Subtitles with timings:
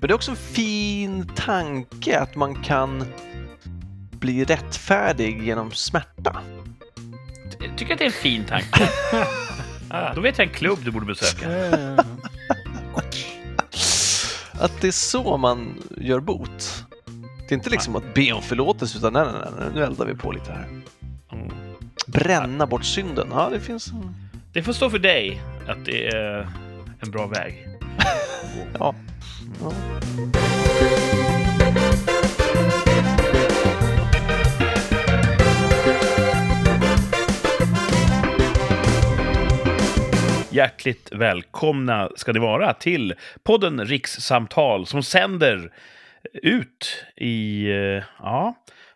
[0.00, 3.04] Men det är också en fin tanke att man kan
[4.10, 6.40] bli rättfärdig genom smärta.
[7.60, 8.88] Jag tycker att det är en fin tanke.
[10.14, 11.48] Då vet jag en klubb du borde besöka.
[14.60, 16.84] Att det är så man gör bot.
[17.38, 20.14] Det är inte liksom att be om förlåtelse utan nej, nej, nej, nu eldar vi
[20.14, 20.68] på lite här.
[21.32, 21.50] Mm.
[22.06, 23.28] Bränna bort synden.
[23.30, 23.92] Ja, det finns...
[24.52, 26.48] Det får stå för dig att det är
[27.00, 27.68] en bra väg.
[28.78, 28.94] Ja
[29.60, 29.72] ja.
[40.50, 45.72] Hjärtligt välkomna ska ni vara till podden Rikssamtal som sänder
[46.42, 48.54] ut i, eh, ja,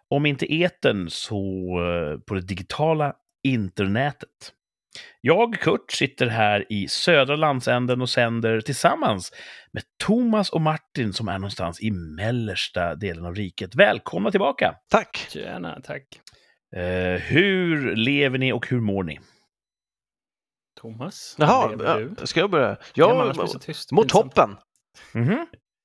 [0.09, 1.37] om inte etern så
[1.81, 4.53] eh, på det digitala internetet.
[5.21, 9.33] Jag, Kurt, sitter här i södra landsänden och sänder tillsammans
[9.73, 13.75] med Thomas och Martin som är någonstans i mellersta delen av riket.
[13.75, 14.75] Välkomna tillbaka!
[14.91, 15.27] Tack!
[15.31, 16.03] Tjena, tack.
[16.77, 19.21] Eh, hur lever ni och hur mår ni?
[20.81, 22.27] Thomas, Jaha, lever du?
[22.27, 22.77] ska jag börja?
[22.95, 23.93] Jag tyst.
[23.93, 24.35] mår Pinsamt.
[24.35, 24.57] toppen.
[25.15, 25.33] Mhm.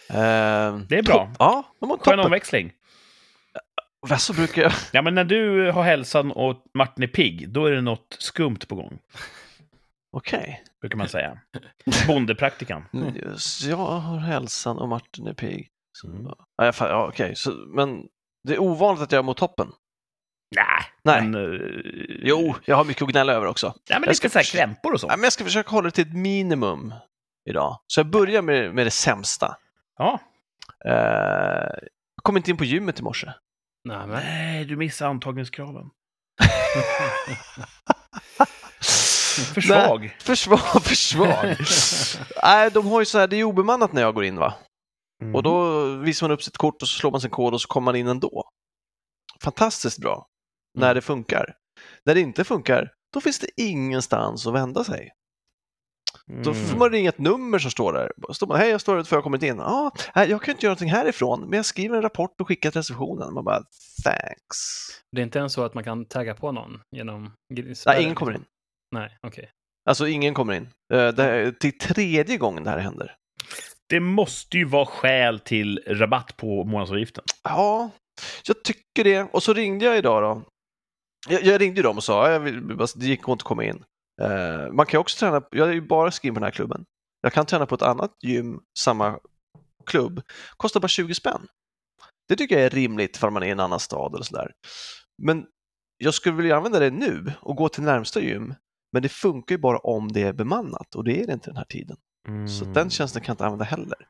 [0.09, 1.30] Eh, Det är bra.
[1.31, 2.19] to- Ja, jag mår Skön toppen.
[2.19, 2.71] omväxling.
[4.00, 4.72] Vad så brukar jag...
[4.92, 8.59] Ja, men när du har hälsan och Martin är pigg, då är det något skumt
[8.67, 9.00] på gång,
[10.12, 10.64] Okej.
[10.81, 11.39] brukar man säga.
[12.08, 12.86] Bondepraktikan.
[13.16, 15.70] Just, Jag har hälsan och Martin är pigg.
[16.04, 16.26] Mm.
[16.58, 17.36] ja, ja, okej.
[17.36, 18.08] Så, men
[18.48, 19.72] det är ovanligt att jag mår toppen.
[20.56, 20.66] Nej,
[21.04, 21.22] Nej.
[21.28, 21.54] men...
[21.54, 21.59] eh,
[22.23, 23.73] Jo, jag har mycket att gnälla över också.
[23.89, 25.08] Ja, men jag ska så här krämpor och så.
[25.08, 26.94] Ja, men jag ska försöka hålla det till ett minimum
[27.50, 27.80] idag.
[27.88, 29.58] Så jag börjar med, med det sämsta.
[29.98, 30.20] Ja.
[30.86, 30.92] Eh,
[32.16, 33.28] jag kom inte in på gymmet i morse.
[33.88, 34.09] Nej, men.
[34.09, 35.85] Nej, du missar antagningskraven.
[39.53, 40.16] För Nej, svag.
[40.19, 41.55] För svag, för svag.
[42.43, 44.53] Nej, de har ju så här, det är obemannat när jag går in va?
[45.21, 45.35] Mm.
[45.35, 47.67] Och då visar man upp sitt kort och så slår man sin kod och så
[47.67, 48.49] kommer man in ändå.
[49.43, 50.27] Fantastiskt bra.
[50.77, 50.95] När Mm.
[50.95, 51.53] det funkar.
[52.05, 55.09] När det inte funkar, då finns det ingenstans att vända sig.
[56.43, 56.65] Då Mm.
[56.65, 58.11] får man ringa ett nummer som står där.
[58.17, 59.60] Då står man, hej jag står utanför, jag har kommit in.
[59.60, 62.80] Ah, jag kan inte göra någonting härifrån, men jag skriver en rapport och skickar till
[62.80, 63.33] receptionen.
[63.33, 63.64] Man bara,
[64.04, 64.58] thanks.
[65.11, 67.32] Det är inte ens så att man kan tagga på någon genom...
[67.86, 68.43] Nej, ingen kommer in.
[68.95, 69.49] Nej, okej.
[69.89, 70.70] Alltså ingen kommer in.
[70.93, 73.15] Eh, Det är till tredje gången det här händer.
[73.89, 77.23] Det måste ju vara skäl till rabatt på månadsavgiften.
[77.44, 77.89] Ja,
[78.48, 79.21] jag tycker det.
[79.21, 80.42] Och så ringde jag idag då.
[81.30, 83.64] Jag, jag ringde ju dem och sa, jag vill, bara- det gick inte att komma
[83.64, 83.83] in.
[84.22, 86.86] Eh, man kan också träna, jag är ju bara skriven på den här klubben.
[87.22, 89.20] Jag kan träna på ett annat gym, samma
[89.86, 90.22] klubb.
[90.58, 91.48] Kostar bara 20 spänn.
[92.27, 94.52] Det tycker jag är rimligt för man är i en annan stad eller sådär.
[95.23, 95.45] Men
[95.98, 98.54] jag skulle vilja använda det nu och gå till närmsta gym.
[98.94, 101.58] Men det funkar ju bara om det är bemannat och det är det inte den
[101.58, 101.98] här tiden.
[102.50, 102.73] Så Mm.
[102.73, 104.08] den tjänsten kan jag inte använda heller.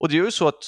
[0.00, 0.64] Och det gör ju så att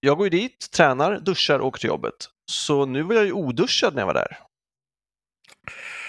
[0.00, 2.14] jag går ju dit, tränar, duschar och åker till jobbet.
[2.52, 4.38] Så nu var jag ju oduschad när jag var där.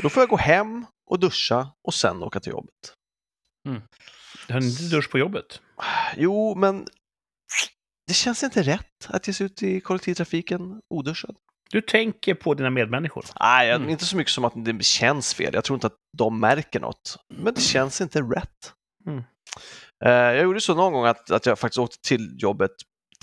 [0.02, 2.94] Då får jag gå hem och duscha och sen åka till jobbet.
[4.50, 5.62] Har ni inte dusch på jobbet?
[6.18, 6.86] Jo, men
[8.08, 11.36] det känns inte rätt att ge sig ut i kollektivtrafiken oduschad.
[11.72, 13.26] Du tänker på dina medmänniskor.
[13.40, 13.90] Nej, Mm.
[13.90, 15.54] inte så mycket som att det känns fel.
[15.54, 17.18] Jag tror inte att de märker något.
[17.34, 18.74] Men det känns inte rätt.
[19.08, 19.24] Mm.
[20.06, 22.72] Eh, Jag gjorde så någon gång att, att jag faktiskt åkte till jobbet,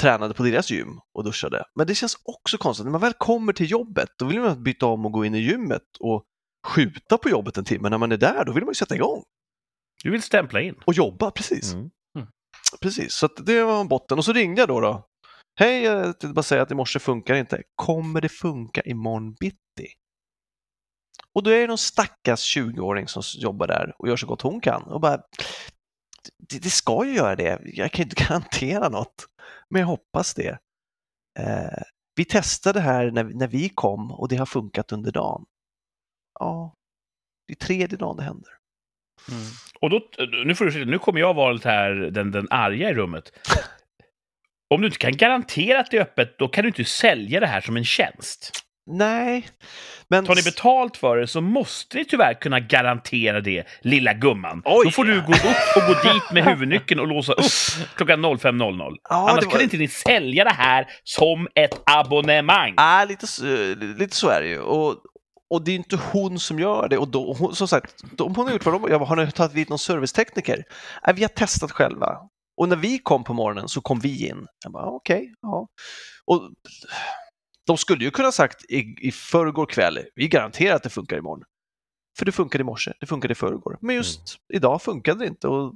[0.00, 1.64] tränade på deras gym och duschade.
[1.74, 2.84] Men det känns också konstigt.
[2.86, 5.38] När man väl kommer till jobbet, då vill man byta om och gå in i
[5.38, 6.24] gymmet och
[6.68, 7.88] skjuta på jobbet en timme.
[7.88, 9.24] När man är där, då vill man ju sätta igång
[10.04, 10.74] Du vill stämpla in.
[10.86, 11.30] och jobba.
[11.30, 11.72] Precis.
[11.74, 11.90] Mm.
[12.80, 14.18] Precis, så att det var botten.
[14.18, 14.80] Och så ringde jag då.
[14.80, 15.06] då.
[15.60, 17.62] Hej, jag tänkte bara säga att i morse funkar inte.
[17.74, 19.86] Kommer det funka imorgon bitti?
[21.34, 24.60] Och då är det någon stackars 20-åring som jobbar där och gör så gott hon
[24.60, 24.82] kan.
[24.82, 25.16] Och bara,
[26.48, 27.60] det, det ska ju göra det.
[27.64, 29.26] Jag kan ju inte garantera något.
[29.70, 30.58] Men jag hoppas det.
[31.38, 31.82] Eh,
[32.14, 35.44] vi testade här när, när vi kom och det har funkat under dagen.
[36.38, 36.74] Ja,
[37.46, 38.50] det är tredje dagen det händer.
[39.30, 39.42] Mm.
[39.80, 40.00] Och då,
[40.44, 43.32] nu får du nu kommer jag vara lite här den, den arga i rummet.
[44.74, 47.46] Om du inte kan garantera att det är öppet, då kan du inte sälja det
[47.46, 48.64] här som en tjänst.
[48.90, 49.48] Nej,
[50.08, 50.26] men...
[50.26, 54.62] Tar ni betalt för det så måste ni tyvärr kunna garantera det, lilla gumman.
[54.64, 55.24] Oj, då får du ja.
[55.26, 57.44] gå upp och gå dit med huvudnyckeln och låsa upp
[57.96, 58.96] klockan 05.00.
[59.08, 62.74] Ja, Annars var- kan inte ni sälja det här som ett abonnemang.
[62.76, 64.60] Ja, lite, så- lite så är det ju.
[64.60, 64.96] Och,
[65.50, 66.98] och det är inte hon som gör det.
[66.98, 69.32] Och då, hon, som sagt, om hon har gjort vad de jag bara, har ni
[69.32, 70.64] tagit dit någon servicetekniker?
[71.06, 72.18] Nej, vi har testat själva.
[72.56, 74.46] Och när vi kom på morgonen så kom vi in.
[74.64, 75.68] Jag bara, okej, ja.
[76.24, 76.50] Och
[77.66, 81.44] de skulle ju kunna sagt i, i förrgår kväll, vi garanterar att det funkar imorgon.
[82.18, 83.78] För det funkade i morse, det funkade i förrgår.
[83.80, 85.48] Men just idag funkade det inte.
[85.48, 85.74] Och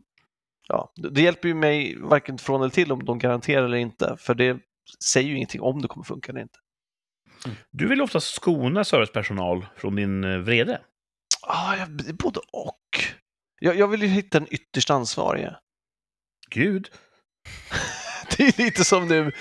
[0.68, 4.16] ja, det det hjälper ju mig varken från eller till om de garanterar eller inte,
[4.18, 4.58] för det
[5.04, 6.58] säger ju ingenting om det kommer funka eller inte.
[7.70, 10.80] Du vill ofta skona servicepersonal från din eh, vrede.
[11.42, 13.04] Ah, jag, både och.
[13.60, 15.56] Jag, jag vill ju hitta den ytterst ansvarige.
[16.50, 16.88] Gud.
[18.36, 19.32] Det är lite som nu,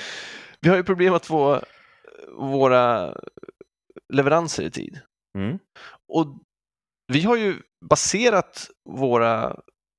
[0.59, 1.63] vi har ju problem att få
[2.37, 3.15] våra
[4.13, 4.99] leveranser i tid.
[5.37, 5.59] Mm.
[6.13, 6.39] Och
[7.13, 9.45] vi har ju baserat våra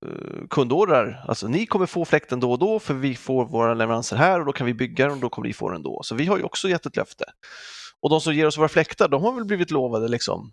[0.07, 4.17] eh, kundordrar, alltså ni kommer få fläkten då och då för vi får våra leveranser
[4.17, 6.01] här och då kan vi bygga den och då kommer ni få den då.
[6.05, 7.25] Så vi har ju också gett ett löfte.
[8.03, 10.53] Och de som ger oss våra fläktar, de har väl blivit lovade liksom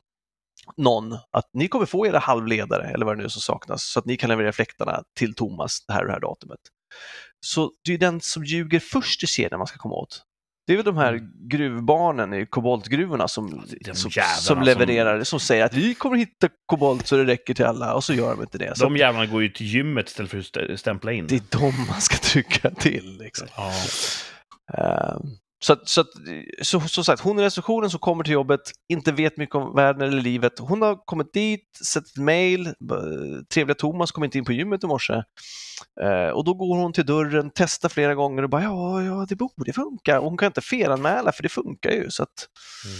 [0.77, 3.99] någon att ni kommer få era halvledare eller vad det nu är som saknas så
[3.99, 6.59] att ni kan leverera fläktarna till Thomas det här och det här datumet.
[7.45, 10.23] Så det är den som ljuger först i kedjan man ska komma åt.
[10.67, 11.19] Det är väl de här
[11.49, 16.49] gruvbarnen i koboltgruvorna som, de som, som som- levererar, som säger att vi kommer hitta
[16.65, 18.77] kobolt så det räcker till alla och så gör de inte det.
[18.77, 21.27] Så De jävlarna går ju till gymmet istället för att stä- stämpla in.
[21.27, 23.17] det är dem man ska trycka till.
[23.19, 23.47] Liksom.
[23.55, 23.71] Ja.
[24.77, 25.21] Ehm,
[25.61, 26.05] så, så,
[26.61, 30.01] så, så sagt, hon är receptionen som kommer till jobbet, inte vet mycket om världen
[30.01, 30.59] eller livet.
[30.59, 32.15] Hon har kommit dit, sett ett
[32.79, 32.95] b-
[33.53, 35.13] trevliga Thomas kom inte in på gymmet i morse.
[36.01, 39.35] Eh, och då går hon till dörren, testar flera gånger och bara ja, ja det
[39.35, 40.19] borde funka.
[40.19, 42.09] Och hon kan inte felanmäla för det funkar ju.
[42.09, 42.47] Så att
[42.85, 42.97] Mm.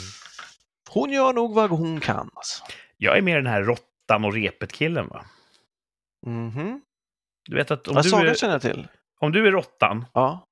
[0.90, 2.30] hon gör nog vad hon kan.
[2.36, 2.64] Alltså.
[2.98, 5.26] Jag är mer den här råttan och repet-killen, va?
[6.26, 6.82] Mhm.
[7.50, 8.88] Du vet att om Ja, du, Saga är, känner jag till.
[9.20, 10.46] om du är råttan, Ja.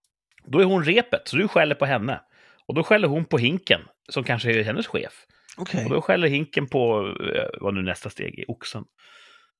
[0.48, 2.22] Då är hon repet, så du skäller på henne.
[2.68, 5.26] Och då skäller hon på hinken, som kanske är hennes chef.
[5.58, 5.84] Okej.
[5.86, 8.82] Och då skäller hinken på, eh, vad nu nästa steg är, oxen.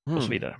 [0.06, 0.30] och så Mm.
[0.30, 0.56] vidare.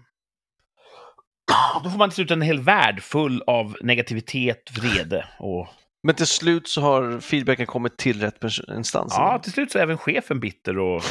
[1.84, 5.68] Då får man till slut en hel värld full av negativitet, vrede och...
[6.02, 8.44] Men till slut så har feedbacken kommit till rätt
[8.76, 9.14] instans.
[9.16, 11.02] Ja, till slut så är även chefen bitter och,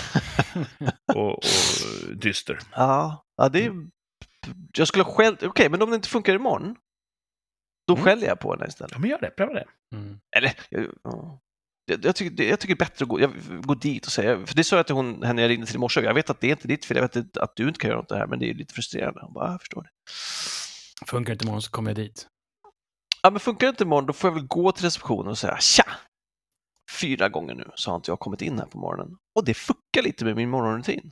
[1.16, 1.44] och, och
[2.16, 2.60] dyster.
[2.72, 3.72] Ja, ja det är...
[4.78, 5.44] Jag skulle skällt...
[5.44, 6.76] Okej, men om det inte funkar imorgon,
[7.88, 8.06] då Mm.
[8.06, 8.92] skäller jag på henne istället.
[8.92, 9.30] Ja, men gör det.
[9.30, 9.66] Pröva det.
[9.96, 10.20] Mm.
[10.38, 11.40] Eller, jag, ja.
[11.86, 13.32] jag, jag, tycker, det- jag tycker det är bättre att gå, jag,
[13.62, 15.80] gå dit och säga, för det sa jag till hon, henne jag ringde till i
[15.80, 17.90] morse, jag vet att det är inte ditt fel, jag vet att du inte kan
[17.90, 19.20] göra något det här, men det är lite frustrerande.
[19.24, 19.90] Hon bara, "Ja, jag förstår det.
[21.08, 22.28] Funkar inte imorgon så kommer jag dit.
[23.24, 25.58] Ja, men funkar det inte imorgon, då får jag väl gå till receptionen och säga
[25.60, 25.86] tja!
[27.02, 29.18] Fyra gånger nu så har inte jag kommit in här på morgonen.
[29.36, 31.12] Och det fuckar lite med min morgonrutin.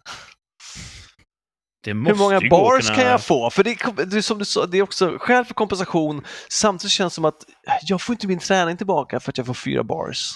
[1.87, 3.49] Hur många bars kunna- kan jag få?
[3.49, 6.23] För det, är- det är som du sa, det är också skäl för kompensation.
[6.49, 7.43] Samtidigt känns det som att
[7.83, 10.31] jag får inte min träning tillbaka för att jag får fyra bars.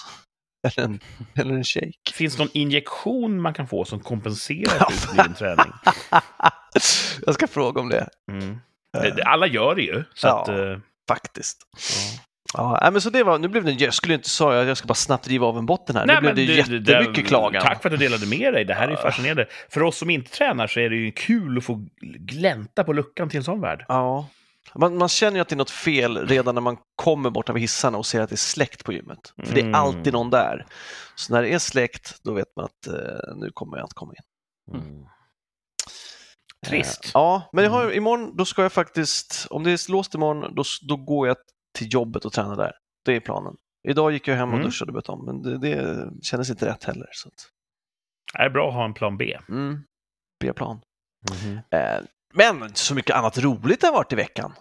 [0.68, 1.00] Eller en,
[1.34, 1.92] eller en shake.
[2.14, 5.72] Finns det någon injektion man kan få som kompenserar för utebliven träning?
[7.26, 8.08] jag ska fråga om det.
[8.32, 8.58] Mm.
[8.92, 10.04] Det, alla gör det ju.
[10.14, 10.42] Så Ja.
[10.42, 11.56] att, eh, Faktiskt.
[11.72, 12.20] ja.
[12.54, 14.86] Ja, men så det var, nu blev det, jag skulle inte säga att jag ska
[14.86, 16.06] bara snabbt riva av en botten här.
[16.06, 16.52] Nej, nu blev det, det-
[16.92, 17.62] jättemycket det- klagan.
[17.62, 18.64] Tack för att du delade med dig.
[18.64, 19.02] Det här är ju Ja.
[19.02, 19.46] fascinerande.
[19.68, 21.86] För oss som inte tränar så är det ju kul att få
[22.20, 23.84] glänta på luckan till en sån värld.
[23.88, 24.28] Ja.
[24.74, 27.56] Man, man känner ju att det är något fel redan när man kommer bort av
[27.56, 29.32] hissarna och ser att det är släckt på gymmet.
[29.44, 29.74] För det är Mm.
[29.74, 30.66] alltid någon där.
[31.14, 34.12] Så när det är släckt, då vet man att eh, nu kommer jag inte komma
[34.12, 34.76] in.
[34.80, 35.04] Mm.
[36.66, 37.04] Trist.
[37.04, 40.54] Eh, ja, men jag har, imorgon då ska jag faktiskt, om det är låst imorgon,
[40.54, 41.36] då, då går jag
[41.78, 42.72] till jobbet och tränar där.
[43.04, 43.56] Det är planen.
[43.88, 44.66] Idag gick jag hem och Mm.
[44.66, 47.08] duschade och bytte om, men det, det kändes inte rätt heller.
[47.12, 47.34] Så att,
[48.32, 49.38] Det är bra att ha en plan B.
[49.48, 49.84] mm,
[50.40, 50.80] B-plan.
[51.44, 51.58] Mm.
[51.70, 52.00] Eh,
[52.34, 54.54] men så mycket annat roligt har varit i veckan.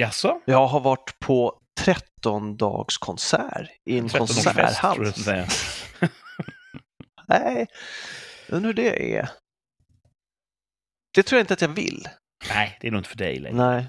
[0.00, 0.40] Jaså?
[0.44, 5.38] Jag har varit på 13-dags konsert i en 13-årsfest, tror konserthall.
[7.28, 7.66] Nej,
[8.48, 9.30] undrar hur det är.
[11.14, 12.08] Det tror jag inte att jag vill.
[12.48, 13.56] Nej, det är nog inte för dig längre.
[13.56, 13.86] Nej.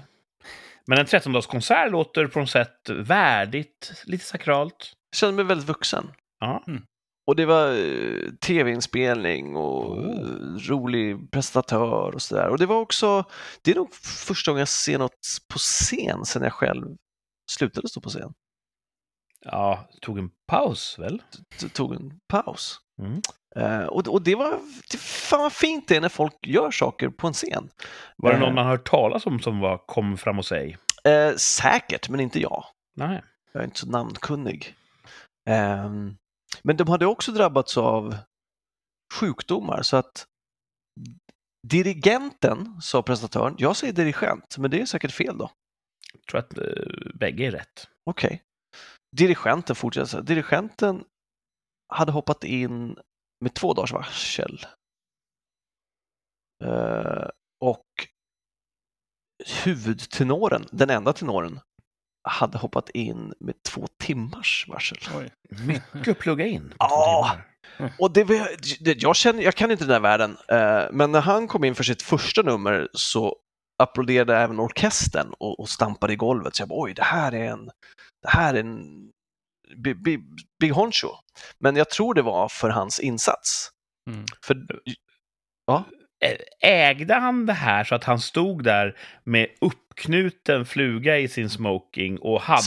[0.86, 4.92] Men en 13-dagskonsert låter på något sätt värdigt, lite sakralt.
[5.10, 6.12] Jag kände mig väldigt vuxen.
[6.40, 6.64] Ja.
[7.26, 10.58] Och det var eh, tv-inspelning och Oh.
[10.58, 12.48] rolig presentatör och sådär.
[12.48, 13.24] Och det var också,
[13.62, 16.96] det är nog första gången jag ser något på scen sedan jag själv
[17.50, 18.32] slutade stå på scen.
[19.44, 21.22] ja, tog en paus väl?
[21.60, 22.78] t- tog en paus.
[23.02, 23.20] Mm.
[23.56, 27.08] Eh, och, och det var, det, fan vad fint det är när folk gör saker
[27.08, 27.70] på en scen.
[28.16, 30.76] Var det Eh, någon man hört talas om som var kom fram och säg?
[31.04, 32.64] Eh, säkert, men inte jag.
[32.96, 33.22] Nej.
[33.52, 34.74] Jag är inte så namnkunnig.
[35.48, 36.16] Ehm,
[36.62, 38.16] men de hade också drabbats av
[39.14, 40.26] sjukdomar så att
[41.66, 45.50] dirigenten, sa presentatören, jag säger dirigent, men det är säkert fel då.
[46.12, 47.88] Jag tror att eh, bägge är rätt.
[48.04, 48.42] Okej.
[49.16, 50.22] Dirigenten fortsätter.
[50.22, 51.04] Dirigenten
[51.88, 52.96] hade hoppat in
[53.40, 54.66] med två dagars varsel.
[56.64, 57.28] Eh,
[57.60, 57.86] och
[59.64, 61.60] huvudtenoren, den enda tenoren,
[62.28, 64.98] hade hoppat in med två timmars varsel.
[65.16, 65.30] Oj.
[65.66, 66.74] Mycket att plugga in.
[66.78, 67.36] Ja.
[67.98, 68.24] Och det,
[68.80, 71.74] det, jag, känner, jag kan inte den här världen, eh, men när han kom in
[71.74, 73.36] för sitt första nummer så
[73.82, 76.56] applåderade även orkestern och, och stampade i golvet.
[76.56, 77.70] Så jag bara, oj, det här är en,
[78.22, 79.10] det här är en
[80.60, 81.08] big, honcho.
[81.58, 83.70] Men jag tror det var för hans insats.
[84.10, 84.24] Mm.
[84.46, 84.56] För,
[86.24, 91.50] Ä- Ägde han det här så att han stod där med uppknuten fluga i sin
[91.50, 92.62] smoking och hade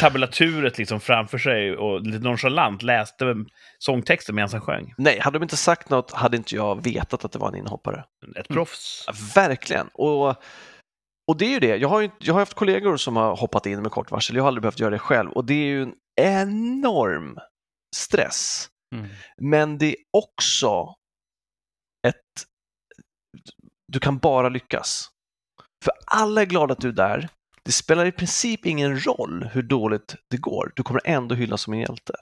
[0.00, 3.24] tabulaturet liksom framför sig och lite nonchalant läste
[3.78, 4.94] sångtexten medan han sjöng?
[4.98, 8.04] nej, hade de inte sagt något hade inte jag vetat att det var en inhoppare.
[8.36, 9.06] Ett proffs.
[9.36, 9.88] Verkligen.
[9.94, 10.28] Och,
[11.28, 11.76] och det är ju det.
[11.76, 14.36] Jag har, ju, jag har haft kollegor som har hoppat in med kort varsel.
[14.36, 15.30] Jag har aldrig behövt göra det själv.
[15.30, 17.38] Och det är ju en enorm
[17.96, 18.68] stress.
[18.94, 19.08] Mm.
[19.36, 20.94] Men det är också
[22.06, 22.46] ett...
[23.88, 25.08] Du kan bara lyckas.
[25.84, 27.28] För alla är glada att du är där.
[27.62, 30.72] Det spelar i princip ingen roll hur dåligt det går.
[30.76, 32.14] Du kommer ändå hyllas som en hjälte.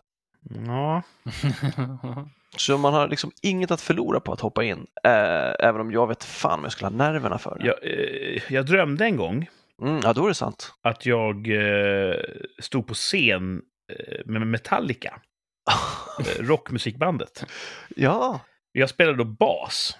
[0.66, 1.02] Ja.
[2.56, 4.86] Så man har liksom inget att förlora på att hoppa in.
[5.04, 7.66] Eh, även om jag vet fan om jag skulle ha nerverna för det.
[7.66, 9.48] Jag, eh, jag drömde en gång
[9.82, 10.72] Mm, ja, då är det sant.
[10.82, 12.16] att jag eh,
[12.58, 13.62] stod på scen
[14.24, 15.20] med Metallica,
[16.20, 17.46] eh, rockmusikbandet.
[17.96, 18.40] ja,
[18.72, 19.96] Jag spelade då bas.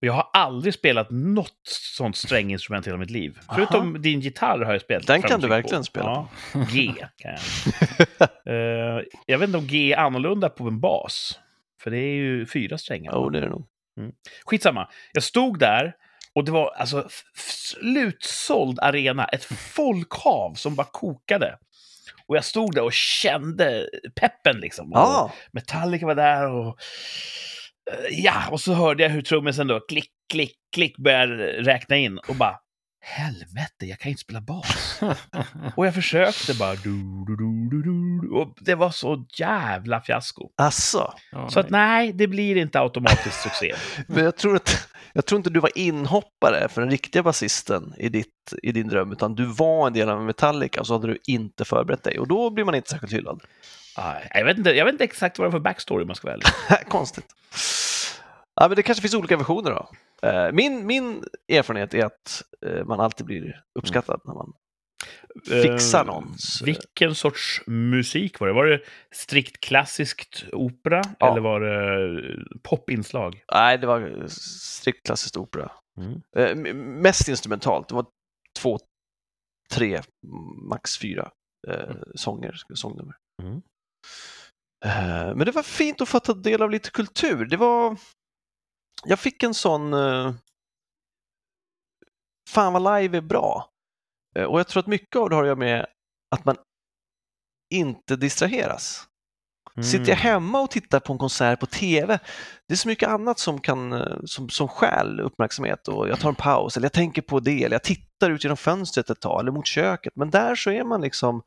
[0.00, 1.60] Och jag har aldrig spelat något
[1.96, 3.38] sånt stränginstrument i hela mitt liv.
[3.46, 3.54] Aha.
[3.56, 5.06] Förutom din gitarr har jag spelat.
[5.06, 5.84] Den kan du verkligen på.
[5.84, 6.06] spela
[6.54, 7.40] Ja, G kan jag.
[8.46, 11.40] Eh, jag vet inte om G är annorlunda på en bas.
[11.82, 13.12] För det är ju fyra strängar.
[13.14, 13.66] jo det är det nog.
[14.44, 14.88] Skitsamma.
[15.12, 15.92] Jag stod där
[16.34, 19.24] och det var alltså slutsåld arena.
[19.24, 21.58] Ett folkhav som bara kokade.
[22.30, 23.88] Och jag stod där och kände
[24.20, 24.92] peppen liksom.
[24.92, 26.78] Och Ja, Metallica var där och...
[27.92, 32.18] eh, Ja, och så hörde jag hur trummisen då klick, klick, klick började räkna in
[32.18, 32.56] och bara
[33.02, 35.00] Helvete, jag kan inte spela bas.
[35.76, 36.74] och jag försökte bara...
[36.74, 40.50] Du, du, du, du, du, och det var så jävla fiasko.
[40.56, 41.14] asså.
[41.32, 43.74] Ja, Så att nej, det blir inte automatiskt succé.
[44.06, 48.08] Men jag tror, att, jag tror inte du var inhoppare för den riktiga basisten i,
[48.08, 51.18] ditt, i din dröm, utan du var en del av Metallica och så hade du
[51.26, 53.42] inte förberett dig och då blir man inte särskilt hyllad.
[53.98, 56.30] Nej, Jag vet, inte, jag vet inte exakt vad det är för backstory man ska
[56.30, 56.46] ärlig.
[56.88, 57.26] Konstigt.
[58.60, 59.90] Ja, men det kanske finns olika versioner då.
[60.28, 64.52] Eh, Min, min erfarenhet är att eh, man alltid blir uppskattad när man
[65.62, 66.62] fixar Eh, någons...
[66.62, 68.54] Vilken sorts musik var det?
[68.54, 68.80] Var det
[69.14, 71.30] strikt klassiskt opera Ja.
[71.30, 72.22] eller var det
[72.62, 73.42] popinslag?
[73.52, 75.72] Nej, det var strikt klassiskt opera.
[76.00, 77.00] Mm.
[77.02, 77.88] Mest instrumentalt.
[77.88, 78.06] Det var
[78.58, 78.78] två,
[79.70, 80.00] tre,
[80.70, 81.30] max fyra
[81.68, 83.14] eh, sånger, sångnummer.
[83.42, 83.62] Mm.
[85.36, 87.44] Men det var fint att få ta del av lite kultur.
[87.44, 87.96] Det var...
[89.04, 89.94] Jag fick en sån...
[89.94, 90.34] Eh...
[92.48, 93.70] Fan vad live är bra.
[94.36, 95.86] Eh, och jag tror att mycket av det har att göra med
[96.30, 96.56] att man
[97.74, 99.06] inte distraheras.
[99.82, 100.18] Sitter jag Mm.
[100.18, 102.18] hemma och tittar på en konsert på TV,
[102.68, 106.28] det är så mycket annat som kan eh, som, som stjäl uppmärksamhet och jag tar
[106.28, 109.40] en paus eller jag tänker på det eller jag tittar ut genom fönstret ett tag
[109.40, 110.12] eller mot köket.
[110.16, 111.42] Men där så är man liksom,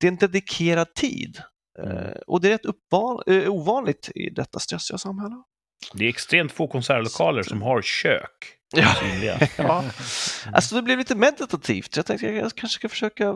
[0.00, 1.42] det är en dedikerad tid.
[1.82, 1.96] Mm.
[1.96, 5.42] Eh, och det är rätt uppvan, eh, ovanligt i detta stressiga samhälle.
[5.94, 8.54] Det är extremt få konsertlokaler som har kök.
[8.76, 8.94] Ja.
[9.58, 9.84] ja.
[10.52, 11.96] Alltså det blev lite meditativt.
[11.96, 13.34] Jag tänkte jag kanske ska försöka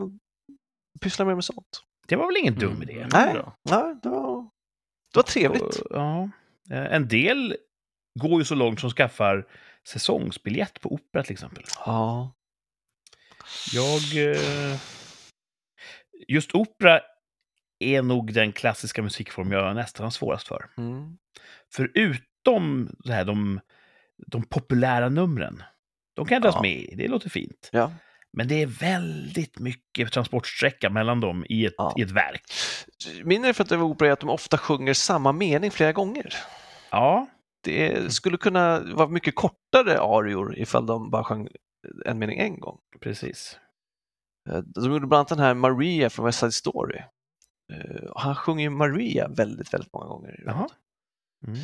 [1.01, 1.81] pyssla mer med sånt.
[2.07, 2.83] Det var väl ingen dum Mm.
[2.89, 3.07] idé?
[3.13, 3.35] Nej.
[3.63, 4.43] Ja, det, var,
[5.13, 5.61] det var trevligt.
[5.63, 6.29] Och, Ja.
[6.71, 7.57] Eh, En del
[8.19, 9.47] går ju så långt som skaffar
[9.87, 11.63] säsongsbiljett på opera till exempel.
[11.85, 12.33] Ja.
[13.73, 14.31] Jag...
[14.31, 14.77] eh,
[16.27, 17.01] Just opera
[17.79, 20.69] är nog den klassiska musikform jag nästan har svårast för.
[20.77, 21.17] Mm.
[22.47, 23.59] Förutom det här, de,
[24.27, 25.63] de populära numren.
[26.15, 26.61] De kan dras Ja.
[26.61, 27.69] med det låter fint.
[27.71, 27.91] ja.
[28.37, 31.93] Men det är väldigt mycket transportsträcka mellan dem i ett, Ja.
[31.97, 32.41] i ett verk.
[33.23, 36.33] Min erfarenhet av opera är att de ofta sjunger samma mening flera gånger.
[36.91, 37.27] Ja,
[37.63, 41.47] Det skulle kunna vara mycket kortare arior ifall de bara sjöng
[42.05, 42.77] en mening en gång.
[43.01, 43.59] precis.
[44.49, 46.97] Eh, De gjorde bland annat den här Maria från West Side Story.
[47.73, 50.43] Eh, Han sjunger ju Maria väldigt, väldigt många gånger.
[51.47, 51.59] Mm.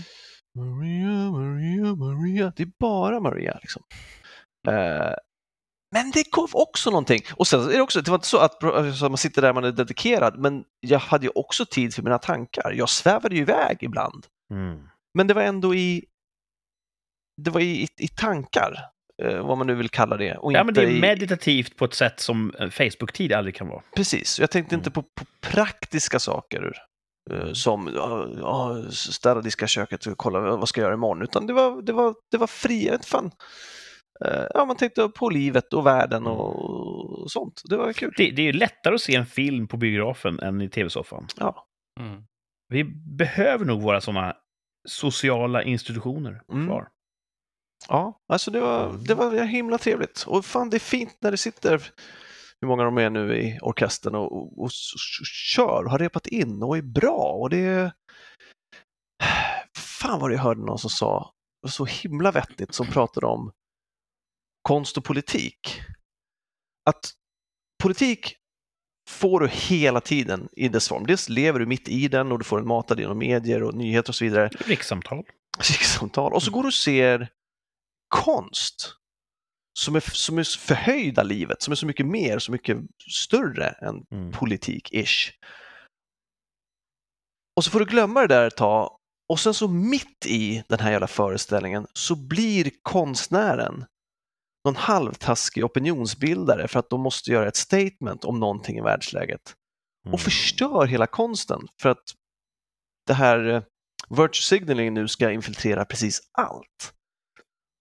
[0.60, 2.54] Maria, Maria, Maria.
[2.56, 3.84] Det är bara Maria liksom.
[4.68, 5.14] Eh,
[5.96, 7.22] Men det gav också någonting.
[7.36, 9.64] Och sen är det också, det var inte så att alltså, man sitter där man
[9.64, 12.72] är dedikerad, men jag hade ju också tid för mina tankar.
[12.72, 14.26] Jag svävade ju iväg ibland.
[14.54, 14.88] Mm.
[15.18, 16.06] Men det var ändå i,
[17.42, 18.76] det var i, i, i tankar,
[19.24, 20.40] eh, vad man nu vill kalla det.
[20.44, 23.82] Ja, men det är i, meditativt på ett sätt som eh, Facebook-tid aldrig kan vara.
[23.96, 24.80] Precis, jag tänkte Mm.
[24.80, 26.74] inte på, på praktiska saker
[27.54, 27.92] som
[28.42, 31.94] ja, städa, diska köket och kolla vad ska jag göra imorgon, utan det var, det
[31.94, 33.06] var, det var frihet.
[33.06, 33.32] Fan.
[34.26, 37.62] Eh, Ja, man tänkte på livet och världen och sånt.
[37.66, 38.14] Det var kul.
[38.18, 41.28] Det, det är ju lättare att se en film på biografen än i tv-soffan.
[41.38, 41.68] Ja.
[42.00, 42.24] Mm.
[42.70, 42.84] Vi
[43.18, 44.36] behöver nog våra sådana
[44.88, 46.68] sociala institutioner Mm.
[46.68, 46.88] kvar.
[47.88, 50.24] Ja, alltså det var, det var himla trevligt.
[50.28, 51.82] Och fan, det är fint när det sitter,
[52.62, 54.94] hur många de är nu i orkestern och, och, och s-
[55.54, 57.32] kör, har repat in och är bra.
[57.42, 57.92] Och det är...
[59.78, 61.34] Fan vad jag hörde någon som sa,
[61.68, 63.52] så himla vettigt, som pratade om
[64.62, 65.82] konst och politik.
[66.90, 67.12] Att
[67.84, 68.36] politik
[69.10, 71.06] får du hela tiden i dess form.
[71.06, 74.10] Dels lever du mitt i den och du får den matad genom medier och nyheter
[74.10, 75.24] och så vidare Rikssamtal.
[75.60, 77.30] rikssamtal och så går du och ser
[78.08, 78.96] konst
[79.80, 82.78] som är, som är förhöjda livet, som är så mycket mer, så mycket
[83.12, 84.32] större än Mm.
[84.32, 85.32] politik-ish.
[87.58, 88.96] Och så får du glömma det där ett tag
[89.30, 93.86] och sen så mitt i den här jävla föreställningen så blir konstnären
[94.66, 99.56] någon halvtaskig opinionsbildare för att de måste göra ett statement om någonting i världsläget
[100.06, 100.14] Mm.
[100.14, 102.04] och förstör hela konsten för att
[103.08, 103.64] det här eh,
[104.10, 106.94] virtue signaling nu ska infiltrera precis allt.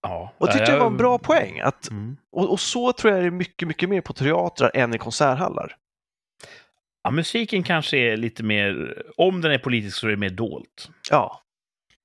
[0.01, 0.33] Ja.
[0.37, 1.59] Och det tyckte jag var en bra poäng.
[1.59, 2.17] Att, Mm.
[2.31, 5.75] och, och så tror jag det är mycket, mycket mer på teatrar än i konserthallar.
[7.03, 10.89] Ja, musiken kanske är lite mer, om den är politisk så är det mer dolt.
[11.09, 11.41] Ja.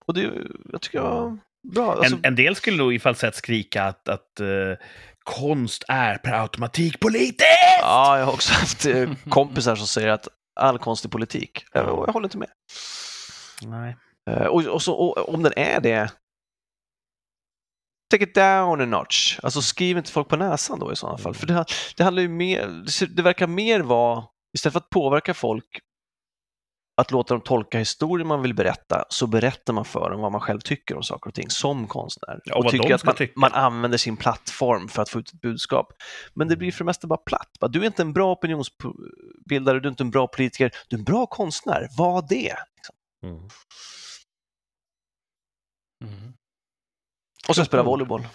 [0.07, 0.31] Och det
[0.73, 1.39] jag tycker jag var
[1.75, 1.93] bra.
[1.93, 4.47] Alltså, en, en del skulle nog i falsett skrika att, att eh,
[5.25, 7.45] konst är per automatik politisk!
[7.81, 10.29] Ja, jag har också haft eh, kompisar som säger att
[10.61, 11.65] all konst är politik.
[11.73, 12.49] Jag, jag håller inte med.
[13.63, 13.97] Nej.
[14.31, 16.11] Eh, Och, och, så, och om den är det,
[18.14, 19.38] take it down a notch.
[19.42, 21.35] Alltså skriv inte folk på näsan då i sådana fall.
[21.35, 21.64] För det,
[21.97, 25.80] det handlar ju mer, det verkar mer vara, istället för att påverka folk
[26.97, 30.40] att låta dem tolka historien man vill berätta, så berättar man för dem vad man
[30.40, 32.40] själv tycker om saker och ting som konstnär.
[32.44, 35.40] Ja, och vad tycker att man, man använder sin plattform för att få ut ett
[35.40, 35.92] budskap.
[36.35, 37.50] Men det blir för det mesta bara platt.
[37.61, 41.04] Du är inte en bra opinionsbildare, du är inte en bra politiker, du är en
[41.04, 41.88] bra konstnär.
[41.97, 42.54] Vad det?
[43.25, 43.49] Mm.
[46.04, 46.35] Mm.
[47.49, 48.27] Och sen spela volleyboll.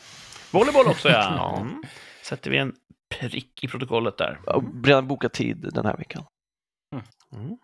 [0.51, 1.57] Volleyboll också, ja.
[1.57, 1.83] Mm.
[2.23, 2.75] Sätter vi en
[3.19, 4.39] prick i protokollet där.
[4.45, 6.23] Jag har redan bokat tid den här veckan.
[7.35, 7.57] Mm.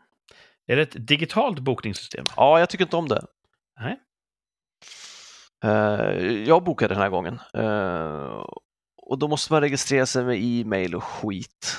[0.67, 2.25] Är det ett digitalt bokningssystem?
[2.35, 3.25] Ja, jag tycker inte om det.
[3.79, 3.99] Nej.
[5.63, 7.39] Eh, jag bokade den här gången.
[7.53, 8.45] Eh,
[9.01, 11.77] och då måste man registrera sig med e-mail och skit.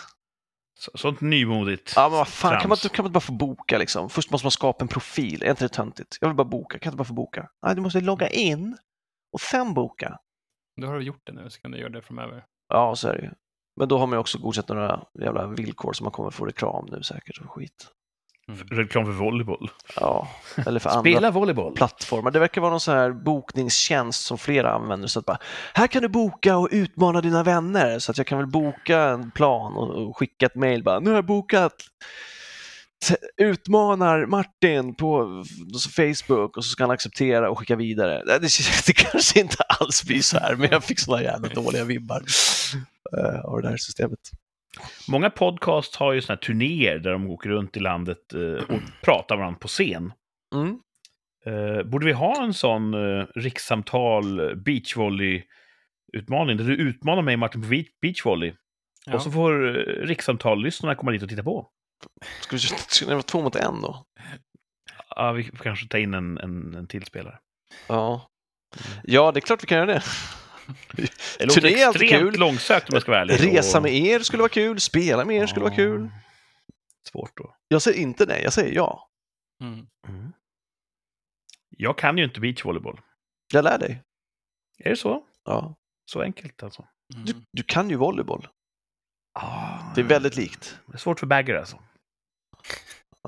[0.79, 1.93] Så, sånt nymodigt.
[1.97, 4.11] Ja, men vad fan, kan man, inte- kan man inte bara få boka liksom?
[4.11, 6.19] Först måste man skapa en profil, är inte det töntigt?
[6.21, 7.49] Jag vill bara boka, kan jag inte bara få boka?
[7.67, 8.77] Nej, du måste logga in
[9.33, 10.19] och sen boka.
[10.81, 12.45] Då har du gjort det nu, så kan du göra det framöver.
[12.69, 13.31] Ja, så är det ju.
[13.77, 16.87] Men då har man ju också godkänt några jävla villkor som man kommer få reklam
[16.91, 17.93] nu säkert och skit.
[18.49, 18.67] Mm.
[18.67, 19.71] Reklam för volleyboll.
[19.97, 20.29] Ja,
[20.67, 21.75] eller för andra Spela volleyboll.
[21.75, 22.31] plattformar.
[22.31, 25.09] Det verkar vara någon sån här bokningstjänst som flera använder.
[25.09, 25.39] Så att bara,
[25.75, 27.99] här kan du boka och utmana dina vänner.
[27.99, 30.83] Så att jag kan väl boka en plan och, och skicka ett mejl.
[30.83, 31.75] Bara, nu har jag bokat.
[33.37, 38.23] Utmanar Martin på f- Facebook och så ska han acceptera och skicka vidare.
[38.27, 38.49] Det, det,
[38.87, 42.23] det kanske inte alls blir så här, men jag fick såna jävla dåliga vibbar
[43.19, 44.19] eh, av det här systemet.
[45.09, 48.41] Många podcasts har ju såna här turnéer där de åker runt i landet eh,
[48.75, 50.13] och pratar med varandra på scen.
[50.55, 50.79] Mm.
[51.47, 52.95] Eh, borde vi ha en sån
[53.35, 58.53] rikssamtal beachvolley-utmaning där du utmanar mig, Martin, på beach- beachvolley?
[59.07, 59.15] Ja.
[59.15, 59.53] Och så får
[60.07, 61.71] rikssamtal-lyssnarna komma dit och titta på.
[62.41, 64.05] Ska vi ska det vara två mot en då?
[65.09, 67.39] Ja, vi får kanske ta in en, en, en till spelare.
[67.87, 68.29] Ja.
[69.05, 70.03] Ja, det är klart vi kan göra det.
[71.39, 72.39] Det låter Turné extremt kul.
[72.39, 73.57] långsökt om jag ska vara ärlig.
[73.57, 76.11] Resa med er skulle vara kul, spela med er skulle vara kul.
[76.13, 76.21] Ja.
[77.13, 77.55] Svårt då.
[77.69, 79.09] Jag säger inte nej, jag säger ja.
[79.63, 79.87] Mm.
[81.77, 83.01] Jag kan ju inte beachvolleyboll.
[83.53, 84.03] Jag lär dig.
[84.79, 85.25] Är det så?
[85.45, 85.75] Ja.
[86.11, 86.89] Så enkelt alltså?
[87.15, 87.45] Du, Mm.
[87.53, 88.49] du kan ju volleyboll.
[89.39, 90.79] Ah, Det är väldigt likt.
[90.87, 91.79] Det är svårt för bagger alltså.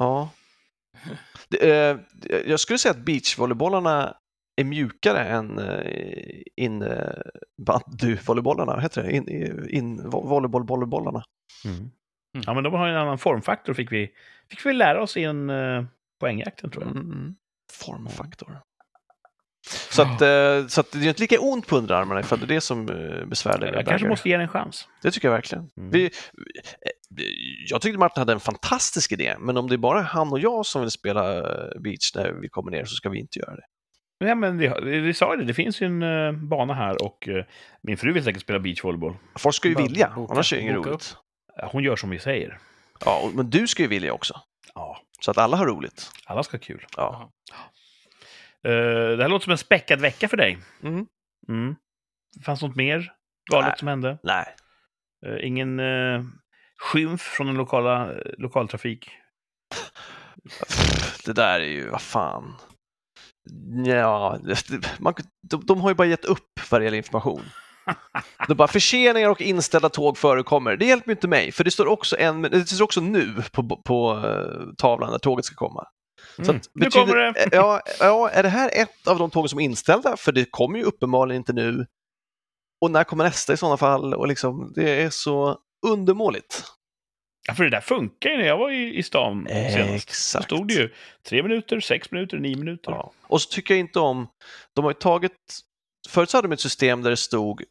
[0.01, 0.31] Ja.
[1.49, 1.99] Det, eh,
[2.47, 4.17] jag skulle säga att beachvolleybollarna
[4.61, 8.73] är mjukare än eh, inbandyvolleybollarna.
[8.75, 9.11] Vad heter det?
[9.13, 9.29] In,
[9.69, 11.23] in, vo- volleyboll-volleybollarna.
[12.33, 14.11] Ja, men de har en annan formfaktor, fick vi,
[14.51, 15.85] fick vi lära oss i en uh,
[16.21, 16.97] poängjakten, tror jag.
[16.97, 17.35] Mm.
[17.73, 18.61] Formfaktor.
[19.91, 22.45] Så, att, eh, så att det är inte lika ont på underarmarna för att det
[22.45, 23.71] är det som eh, besvärar dig.
[23.75, 24.89] Jag kanske måste ge den en chans.
[25.03, 25.71] Det tycker jag verkligen.
[25.77, 25.91] Mm.
[25.91, 26.11] Vi, eh,
[27.69, 30.67] jag tyckte Martin hade en fantastisk idé, men om det är bara han och jag
[30.67, 31.43] som vill spela
[31.81, 33.63] beach när vi kommer ner så ska vi inte göra det.
[34.27, 34.69] Ja, men vi,
[35.01, 37.29] vi, sa ju det, det finns ju en bana här och
[37.83, 39.17] min fru vill säkert spela beachvolleyboll.
[39.39, 41.17] Folk ska ju Bara vilja, boka- annars är det inget roligt.
[41.63, 42.59] Hon gör som vi säger.
[43.05, 44.41] Ja, men du ska ju vilja också,
[44.75, 46.11] Ja, så att alla har roligt.
[46.27, 46.87] alla ska ha kul.
[46.97, 47.31] Ja.
[47.53, 47.57] Eh,
[49.17, 50.59] det här låter som en späckad vecka för dig.
[50.83, 51.07] Mm.
[51.49, 51.77] Mm.
[52.45, 53.13] Fanns något mer
[53.51, 53.79] galet Nej.
[53.79, 54.19] som hände?
[54.23, 54.55] Nej,
[55.27, 56.25] Eh, ingen uh,
[56.79, 59.11] skymf från den lokala eh, lokaltrafik?
[61.25, 62.55] det där är ju, vad fan.
[63.87, 64.39] Ja,
[64.99, 65.15] man,
[65.51, 67.43] de, de har ju bara gett upp vad det gäller information.
[68.49, 70.77] Det bara förseningar och inställda tåg förekommer.
[70.77, 73.83] Det hjälper ju inte mig, för det står också, en, det står också nu på,
[73.85, 75.85] på eh, tavlan när tåget ska komma.
[76.39, 76.57] Mm.
[76.57, 77.49] att, Nu betyder- kommer det!
[77.53, 80.17] Ja, ja, är det här ett av de tåg som är inställda?
[80.17, 81.87] För det kommer ju uppenbarligen inte nu.
[82.81, 84.15] Och när kommer nästa i sådana fall?
[84.15, 86.65] Och liksom, det är så undermåligt.
[87.49, 89.77] Ja, för det där funkar ju när jag var i, i stan senast.
[89.77, 90.45] Då Exakt.
[90.45, 92.91] stod det ju tre minuter, sex minuter, nio minuter.
[92.91, 93.13] Ja.
[93.23, 94.29] Och så tycker jag inte om,
[94.75, 95.33] de har ju tagit,
[96.09, 97.63] förut så hade de ett system där det stod,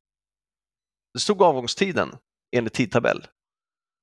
[1.14, 2.16] det stod avgångstiden
[2.56, 3.26] enligt tidtabell.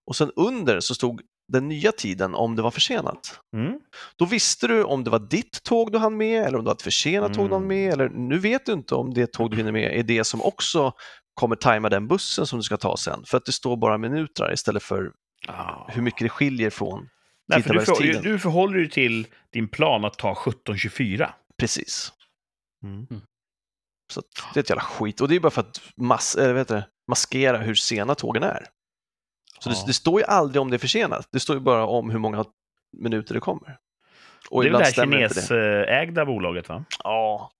[0.06, 3.40] Och sen under så stod den nya tiden om det var försenat.
[3.56, 3.80] Mm.
[4.16, 6.74] Då visste du om det var ditt tåg du hann med eller om det var
[6.74, 7.68] ett försenat tåg du hann Mm.
[7.84, 7.92] med.
[7.92, 10.92] Eller nu vet du inte om det tåg du hinner med är det som också
[11.34, 13.24] kommer tajma den bussen som du ska ta sen.
[13.26, 15.12] För att det står bara minuter istället för
[15.48, 15.90] Ah.
[15.92, 17.08] hur mycket det skiljer från
[17.48, 21.30] Nej, för du, för, du förhåller dig till din plan att ta 17.24.
[21.58, 22.12] Precis.
[22.84, 23.06] Mm.
[24.12, 25.20] Så att det är ett jävla skit.
[25.20, 28.66] Och det är bara för att mas det, maskera hur sena tågen är.
[29.58, 29.74] Så Ja.
[29.74, 31.28] det, det står ju aldrig om det är försenat.
[31.32, 32.44] Det står ju bara om hur många
[32.98, 33.76] minuter det kommer.
[34.50, 34.92] Och det är väl det här
[35.28, 36.84] kinesägda bolaget, va?
[37.04, 37.50] Ja,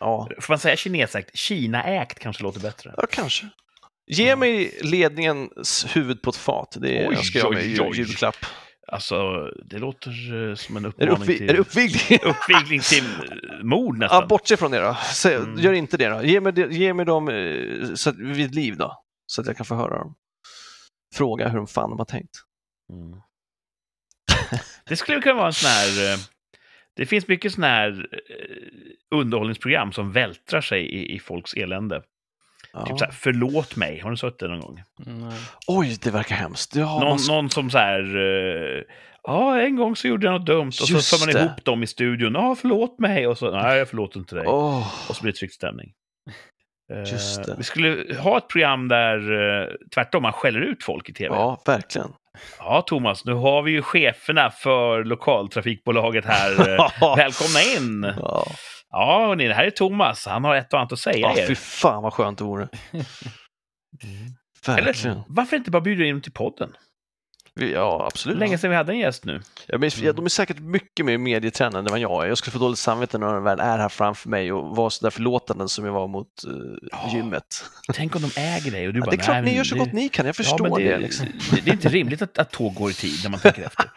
[0.00, 1.36] ja, Får man säga kinesägt?
[1.36, 2.94] Kinaägt kanske låter bättre.
[2.96, 3.48] ja, kanske.
[4.06, 4.36] Ge Ja.
[4.36, 6.76] mig ledningens huvud på ett fat.
[6.80, 7.96] Det är, Oj, jag mig i oj, oj.
[7.98, 8.36] julklapp.
[8.92, 11.50] Alltså, det låter eh, som en Är uppmaning uppvi- till...
[11.50, 12.18] är det uppvigling?
[12.30, 14.20] uppvigling till eh, mord nästan.
[14.20, 14.96] Ja, bortse från det då.
[15.14, 15.58] Säg, Mm.
[15.60, 16.22] Gör inte det då.
[16.24, 19.02] Ge mig, ge mig dem eh, så att, vid liv då.
[19.26, 20.14] Så att jag kan få höra dem.
[21.14, 22.36] Fråga hur de fan de har tänkt.
[22.90, 23.20] Mm.
[24.88, 26.12] Det skulle kunna vara en sån här...
[26.12, 26.18] eh,
[26.94, 32.02] Det finns mycket sån här eh, underhållningsprogram som vältrar sig i, i folks elände.
[32.72, 32.86] Ja.
[32.86, 34.00] Typ så här, förlåt mig.
[34.00, 34.82] Har du sett det någon gång?
[34.96, 35.38] Nej.
[35.66, 36.76] Oj, det verkar hemskt.
[36.76, 37.18] Ja, någon, man...
[37.28, 38.16] någon som så här...
[38.16, 38.82] eh,
[39.28, 40.68] Ja, en gång så gjorde jag något dumt.
[40.68, 41.40] Och så Just för man det.
[41.40, 42.34] ihop dem i studion.
[42.34, 43.26] Ja, förlåt mig.
[43.26, 44.44] Och så, nej, jag förlåter inte dig.
[44.46, 45.92] Åh, Och så blir det tryckt stämning.
[46.92, 47.54] Eh, Just det.
[47.58, 51.34] Vi skulle ha ett program där eh, tvärtom, man skäller ut folk i tv.
[51.34, 52.12] ja, verkligen.
[52.58, 56.50] Ja, Thomas, nu har vi ju cheferna för lokaltrafikbolaget här.
[57.02, 58.14] Eh, Välkomna in!
[58.22, 58.46] Ja,
[58.90, 60.26] Ja, hörni, det här är Thomas.
[60.26, 61.46] Han har ett och annat att säga ja er.
[61.46, 62.68] fy fan vad skönt det vore.
[64.66, 65.12] Verkligen.
[65.12, 66.72] Eller varför inte bara bjuda in dem till podden?
[67.60, 68.38] Ja, absolut.
[68.38, 69.40] Länge sedan vi hade en gäst nu.
[69.66, 72.28] Jag minns, ja, de är säkert mycket mer medietränade än vad jag är.
[72.28, 75.04] Jag skulle få dåligt samvete när de väl är här framför mig och vara så
[75.04, 77.10] där förlåtande som jag var mot uh, Ja.
[77.14, 77.64] gymmet.
[77.92, 79.10] Tänk om de äger dig och du Ja, bara...
[79.10, 80.72] det är klart ni men gör så det- gott ni kan, jag Ja, förstår men
[80.78, 80.90] det.
[80.90, 81.26] det, liksom.
[81.50, 83.90] det, det är inte rimligt att, att tåg går i tid när man tänker efter.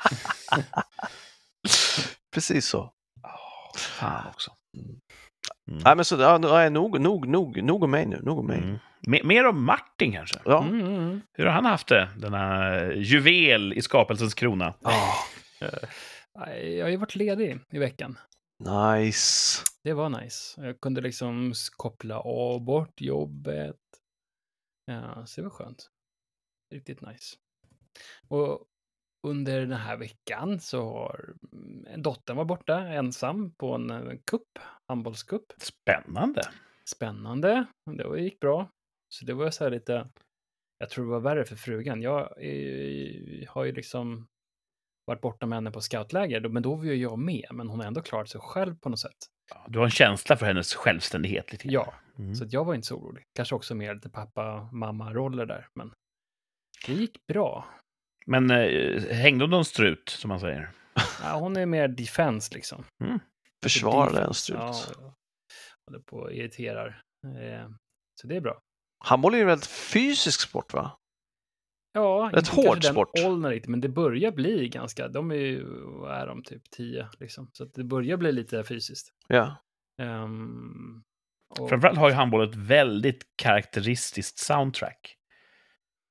[2.33, 2.91] Precis så.
[3.77, 4.51] Fan också.
[5.71, 8.19] Nej, men så, ja, nej, nog, nog, nog, nog om mig nu.
[8.23, 8.57] Nog om mig.
[8.57, 8.77] Mm.
[9.07, 10.39] Me- Mer om Martin kanske.
[10.45, 10.63] Ja.
[10.63, 11.21] Mm, mm, mm.
[11.33, 12.09] Hur har han haft det?
[12.17, 14.73] Denna juvel i skapelsens krona.
[16.35, 18.17] Nej, Jag har ju varit ledig i veckan.
[18.95, 19.63] nice.
[19.83, 20.61] Det var nice.
[20.65, 23.75] Jag kunde liksom koppla av bort jobbet.
[24.85, 25.89] Ja, så det var skönt.
[26.73, 27.35] Riktigt nice.
[28.27, 28.59] Och
[29.27, 34.47] under den här veckan så har mm, dottern var borta ensam på en eh, cup,
[34.87, 35.45] handbollscup.
[35.57, 36.41] Spännande.
[36.85, 37.65] Spännande.
[37.97, 38.69] Det gick bra.
[39.09, 40.09] Så det var så här lite,
[40.77, 42.01] jag tror det var värre för frugan.
[42.01, 44.27] Jag eh, har ju liksom
[45.05, 47.87] varit borta med henne på scoutläger, men då var ju jag med, men hon har
[47.87, 49.17] ändå klarat sig själv på något sätt.
[49.49, 51.73] Ja, Du har en känsla för hennes självständighet lite grann.
[51.87, 52.35] Ja, Mm.
[52.35, 53.23] så jag var inte så orolig.
[53.35, 55.93] Kanske också mer lite pappa-mamma-roller där, men
[56.87, 57.67] det gick bra.
[58.29, 60.71] Men eh, hängde hon någon strut, som man säger?
[61.23, 62.83] Ja, hon är mer defense liksom.
[63.63, 64.25] Försvara Defense.
[64.25, 64.57] den strut.
[64.59, 65.13] Ja,
[65.87, 67.01] håller på och irriterar.
[67.25, 67.69] Eh,
[68.21, 68.61] så det är bra.
[69.05, 70.97] Handboll är ju en väldigt fysisk sport va?
[71.93, 73.09] Ja, Rätt inte kanske hård den sport.
[73.25, 77.09] åldern riktigt, men det börjar bli ganska, de är ju, vad är de, typ 10
[77.19, 77.49] liksom.
[77.53, 79.09] Så att det börjar bli lite fysiskt.
[79.27, 79.55] Ja.
[80.01, 81.03] Ehm,
[81.59, 85.15] och, Framförallt har ju handboll ett väldigt karaktäristiskt soundtrack.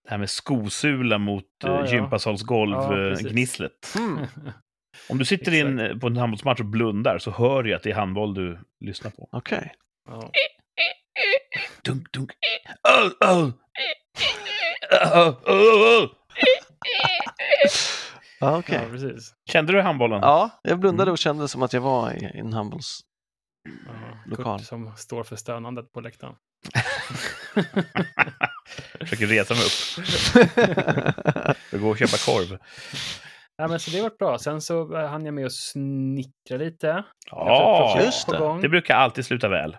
[0.08, 1.86] Det här med skosula mot Ja, ja, ja.
[1.86, 3.10] Ja, gympasalsgolv-gnisslet.
[3.10, 3.32] precis.
[3.32, 3.94] gnisslet.
[3.98, 4.26] Mm.
[5.08, 6.00] Om du sitter i en, Exakt.
[6.00, 9.28] på en handbollsmatch och blundar så hör du att det är handboll du lyssnar på.
[9.32, 9.74] Okej.
[10.08, 10.30] ja.
[11.84, 12.30] Dunk, dunk.
[12.88, 13.50] Oh, oh.
[15.14, 16.10] Oh, oh, oh.
[18.40, 18.80] Ja, okej.
[18.82, 19.34] ja, precis.
[19.50, 20.20] Kände du handbollen?
[20.22, 21.12] Ja, jag blundade Mm.
[21.12, 23.00] och kände som att jag var i i en handbolls...
[24.30, 24.36] Ja.
[24.36, 26.34] Kurt som står för stönandet på läktaren.
[29.08, 30.06] Försöker resa mig upp.
[31.72, 32.58] Jag går och köpa korv.
[33.58, 34.38] Nej, men så det varit bra.
[34.38, 37.04] Sen så eh, hann jag med att snickra lite.
[37.30, 38.58] Ja, just det.
[38.62, 39.76] det brukar alltid sluta väl.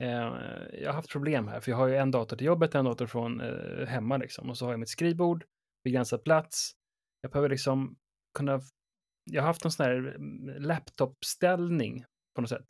[0.00, 0.32] Eh,
[0.72, 3.06] jag har haft problem här, för jag har ju en dator till jobbet, en dator
[3.06, 4.50] från eh, hemma liksom.
[4.50, 5.44] Och så har jag mitt skrivbord,
[5.84, 6.72] begränsad plats.
[7.20, 7.96] Jag behöver liksom
[8.38, 8.60] kunna...
[9.30, 12.66] Jag har haft en sån här mm, laptopställning på något sätt.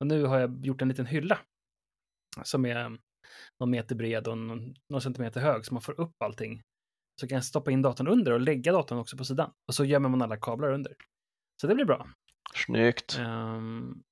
[0.00, 1.38] Och nu har jag gjort en liten hylla
[2.42, 2.98] som är
[3.60, 6.62] någon meter bred och någon, någon centimeter hög så man får upp allting.
[7.20, 9.52] Så kan jag stoppa in datorn under och lägga datorn också på sidan.
[9.68, 10.94] Och så gömmer man alla kablar under.
[11.60, 12.08] Så det blir bra.
[12.54, 13.18] Snyggt.
[13.18, 14.02] Ehm,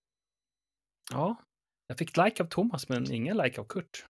[1.13, 1.37] ja,
[1.87, 4.07] jag fick like av Thomas men ingen like av Kurt.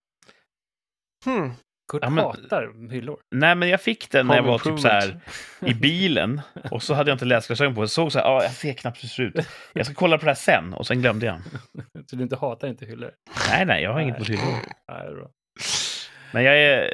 [1.26, 1.52] Hmm.
[1.94, 3.20] Kurt Ja, men- hatar hyllor.
[3.36, 5.20] Nej, men jag fick den när jag var typ så här
[5.60, 7.82] i bilen och så hade jag inte läsglasögon på.
[7.82, 9.48] Jag såg så här, ja, jag ser knappt hur det ser ut.
[9.74, 11.42] Jag ska kolla på det här sen och sen glömde jag.
[12.10, 13.12] Så du inte hatar inte hyllor?
[13.50, 14.20] Nej, nej, jag har inget Nej.
[14.20, 14.60] mot hyllor.
[14.88, 15.30] Är bra.
[16.34, 16.90] Men jag är...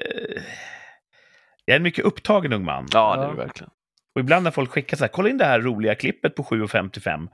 [1.65, 2.87] Jag är en mycket upptagen ung man.
[2.93, 3.69] Ja, det är det verkligen.
[4.15, 7.27] Och ibland när folk skickar så här, kolla in det här roliga klippet på 7.55,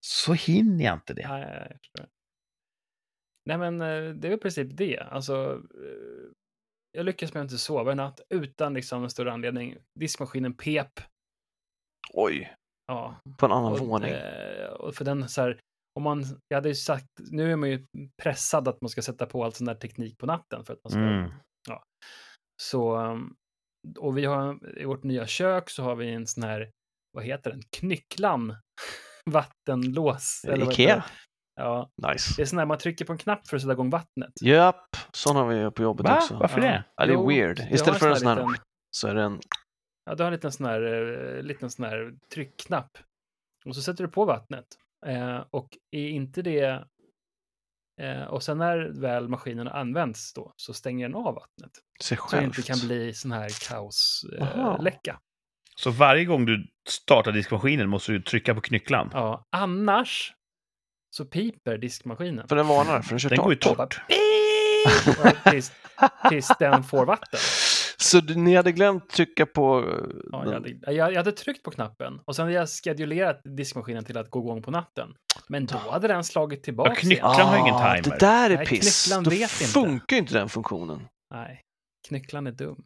[0.00, 1.22] så hinner jag inte det.
[1.22, 2.06] Ja, jag förstår.
[3.46, 4.98] Nej, men eh, det är väl i princip det.
[5.10, 6.30] Alltså, eh,
[6.92, 9.76] jag lyckas med att inte sova en natt utan liksom en större anledning.
[10.00, 11.00] Diskmaskinen pep.
[12.14, 12.54] Oj,
[12.88, 14.10] Ja, på en annan och, våning.
[14.10, 15.60] eh, och för den så här,
[15.94, 17.86] om man, jag hade ju sagt, nu är man ju
[18.22, 20.90] pressad att man ska sätta på all sån där teknik på natten för att man
[20.90, 21.30] ska, Mm.
[22.62, 23.36] så, um,
[23.98, 26.70] och vi har, i vårt nya kök så har vi en sån här,
[27.12, 28.56] vad heter den, knycklan
[29.30, 30.44] vattenlås.
[30.44, 31.04] eller vad Ikea?
[31.56, 32.34] Ja, Nice.
[32.36, 34.32] det är sån där man trycker på en knapp för att sätta igång vattnet.
[34.42, 36.16] Japp, sån har vi på jobbet Va?
[36.16, 36.36] också.
[36.36, 36.84] Varför det?
[36.96, 37.58] Ja, det är weird.
[37.70, 39.40] Istället för en sån här, liten- så är det en...
[40.04, 40.82] Ja, du har en liten sån här,
[41.36, 42.98] eh, liten sån här tryckknapp.
[43.64, 44.66] Och så sätter du på vattnet.
[45.06, 46.84] Eh, och är inte det...
[48.02, 51.70] Eh, och sen när väl maskinen används då, så stänger den av vattnet.
[52.02, 55.10] Sig Så det inte kan bli sån här kaosläcka.
[55.10, 55.16] Eh.
[55.76, 59.10] Så varje gång du startar diskmaskinen måste du trycka på knycklan.
[59.12, 60.32] ja, annars
[61.16, 62.48] så piper diskmaskinen.
[62.48, 63.76] För den varnar, för den kör Den går ju torrt.
[63.76, 64.00] torrt.
[65.50, 65.72] Tills,
[66.28, 67.40] tills den får vatten.
[67.98, 69.78] Så ni hade glömt trycka på...
[69.78, 69.86] eh,
[70.32, 74.04] Ja, jag, hade, jag, jag hade tryckt på knappen och sen hade jag schedulerat diskmaskinen
[74.04, 75.08] till att gå igång på natten.
[75.48, 77.24] Men då hade den slagit tillbaka Ja, knyck- igen.
[77.26, 78.02] Knycklan har ingen Ah, timer.
[78.18, 79.04] Det där är Nej, piss.
[79.04, 79.64] knycklan Då vet inte.
[79.64, 81.06] funkar ju inte den funktionen.
[81.34, 81.60] Nej,
[82.08, 82.76] knycklan är dum.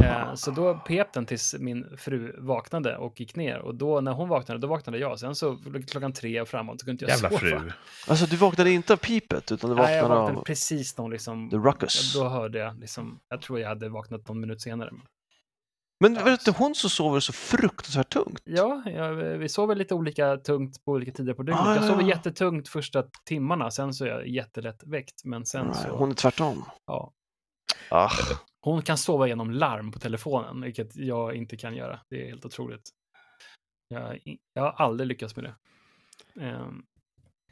[0.00, 3.58] Eh, så då pep den tills min fru vaknade och gick ner.
[3.58, 5.18] Och då när hon vaknade, då vaknade jag.
[5.18, 7.60] Sen så klockan tre och framåt så kunde inte jag Jävla sova.
[7.60, 7.72] fru.
[8.08, 11.02] Alltså du vaknade inte av pipet, utan du Nej, jag vaknade vaknade av precis när
[11.02, 11.50] hon liksom...
[11.50, 12.14] the ruckus.
[12.14, 14.90] Då hörde jag liksom, jag tror jag hade vaknat någon minut senare.
[16.00, 16.24] Men Ja.
[16.24, 18.40] vet du, hon så sover så fruktansvärt tungt.
[18.44, 21.62] Ja, jag, vi sover lite olika tungt på olika tider på dygnet.
[21.66, 22.08] Ah, jag ja, sover ja.
[22.08, 25.24] jättetungt första timmarna, sen så är jag jättelätt väckt.
[25.24, 25.76] Men sen Right.
[25.82, 26.64] så, Hon är tvärtom.
[26.86, 27.12] ja.
[27.90, 28.10] Ah.
[28.66, 32.00] Hon kan sova genom larm på telefonen, vilket jag inte kan göra.
[32.10, 32.90] Det är helt otroligt.
[33.88, 35.54] Jag, jag har aldrig lyckats med det.
[36.44, 36.84] Ehm,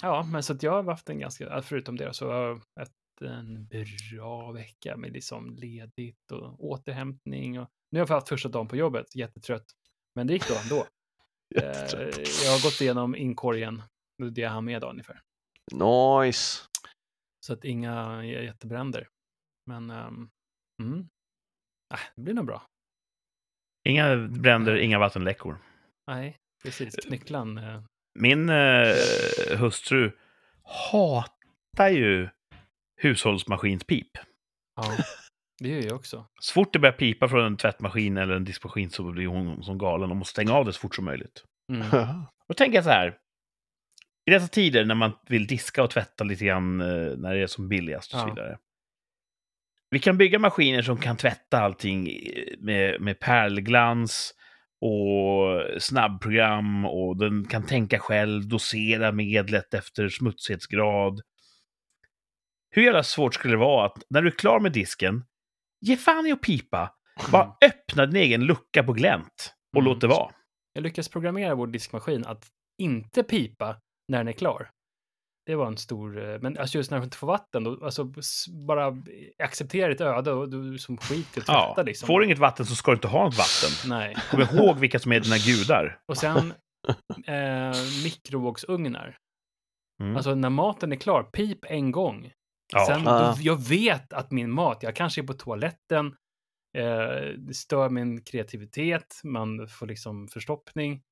[0.02, 2.92] ja, men så att jag har haft en ganska, förutom det, så har jag haft
[3.20, 7.60] en bra vecka med liksom ledigt och återhämtning.
[7.60, 9.66] Och, nu har jag haft första dagen på jobbet, jättetrött.
[10.14, 10.86] Men det gick då ändå.
[11.56, 11.62] Eh,
[12.44, 13.82] jag har gått igenom inkorgen,
[14.32, 15.20] det jag hann med ungefär.
[15.72, 16.62] Nice.
[17.46, 19.08] Så att inga jättebränder.
[19.66, 20.30] Men, um,
[20.82, 20.98] mm.
[21.94, 22.62] äh, det blir nog bra.
[23.88, 25.58] Inga bränder, inga vattenläckor.
[26.06, 26.96] Nej, precis.
[26.96, 27.58] Knycklan.
[27.58, 27.82] Eh,
[28.18, 28.94] Min eh,
[29.58, 30.12] hustru
[30.64, 32.28] hatar ju
[32.96, 34.10] hushållsmaskinspip.
[34.76, 34.96] ja,
[35.60, 36.26] det gör jag också.
[36.40, 39.78] Så fort det börjar pipa från en tvättmaskin eller en diskmaskin så blir hon som
[39.78, 41.44] galen och måste stänga av det så fort som möjligt.
[41.72, 41.86] Mm.
[42.48, 43.18] Då tänker jag så här.
[44.26, 47.46] I dessa tider när man vill diska och tvätta lite grann eh, när det är
[47.46, 48.34] som billigast och så Ja.
[48.34, 48.58] vidare.
[49.94, 54.34] Vi kan bygga maskiner som kan tvätta allting eh, med, med pärlglans
[54.80, 61.20] och snabbprogram och den kan tänka själv, dosera medlet efter smutsighetsgrad.
[62.70, 65.24] Hur jävla svårt skulle det vara att när du är klar med disken,
[65.80, 66.94] ge fan i att pipa.
[67.32, 69.92] Bara öppna din egen lucka på glänt och Mm.
[69.92, 70.30] låt det vara.
[70.72, 72.46] Jag lyckas programmera vår diskmaskin att
[72.78, 73.76] inte pipa
[74.08, 74.70] när den är klar.
[75.46, 78.12] Det var en stor, eh, men alltså just när den inte får vatten, då, alltså
[78.66, 78.96] bara
[79.38, 82.06] acceptera ditt öde och du som skit i att Ja, liksom.
[82.06, 83.90] får du inget vatten så ska du inte ha något vatten.
[83.90, 84.16] Nej.
[84.30, 85.98] Kom ihåg vilka som är dina gudar.
[86.08, 86.52] Och sen
[87.26, 87.72] eh,
[88.04, 89.16] mikrovågsugnar.
[90.02, 90.16] Mm.
[90.16, 92.32] Alltså när maten är klar, pip en gång.
[92.72, 92.86] Ja.
[92.86, 96.06] Sen, då, jag vet att min mat, jag kanske är på toaletten,
[96.76, 101.02] eh, det stör min kreativitet, man får liksom förstoppning.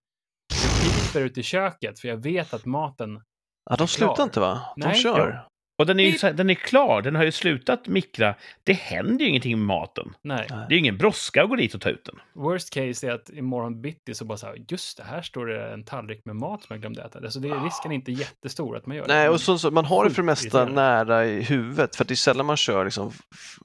[0.62, 3.22] Jag piper ut i köket, för jag vet att maten,
[3.70, 4.24] Ja, de slutar Klar.
[4.24, 4.60] inte va?
[4.76, 5.46] De Nej, kör.
[5.78, 8.34] Och den är ju den är klar, den har ju slutat mikra.
[8.64, 10.14] Det händer ju ingenting med maten.
[10.22, 10.46] nej.
[10.48, 12.42] Det är ju ingen brådska att gå dit och ta ut den.
[12.44, 15.72] Worst case är att imorgon bitti så bara så här, just det, här står det
[15.72, 17.18] en tallrik med mat som jag glömde äta.
[17.18, 19.14] Alltså det är risken är inte jättestor att man gör det.
[19.14, 22.08] Nej, och så, så, man har det för det mesta nära i huvudet, för att
[22.08, 23.12] det är sällan man kör liksom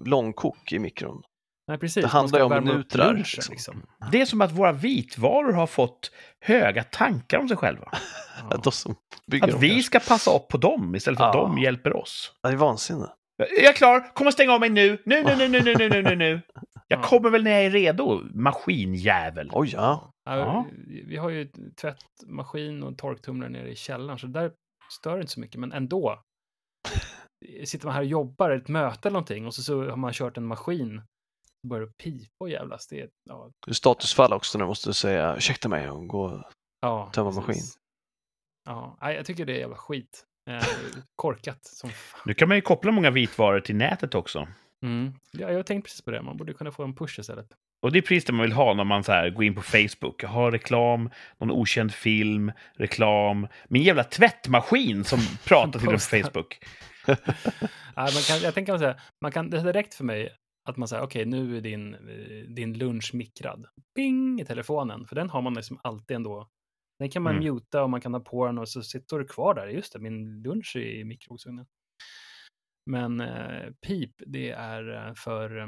[0.05, 1.21] långkok i mikron.
[1.67, 2.03] Nej, precis.
[2.03, 2.51] Det handlar ju om
[2.93, 3.51] lunchen, liksom.
[3.51, 3.83] liksom.
[4.11, 6.11] Det är som att våra vitvaror har fått
[6.45, 7.91] höga tankar om sig själva.
[8.49, 8.85] Att Att
[9.27, 9.83] vi kanske.
[9.83, 12.31] ska passa upp på dem istället för att de hjälper oss.
[12.43, 13.09] Det är vansinne.
[13.37, 14.13] Jag är klar!
[14.13, 15.01] Kom och stäng av mig nu!
[15.05, 16.41] Nu, nu, nu, nu, nu, nu, nu, nu, nu!
[16.87, 17.03] Jag Ja.
[17.03, 19.49] kommer väl när jag är redo, maskinjävel.
[19.53, 20.11] Oj, ja.
[20.25, 20.65] Ja, Ja.
[21.07, 21.49] Vi har ju
[21.81, 24.51] tvättmaskin och torktumlare nere i källaren, så där
[24.99, 25.59] stör det inte så mycket.
[25.59, 26.19] Men ändå.
[27.65, 30.37] Sitter man här och jobbar, ett möte eller någonting, och så, så har man kört
[30.37, 31.01] en maskin.
[31.61, 32.87] Så börjar det pipa och jävlas.
[32.87, 36.49] Det är, ja, Det är statusfall också när du måste säga ursäkta mig och gå.
[36.81, 37.47] ja, Tömma precis.
[37.47, 37.63] maskin.
[38.65, 40.23] Ja, nej, jag tycker det är jävla skit.
[40.49, 40.63] Eh,
[41.15, 42.21] korkat som fan.
[42.25, 44.47] Nu kan man ju koppla många vitvaror till nätet också.
[44.83, 45.13] Mm.
[45.31, 46.21] Ja, jag tänkte precis på det.
[46.21, 47.47] Man borde kunna få en push istället.
[47.81, 49.61] Och det är precis det man vill ha när man så här går in på
[49.61, 50.23] Facebook.
[50.23, 53.47] Jag har reklam, någon okänd film, reklam.
[53.67, 55.99] Min jävla tvättmaskin som pratar till en på.
[55.99, 56.59] Facebook.
[57.07, 60.35] Nej, man kan, jag tänker säga, man kan, det är direkt för mig
[60.69, 63.67] att man säger okej, nu är din, eh, din lunch mikrad.
[63.95, 66.49] Bing i telefonen, för den har man liksom alltid ändå.
[66.99, 67.43] Den kan man Mm.
[67.53, 69.67] muta och man kan ha på den och så sitter det kvar där.
[69.67, 71.65] Just det, min lunch är i mikrovågsugnen.
[72.85, 75.67] Men eh, pip, det är eh, för, eh,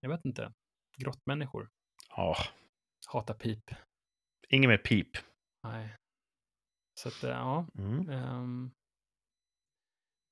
[0.00, 0.52] jag vet inte,
[0.98, 1.68] grottmänniskor.
[2.08, 2.36] Ja,
[3.12, 3.70] Hatar pip.
[4.48, 5.08] inget mer pip.
[5.64, 5.96] Nej.
[7.00, 7.66] Så att, eh, ja.
[7.78, 8.08] Mm.
[8.10, 8.70] ehm,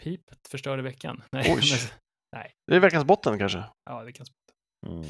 [0.02, 1.22] pip förstörde veckan.
[1.32, 1.44] Nej,
[2.32, 3.64] Men, Det är veckans botten kanske.
[3.84, 4.26] ja, det kan
[4.86, 5.04] Mm.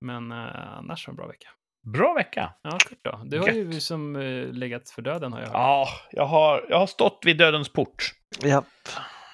[0.00, 1.48] Men eh, annars var det en bra vecka.
[1.86, 2.54] Bra vecka!
[2.62, 3.20] Ja, Kurt då?
[3.24, 5.54] Du har ju som uh, legat för döden har jag hört.
[5.56, 8.12] Ja, jag har, jag har stått vid dödens port.
[8.42, 8.64] Ja.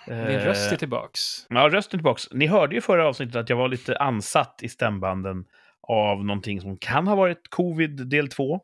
[0.06, 1.20] Din röst är Eh, tillbaks.
[1.48, 2.28] Ja, rösten tillbaks.
[2.32, 5.44] Ni hörde ju förra avsnittet att jag var lite ansatt i stämbanden
[5.82, 8.60] av någonting som kan ha varit covid del 2.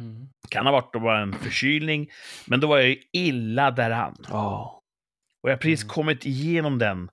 [0.00, 0.28] Mm.
[0.50, 2.10] Kan ha varit bara en förkylning.
[2.46, 4.16] Men då var jag ju illa däran.
[4.28, 4.82] Ja.
[5.42, 5.88] Och jag har precis Mm.
[5.94, 7.10] kommit igenom den.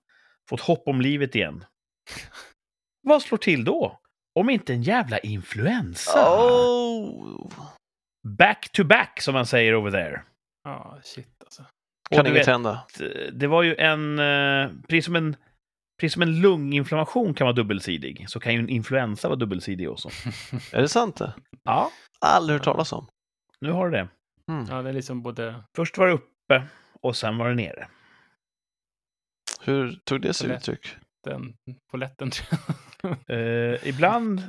[0.50, 1.66] Fått hopp om livet igen.
[3.02, 4.00] Vad slår till då?
[4.40, 6.38] Om inte en jävla influensa.
[6.40, 7.52] Oh.
[8.28, 10.22] Back to back, som man säger over there.
[10.64, 11.62] Ja, shit alltså.
[12.10, 12.86] Och Kan inget vet, hända.
[13.34, 14.20] det var ju en...
[14.20, 15.36] eh, Precis som en,
[16.00, 20.10] precis som en lunginflammation kan vara dubbelsidig, så kan ju en influensa vara dubbelsidig också.
[20.72, 21.34] Är det sant det?
[21.64, 21.92] Ja,
[22.26, 23.08] Aldrig hört talas om.
[23.62, 24.08] nu har du det.
[24.52, 24.66] Mm.
[24.70, 26.64] Ja, det är liksom både Först var det uppe
[27.02, 27.88] och sen var det nere.
[29.68, 30.98] Hur tog det sig uttryck?
[31.24, 31.58] den
[31.92, 32.32] poletten.
[33.28, 34.44] Eh, ibland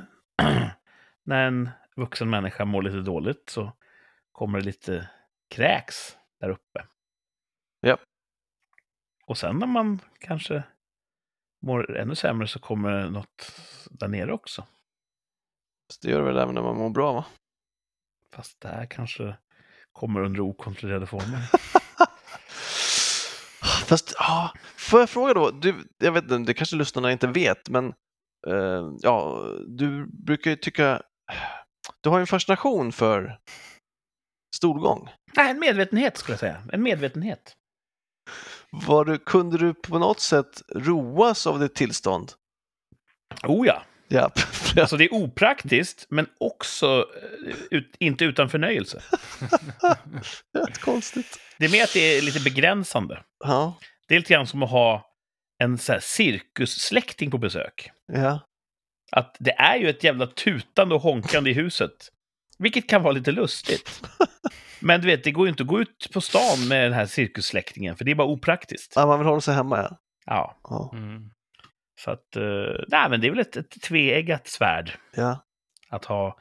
[1.23, 3.73] när en vuxen människa mår lite dåligt så
[4.31, 5.09] kommer det lite
[5.49, 6.85] kräks där uppe.
[7.79, 7.97] Ja.
[9.25, 10.63] Och sen när man kanske
[11.61, 13.51] mår ännu sämre så kommer något
[13.91, 14.67] där nere också.
[15.93, 17.25] Så det gör det väl även när man mår bra va?
[18.33, 19.37] Fast det här kanske
[19.91, 21.49] kommer under okontrollerade former.
[23.89, 25.51] Fast, ja, får jag fråga då?
[25.51, 27.85] Du, jag vet inte, det kanske lyssnarna inte vet, men
[28.47, 31.01] eh, ja, du brukar ju tycka...
[32.01, 33.39] Du har ju en fascination för
[34.55, 35.09] stolgång.
[35.35, 36.63] Nej, en medvetenhet skulle jag säga.
[36.71, 37.55] En medvetenhet.
[38.71, 42.31] Var du, kunde du på något sätt roas av ditt tillstånd?
[43.43, 43.83] Oh ja.
[44.07, 44.31] Ja,
[44.83, 47.05] Alltså det är opraktiskt, men också
[47.47, 49.01] eh, ut, inte utan förnöjelse.
[50.67, 51.39] Rätt konstigt.
[51.57, 53.23] Det är mer att det är lite begränsande.
[53.43, 55.05] Ja, Det är lite grann som att ha
[55.63, 57.89] en så här cirkussläkting på besök.
[58.13, 58.39] ja.
[59.11, 61.91] Att det är ju ett jävla tutande och honkande i huset.
[62.59, 64.01] Vilket kan vara lite lustigt.
[64.79, 67.05] Men du vet, det går ju inte att gå ut på stan med den här
[67.05, 68.93] cirkussläktingen, för det är bara opraktiskt.
[68.95, 69.97] ja man vill hålla sig hemma ja.
[70.25, 71.29] Ja, Ja, Mm.
[71.99, 72.37] Så att...
[72.37, 75.45] Uh, nej, men det är väl ett, ett tveeggat svärd ja.
[75.89, 76.39] att ha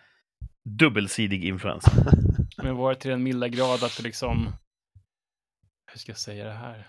[0.64, 1.90] dubbelsidig influensa.
[2.62, 4.52] Men var det till den milda grad att du liksom...
[5.92, 6.88] Hur ska jag säga det här?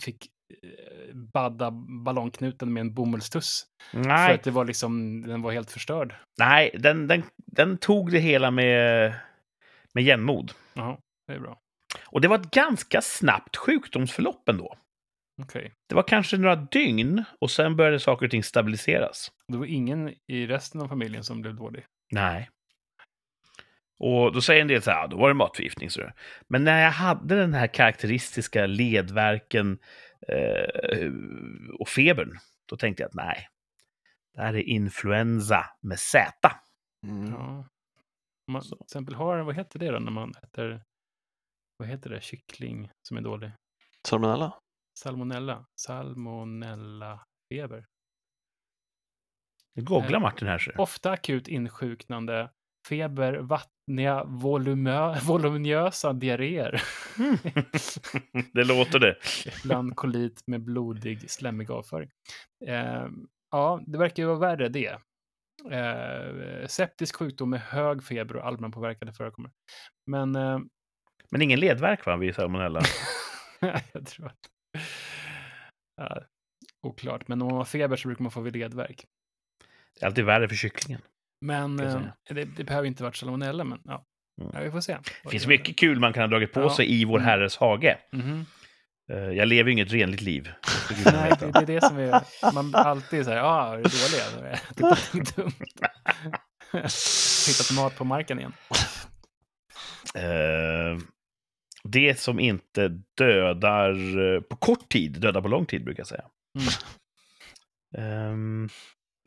[0.00, 0.26] Fick
[0.62, 1.70] eh, badda
[2.04, 3.66] ballongknuten med en bomullstuss.
[3.90, 6.14] För Nej, att det var liksom, den var helt förstörd.
[6.38, 9.14] nej den, den, den tog det hela med,
[9.94, 10.52] med jämnmod.
[10.74, 11.60] Jaha, det är bra.
[12.06, 14.76] Och det var ett ganska snabbt sjukdomsförlopp ändå.
[15.42, 15.72] Okej.
[15.88, 19.32] Det var kanske några dygn och sen började saker och ting stabiliseras.
[19.48, 21.84] Det var ingen i resten av familjen som blev dålig.
[22.12, 22.50] Nej.
[23.98, 25.90] Och då säger en del så här, "Ja, då var det matförgiftning.
[25.90, 26.10] Så.
[26.48, 29.78] Men när jag hade den här karaktäristiska ledvärken
[30.28, 31.10] eh,
[31.80, 33.48] och febern, då tänkte jag att nej,
[34.34, 36.50] det här är influensa med Z.
[37.06, 37.30] Mm.
[37.32, 37.68] Ja.
[38.52, 38.76] Man Så.
[38.76, 40.82] till exempel har, vad heter det då när man äter,
[41.76, 43.50] vad heter det, kyckling som är dålig?
[44.08, 44.52] Salmonella?
[44.98, 45.66] Salmonella.
[45.76, 47.86] Salmonella feber.
[49.74, 50.58] Nu googlar Martin här.
[50.58, 50.70] Så.
[50.76, 52.50] Ofta akut insjuknande,
[52.88, 56.82] feber, vattniga, volumö, voluminösa diarréer.
[58.52, 59.16] det låter det.
[59.64, 62.10] Ibland kolit med blodig, slemmig avföring.
[62.66, 63.06] Eh,
[63.50, 64.98] ja, det verkar ju vara värre det.
[65.70, 69.50] Eh, septisk sjukdom med hög feber och allmänpåverkan förekommer.
[70.06, 70.58] Men eh,
[71.30, 72.80] Men ingen ledvärk va, vid salmonella?
[73.92, 74.53] jag tror att...
[75.96, 76.22] Ja,
[76.82, 79.04] oklart, men om man har feber så brukar man få ledvärk.
[79.98, 81.00] Det är alltid värre för kycklingen.
[81.40, 84.04] Men eh, det, det behöver inte vara salmonella, men ja.
[84.40, 84.50] Mm.
[84.54, 84.96] ja, vi får se.
[85.24, 86.76] Det finns mycket kul man kan ha dragit på Ja.
[86.76, 87.26] sig i vår Mm.
[87.28, 87.98] herres hage.
[89.10, 90.52] Eh, Jag lever ju inget renligt liv.
[91.04, 92.52] Nej, det, det är det som är...
[92.54, 94.92] Man alltid säger, ja, ah, är du dålig?
[94.92, 95.52] Ätit dumt.
[97.46, 98.52] Hittat mat på marken igen.
[100.14, 100.98] Eh,
[101.88, 106.24] det som inte dödar eh, på kort tid, dödar på lång tid brukar jag säga.
[107.98, 108.64] Mm.
[108.64, 108.70] Eh,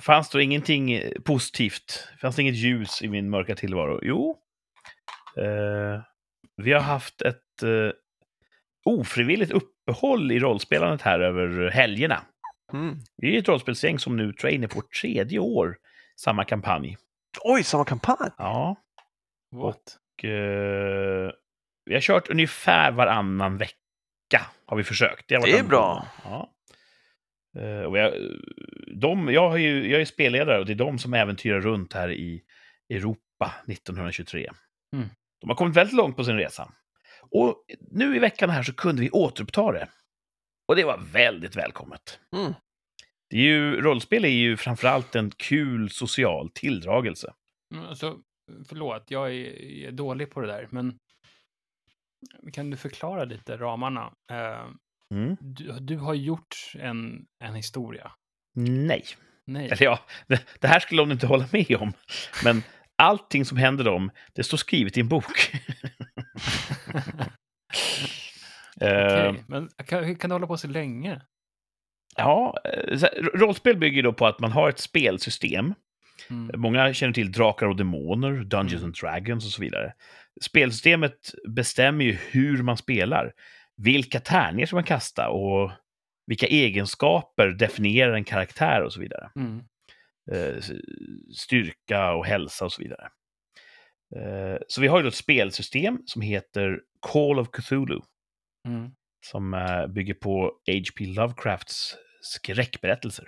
[0.04, 2.08] fanns det ingenting eh, positivt?
[2.22, 4.00] Fanns det inget ljus i min mörka tillvaro?
[4.04, 4.38] Jo.
[5.38, 6.02] Eh,
[6.56, 7.92] vi har haft ett eh,
[8.86, 12.22] ofrivilligt uppehåll i rollspelandet här över helgerna.
[12.74, 12.96] Mm.
[13.18, 15.78] Vi är ett rollspelsgäng som nu trainer på tredje år,
[16.20, 16.98] samma kampanj.
[17.44, 18.32] Oj, samma kampanj!
[18.38, 18.76] Ja,
[19.52, 19.98] What?
[20.18, 21.32] och eh,
[21.88, 25.32] vi har kört ungefär varannan vecka, har vi försökt.
[25.32, 26.08] har varit Det är en- bra.
[26.24, 26.54] Ja.
[27.60, 28.14] Eh, och jag,
[28.96, 32.12] de, jag, har ju, jag är spelledare och det är de som äventyrar runt här
[32.12, 32.44] i
[32.90, 34.50] Europa 1923.
[34.96, 35.08] Mm.
[35.42, 36.72] De har kommit väldigt långt på sin resa.
[37.32, 39.88] Och nu i veckan här så kunde vi återuppta det.
[40.68, 42.20] Och det var väldigt välkommet.
[42.36, 42.54] Mm.
[43.30, 47.34] Det är ju, rollspel är ju framförallt en kul social tilldragelse.
[47.74, 48.18] Mm, Alltså,
[48.70, 50.98] förlåt, jag är, är dålig på det där, men
[52.54, 54.12] kan du förklara lite ramarna?
[54.32, 54.68] Eh,
[55.14, 55.38] Mm.
[55.40, 58.12] du, du har gjort en, en historia.
[58.56, 59.04] Nej.
[59.46, 59.66] Nej.
[59.66, 61.94] Eller ja, det, det här skulle de inte hålla med om.
[62.44, 62.64] Men
[62.98, 65.52] allting som händer dem, det står skrivet i en bok.
[68.82, 71.22] Eh, Okej, men kan, kan du hålla på så länge?
[72.16, 72.98] ja, eh,
[73.34, 75.74] rollspel bygger då på att man har ett spelsystem.
[76.30, 76.62] Mm.
[76.62, 78.86] Många känner till Drakar och Demoner, Dungeons Mm.
[78.86, 79.94] and Dragons och så vidare.
[80.42, 83.34] Spelsystemet bestämmer ju hur man spelar.
[83.78, 85.72] Vilka tärningar ska man kasta och
[86.26, 89.32] vilka egenskaper definierar en karaktär och så vidare.
[89.36, 89.62] Mm.
[90.32, 90.64] eh,
[91.38, 93.10] styrka och hälsa och så vidare.
[94.16, 98.00] Eh, så vi har ju då ett spelsystem som heter Call of Cthulhu,
[98.68, 98.90] Mm.
[99.26, 101.06] som eh, bygger på H.P.
[101.06, 103.26] Lovecrafts skräckberättelser.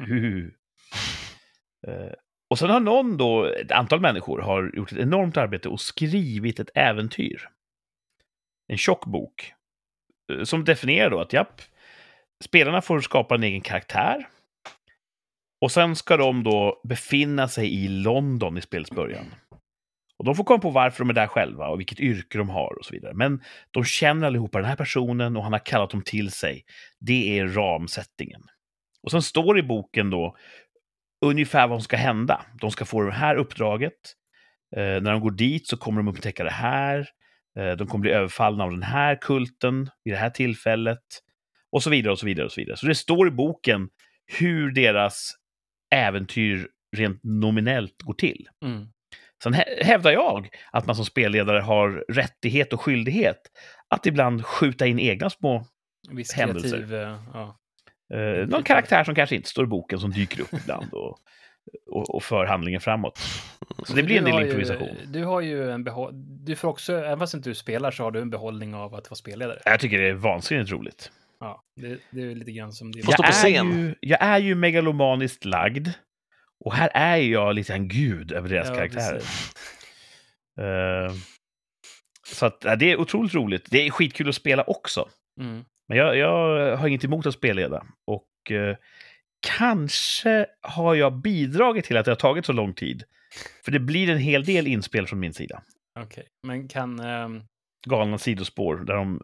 [0.00, 0.50] Mm.
[2.50, 6.60] Och sen har någon då, ett antal människor, har gjort ett enormt arbete och skrivit
[6.60, 7.48] ett äventyr.
[8.68, 9.52] En tjock bok.
[10.32, 11.62] Eh, som definierar då att, japp,
[12.44, 14.28] spelarna får skapa en egen karaktär.
[15.60, 19.34] Och sen ska de då befinna sig i London i spelets början.
[20.18, 22.78] Och de får komma på varför de är där själva och vilket yrke de har
[22.78, 23.14] och så vidare.
[23.14, 26.64] Men de känner allihopa den här personen och han har kallat dem till sig.
[27.00, 28.42] Det är ramsättningen.
[29.02, 30.36] Och sen står det i boken då
[31.26, 32.44] ungefär vad som ska hända.
[32.60, 33.94] De ska få det här uppdraget.
[34.76, 37.08] Eh, när de går dit så kommer de upptäcka det här.
[37.58, 41.02] Eh, de kommer bli överfallna av den här kulten vid det här tillfället.
[41.72, 42.76] Och så vidare och så vidare och så vidare.
[42.76, 43.88] Så det står i boken
[44.38, 45.32] hur deras
[45.94, 48.48] äventyr rent nominellt går till.
[48.64, 48.86] Mm.
[49.42, 53.38] Sen hä- hävdar jag att man som spelledare har rättighet och skyldighet
[53.88, 55.66] att ibland skjuta in egna små,
[56.10, 56.70] Viss Händelser.
[56.70, 56.94] kreativ...
[56.94, 57.57] eh, ja.
[58.14, 61.18] Eh, någon karaktär som kanske inte står i boken som dyker upp ibland och,
[61.90, 63.18] och, och för handlingen framåt.
[63.86, 64.96] Så det blir en del har ju- improvisation.
[65.06, 66.12] Du har ju en behåll...
[66.44, 69.10] Du får också, även fast inte du spelar, så har du en behållning av att
[69.10, 69.58] vara spelledare.
[69.64, 71.12] Jag tycker det är vansinnigt roligt.
[71.40, 73.02] Ja, det, det är lite grann som det.
[73.02, 73.78] Får stå på är scen.
[73.80, 75.88] Ju, jag är ju megalomaniskt lagd.
[76.64, 79.22] Och här är ju jag lite en gud över deras Ja, karaktärer.
[80.60, 81.12] Eh,
[82.26, 83.66] så att, ja, det är otroligt roligt.
[83.70, 85.08] Det är skitkul att spela också.
[85.40, 85.64] Mm.
[85.88, 87.86] Men jag, jag har inget emot att spelleda.
[88.06, 88.76] Och eh,
[89.40, 93.02] kanske har jag bidragit till att det har tagit så lång tid.
[93.64, 95.62] För det blir en hel del inspel från min sida.
[96.00, 97.00] Okej, men kan...
[97.00, 97.42] ehm,
[97.86, 99.20] Galna sidospår där de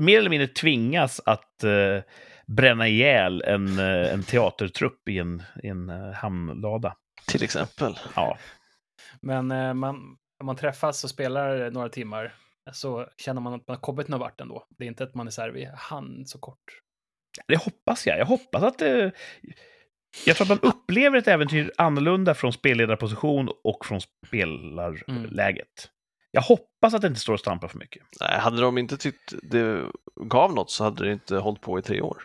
[0.00, 1.98] mer eller mindre tvingas att eh,
[2.46, 6.96] bränna ihjäl en, eh, en teatertrupp i en, i en eh, hamnlada.
[7.28, 7.98] Till exempel.
[8.16, 8.38] Ja,
[9.20, 9.96] Men eh, man,
[10.40, 12.34] om man träffas och spelar några timmar
[12.72, 14.66] så känner man att man har kommit någon vart ändå.
[14.78, 16.80] Det är inte att man är så här, vi hann så kort.
[17.48, 18.18] det hoppas jag.
[18.18, 19.12] Jag hoppas att det...
[20.26, 25.88] Jag tror att man upplever ett äventyr annorlunda från spelledarposition och från spelarläget.
[26.30, 28.02] Jag hoppas att det inte står och stampar för mycket.
[28.20, 29.84] Nej, hade de inte tyckt det
[30.24, 32.22] gav något så hade det inte hållit på i tre år.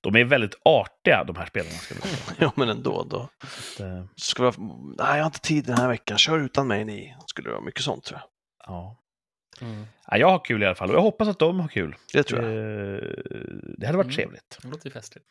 [0.00, 1.70] De är väldigt artiga, de här spelarna.
[1.74, 2.16] Ska vi säga.
[2.38, 3.06] Ja, men ändå.
[3.10, 3.28] Då.
[3.40, 4.56] Att, eh, Skulle vara,
[4.98, 6.18] nej, jag har inte tid den här veckan.
[6.18, 7.16] Kör utan mig ni.
[7.26, 8.28] Skulle det vara mycket sånt tror jag.
[8.74, 9.02] ja.
[10.06, 11.94] Ja, jag har kul i alla fall och jag hoppas att de har kul.
[12.12, 12.52] Det tror jag.
[12.52, 13.00] Eh,
[13.78, 14.16] Det hade varit Mm.
[14.16, 14.58] trevligt.
[14.62, 15.26] Det låter ju festligt.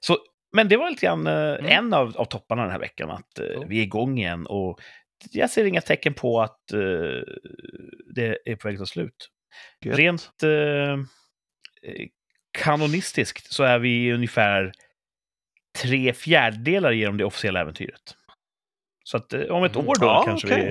[0.00, 0.18] Så,
[0.52, 1.66] men det var lite grann eh, Mm.
[1.66, 3.66] en av, av topparna den här veckan, att Cool.
[3.68, 4.46] vi är igång igen.
[4.46, 4.80] Och
[5.30, 6.78] jag ser inga tecken på att eh,
[8.14, 9.30] det är på väg att ta slut.
[9.84, 9.98] Gött.
[9.98, 10.96] Rent eh,
[12.58, 14.72] kanonistiskt så är vi ungefär
[15.82, 18.16] tre fjärdedelar genom det officiella äventyret.
[19.04, 19.88] Så att om ett Mm.
[19.88, 20.64] år då Ja, kanske, okej.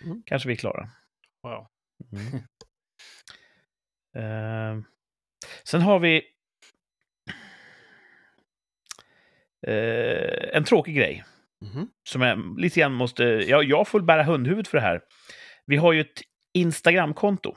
[0.00, 0.22] vi, Mm.
[0.26, 0.88] kanske vi är klara.
[1.42, 1.66] Wow.
[2.12, 2.42] Mm.
[4.14, 4.78] Eh,
[5.64, 6.22] sen har vi
[9.66, 11.24] eh, en tråkig grej
[11.62, 11.88] Mhm.
[12.08, 13.24] som jag lite grann måste...
[13.24, 15.00] Jag, jag får bära hundhuvud för det här.
[15.66, 16.20] Vi har ju ett
[16.54, 17.56] Instagramkonto.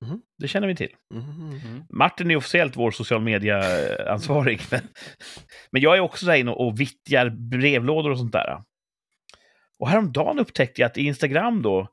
[0.00, 0.22] Mhm.
[0.38, 0.94] Det känner vi till.
[1.14, 1.60] Mhm.
[1.64, 1.84] Mm.
[1.90, 4.60] Martin är officiellt vår social media-ansvarig.
[4.70, 4.80] Men,
[5.70, 8.62] men jag är också där inne och vittjar brevlådor och sånt där.
[9.78, 11.88] Och häromdagen upptäckte jag att i Instagram då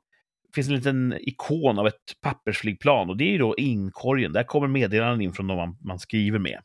[0.54, 4.32] finns en liten ikon av ett pappersflygplan och det är ju då inkorgen.
[4.32, 6.60] Där kommer meddelanden in från de man, man skriver med.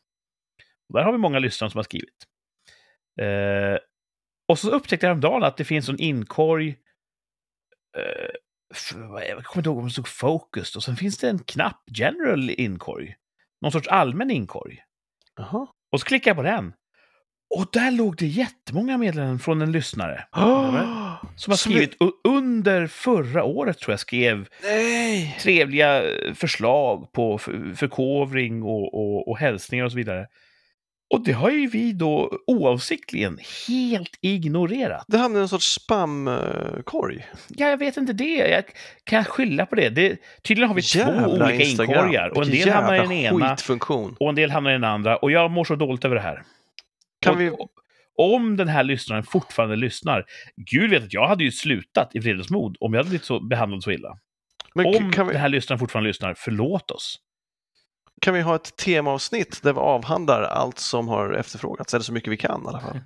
[0.88, 2.26] Och där har vi många lyssnare som har skrivit.
[3.20, 3.78] Eh,
[4.48, 6.76] och så upptäckte jag häromdagen att det finns en inkorg
[7.98, 8.30] eh,
[9.28, 12.50] jag kommer inte ihåg om det stod Focused och sen finns det en knapp General
[12.50, 13.16] inkorg.
[13.60, 14.82] Någon sorts allmän inkorg.
[15.36, 15.66] Jaha.
[15.92, 16.72] Och så klickar jag på den.
[17.54, 20.24] Och där låg det jättemånga meddelanden från en lyssnare.
[21.36, 25.36] Som har skrivit under förra året tror jag skrev Nej!
[25.40, 30.26] trevliga eh, förslag på för- förkovring och, och, och hälsningar och så vidare.
[31.14, 33.38] Och det har ju vi då oavsiktligen
[33.68, 35.04] helt ignorerat.
[35.08, 37.26] Det hamnade i en sorts spamkorg.
[37.48, 38.36] Ja, jag vet inte det.
[38.36, 38.64] Jag
[39.04, 39.88] kan skylla på det.
[39.88, 42.28] det tydligen har vi två olika inkorgar.
[42.28, 43.56] Och en del hamnar i den ena
[44.18, 45.16] och en del hamnar i den andra.
[45.16, 46.42] Och jag mår så dåligt över det här.
[47.26, 47.52] Kan och, vi...
[48.18, 50.24] Om den här lyssnaren fortfarande lyssnar,
[50.70, 53.82] gud vet att jag hade ju slutat i vredesmod om jag hade blivit så behandlad
[53.82, 54.18] så illa.
[54.74, 57.18] Men Om vi, den här lyssnaren fortfarande lyssnar, förlåt oss.
[58.20, 62.32] kan vi ha ett temaavsnitt där vi avhandlar allt som har efterfrågats, eller så mycket
[62.32, 63.00] vi kan i alla fall?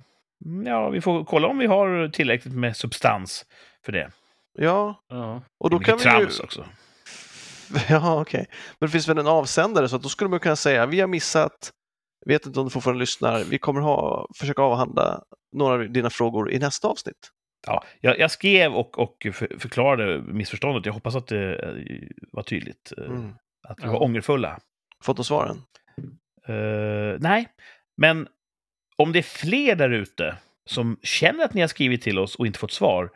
[0.45, 3.45] Mm, Ja, vi får kolla om vi har tillräckligt med substans
[3.85, 4.11] för det.
[4.53, 5.41] Ja, Ja.
[5.59, 6.25] och då kan vi ju...
[6.43, 6.65] också.
[7.89, 8.45] Ja, okej.
[8.79, 11.07] Men det finns väl en avsändare, så att då skulle man kunna säga vi har
[11.07, 11.71] missat,
[12.25, 15.21] vet inte om du fortfarande lyssnar, vi kommer ha, försöka avhandla
[15.55, 17.31] några av dina frågor i nästa avsnitt.
[17.67, 20.85] Ja, jag, jag skrev och, och för, förklarade missförståndet.
[20.85, 22.93] Jag hoppas att det eh, var tydligt.
[22.97, 23.33] eh, Mm.
[23.67, 23.91] Att vi Ja.
[23.91, 24.59] var ångerfulla.
[25.03, 25.57] Fått de svaren?
[26.47, 27.47] Eh, nej,
[27.97, 28.27] men
[28.95, 32.47] om det är fler där ute som känner att ni har skrivit till oss och
[32.47, 33.09] inte fått svar,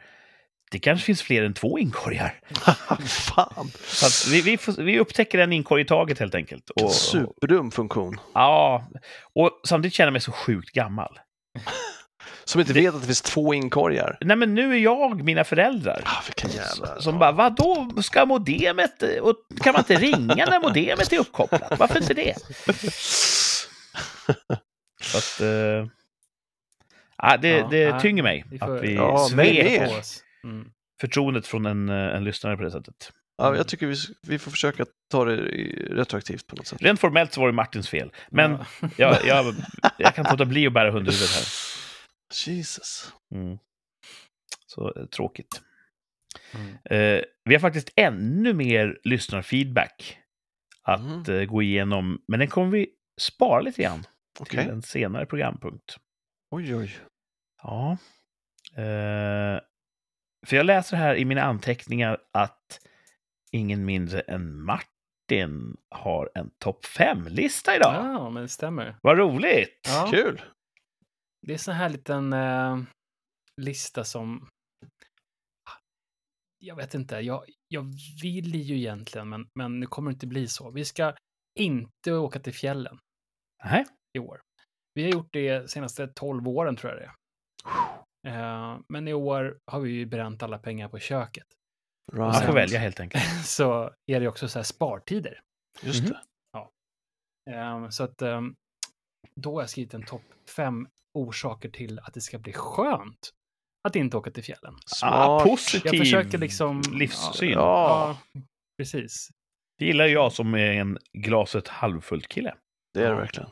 [0.75, 2.39] det kanske finns fler än två inkorgar.
[3.07, 3.71] Fan!
[3.87, 6.69] Så att vi, vi, får, vi upptäcker en inkorg i taget helt enkelt.
[6.69, 8.19] Och, Superdum funktion.
[8.33, 8.87] ja,
[9.35, 11.19] och samtidigt känner jag mig så sjukt gammal.
[12.45, 14.17] Som inte vet att det finns två inkorgar.
[14.21, 16.01] Nej, men nu är jag mina föräldrar.
[16.05, 16.99] Ah, vilka jävlar.
[16.99, 21.79] Som bara, vadå, ska modemet, och kan man inte ringa när modemet är uppkopplat?
[21.79, 22.35] Varför inte det?
[25.01, 25.41] Så att,
[27.17, 29.79] ja, det, Ja, det tynger mig vi får- att vi Ja, svek.
[29.89, 30.21] På oss.
[30.45, 30.71] Mm.
[31.01, 33.11] förtroendet från en, eh, en lyssnare på det sättet.
[33.37, 33.95] Ja, jag tycker vi,
[34.27, 35.35] vi får försöka ta det
[35.95, 36.81] retroaktivt på något sätt.
[36.81, 38.65] Rent formellt så var det Martins fel, men Ja.
[38.97, 39.55] jag, jag,
[39.97, 41.45] jag kan inte låta bli att bära hundhuvudet här.
[42.47, 43.13] Jesus.
[43.31, 43.57] Mm.
[44.65, 45.61] Så eh, tråkigt.
[46.53, 46.67] Mm.
[46.85, 50.17] Eh, vi har faktiskt ännu mer lyssnarfeedback
[50.81, 51.39] att Mm.
[51.41, 52.87] eh, gå igenom, men den kommer vi
[53.21, 54.03] spara lite grann
[54.39, 54.63] Okej.
[54.63, 55.97] till en senare programpunkt.
[56.51, 56.95] Oj, oj.
[57.63, 57.97] Ja.
[58.75, 59.59] Eh,
[60.45, 62.79] för jag läser här i mina anteckningar att
[63.51, 67.93] ingen mindre än Martin har en topp 5-lista idag.
[67.93, 68.95] ja, men det stämmer.
[69.01, 69.81] Vad roligt!
[69.87, 70.07] Ja.
[70.11, 70.41] Kul!
[71.47, 72.77] Det är så här liten eh,
[73.61, 74.47] lista som...
[76.59, 77.83] Jag vet inte, jag, jag
[78.21, 80.71] vill ju egentligen, men, men nu kommer det inte bli så.
[80.71, 81.15] Vi ska
[81.59, 82.99] inte åka till fjällen
[83.63, 83.85] Nej.
[84.17, 84.41] i år.
[84.93, 87.13] Vi har gjort det de senaste 12 åren, tror jag det är.
[88.25, 91.47] Eh, men i år har vi ju bränt alla pengar på köket.
[92.13, 92.45] Man Right.
[92.45, 93.23] får välja helt enkelt.
[93.45, 95.41] Så är det också så här spartider.
[95.81, 96.11] Just Mhm.
[96.11, 96.19] det.
[97.51, 98.41] Eh, så att eh,
[99.35, 100.21] då har jag skrivit en topp
[100.55, 103.33] fem orsaker till att det ska bli skönt
[103.87, 104.75] att inte åka till fjällen.
[105.03, 106.81] Ah, positiv Jag försöker liksom...
[106.93, 107.49] livssyn.
[107.49, 108.17] Ja.
[108.33, 108.41] Ja,
[108.77, 109.29] precis.
[109.77, 112.55] Det gillar jag som är en glaset halvfullt-kille.
[112.93, 113.15] Det är det Ja.
[113.15, 113.49] verkligen.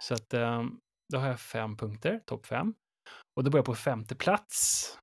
[0.00, 0.64] Så att eh,
[1.12, 2.74] då har jag fem punkter, topp fem.
[3.36, 4.98] Och då börjar jag på femte plats.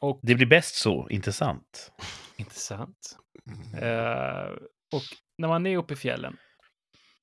[0.00, 1.92] Och Det blir bäst så, inte sant?
[2.36, 3.16] intressant.
[3.76, 4.52] Eh,
[4.94, 5.02] och
[5.38, 6.36] när man är uppe i fjällen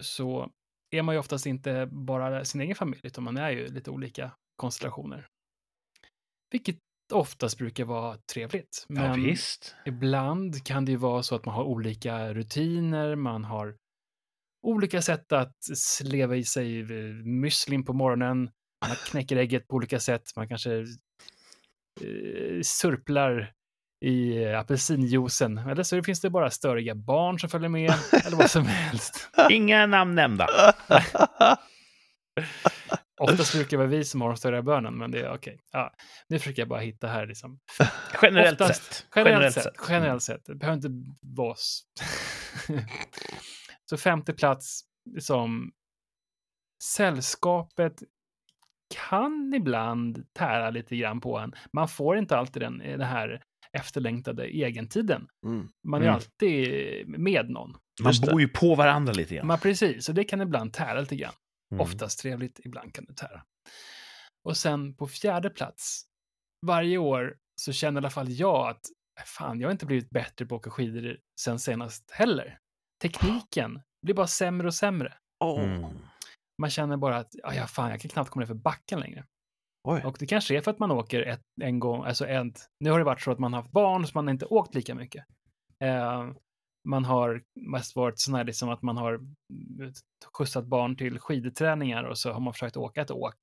[0.03, 0.51] så
[0.91, 4.31] är man ju oftast inte bara sin egen familj, utan man är ju lite olika
[4.55, 5.27] konstellationer.
[6.51, 6.77] Vilket
[7.13, 8.85] oftast brukar vara trevligt.
[8.87, 9.75] Ja, Men visst.
[9.85, 13.75] ibland kan det ju vara så att man har olika rutiner, man har
[14.67, 16.83] olika sätt att sleva i sig
[17.23, 18.51] müslin på morgonen,
[18.87, 20.35] Man knäcker ägget på olika sätt.
[20.35, 20.73] Man kanske
[22.01, 23.53] eh, surplar
[24.05, 25.57] i apelsinjuicen.
[25.57, 27.93] Eller så finns det bara störiga barn som följer med.
[28.25, 29.29] eller vad som helst.
[29.49, 30.47] Inga namn nämnda.
[33.21, 35.59] Oftast brukar det vara vi som har de störiga bönen, men det är okej.
[35.71, 35.93] Ja,
[36.27, 37.59] nu försöker jag bara hitta här liksom.
[38.21, 39.05] Generellt Oftast- sett.
[39.15, 39.73] Generellt, sett.
[39.89, 40.45] Generellt sett.
[40.45, 40.89] Det behöver inte
[41.21, 41.83] vara oss.
[43.89, 44.81] så femte plats
[45.19, 45.71] som
[46.83, 48.03] sällskapet
[48.91, 51.53] kan ibland tära lite grann på en.
[51.73, 53.43] Man får inte alltid den, den här
[53.77, 55.27] efterlängtade egentiden.
[55.45, 55.67] Mm.
[55.87, 56.15] Man är Mm.
[56.15, 57.77] alltid med någon.
[58.03, 59.47] Man bor ju på varandra lite grann.
[59.47, 61.33] Man, precis, så det kan ibland tära lite grann.
[61.71, 61.81] Mm.
[61.81, 63.43] Oftast trevligt, ibland kan det tära.
[64.43, 66.03] Och sen på fjärde plats,
[66.65, 68.81] varje år så känner i alla fall jag att
[69.25, 72.57] fan, jag har inte blivit bättre på att åka skidor sen senast heller.
[73.01, 75.13] Tekniken blir bara sämre och sämre.
[75.59, 75.85] Mm.
[76.61, 79.25] Man känner bara att ja, ja, fan, jag kan knappt komma ner för backen längre.
[79.87, 80.01] Oj.
[80.05, 82.99] Och det kanske är för att man åker ett, en gång, alltså ett, nu har
[82.99, 85.25] det varit så att man har haft barn så man har inte åkt lika mycket.
[85.83, 86.31] Eh,
[86.87, 89.93] man har mest varit sån här liksom att man har mm,
[90.33, 93.35] skjutsat barn till skidträningar och så har man försökt åka ett åk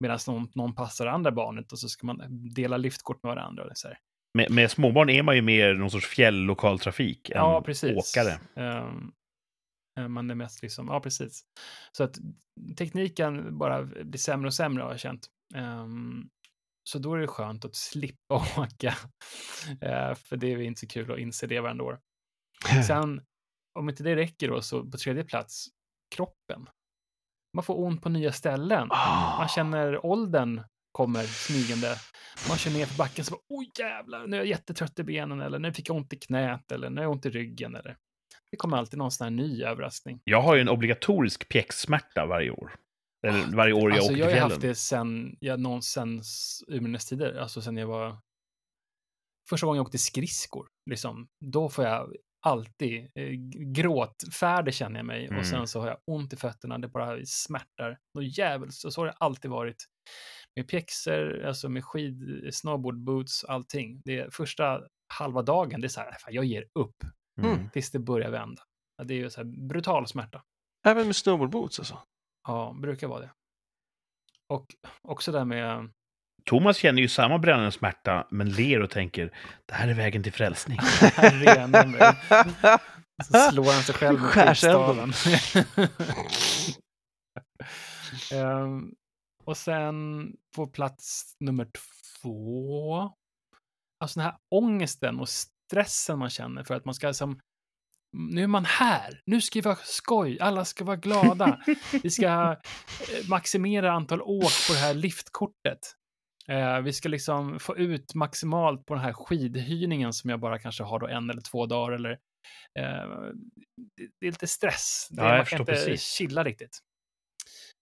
[0.00, 2.22] medan någon, någon passar andra barnet och så ska man
[2.54, 3.64] dela liftkort med varandra.
[3.64, 3.98] Och så här.
[4.34, 8.16] Med, med småbarn är man ju mer någon sorts fjälllokaltrafik än Ja, precis.
[8.16, 8.32] åkare.
[8.56, 8.92] Eh,
[10.08, 11.42] man är mest liksom, ja precis.
[11.92, 12.18] Så att
[12.76, 15.26] tekniken bara blir sämre och sämre har jag känt.
[15.54, 16.28] Ehm,
[16.84, 18.96] så då är det skönt att slippa åka.
[19.80, 22.00] Eh, för det är inte så kul att inse det varenda år.
[22.86, 23.20] Sen,
[23.78, 25.66] om inte det räcker då, så på tredje plats,
[26.14, 26.68] kroppen.
[27.54, 28.88] Man får ont på nya ställen.
[28.90, 29.38] Ah.
[29.38, 30.62] Man känner åldern
[30.92, 31.96] kommer smygande.
[32.48, 35.40] Man kör ner för backen så bara, oj jävlar, nu är jag jättetrött i benen
[35.40, 37.96] eller nu fick jag ont i knät eller nu har jag ont i ryggen eller.
[38.52, 40.20] Det kommer alltid någon sån här ny överraskning.
[40.24, 42.74] Jag har ju en obligatorisk pjäxsmärta varje år.
[43.26, 44.50] Eller varje år jag alltså, åker jag har till fjällen.
[44.50, 46.22] haft det sen, jag någonsin
[46.68, 48.18] urminnes tider, alltså sen jag var
[49.48, 52.14] första gången jag åkte skridskor, liksom, då får jag
[52.46, 53.30] alltid eh,
[53.72, 55.38] gråtfärdig känner jag mig Mm.
[55.38, 57.98] och sen så har jag ont i fötterna, det bara smärtar.
[58.14, 59.84] Något djävulskt, och så har det alltid varit.
[60.56, 64.02] Med pjäxor, alltså med skid, snowboard boots, allting.
[64.04, 64.80] Det första
[65.14, 66.96] halva dagen, det är så här, fan, jag ger upp
[67.38, 67.70] Mm.
[67.70, 68.62] tills det börjar vända.
[69.04, 70.42] Det är ju så här brutal smärta.
[70.86, 71.98] Även med snowboardboots alltså?
[72.48, 73.30] Ja, brukar vara det.
[74.48, 74.66] Och
[75.02, 75.90] också där med
[76.44, 79.32] Thomas känner ju samma brännande smärta, men ler och tänker
[79.66, 80.78] det här är vägen till frälsning.
[81.16, 82.00] rena mig.
[83.24, 85.12] Så slår han sig själv med Skärselden.
[85.12, 85.88] skivstaven.
[88.32, 88.94] Ehm,
[89.44, 90.26] och sen
[90.56, 91.68] på plats nummer
[92.22, 93.00] två.
[94.00, 95.28] Alltså den här ångesten och
[95.72, 97.40] stressen man känner för att man ska som
[98.16, 101.62] nu är man här, nu ska vi vara skoj, alla ska vara glada.
[102.02, 102.58] Vi ska eh,
[103.28, 105.78] maximera antal åk på det här liftkortet.
[106.48, 110.82] Eh, vi ska liksom få ut maximalt på den här skidhyrningen som jag bara kanske
[110.82, 112.10] har då en eller två dagar eller
[112.78, 113.32] eh,
[114.20, 115.08] det, är lite stress.
[115.10, 116.02] Det, Ja, man kan inte precis.
[116.02, 116.78] chilla riktigt.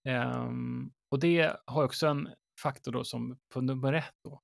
[0.09, 2.29] Ehm, och det har också en
[2.63, 4.41] faktor då som på nummer ett då.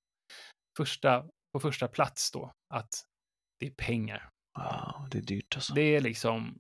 [0.79, 2.91] Första, på första plats då, att
[3.59, 4.29] det är pengar.
[4.59, 5.75] Wow, det är dyrt alltså.
[5.75, 6.59] Det är liksom,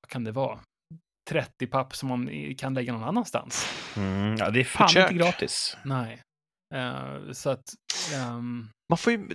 [0.00, 0.60] vad kan det vara?
[1.30, 3.66] 30 papp som man kan lägga någon annanstans.
[3.96, 4.36] Mm.
[4.38, 5.10] Ja, det är fan Försök.
[5.10, 5.76] inte gratis.
[5.84, 6.22] Nej.
[6.74, 7.64] Eh, så att,
[8.14, 9.28] ehm, Man får ju...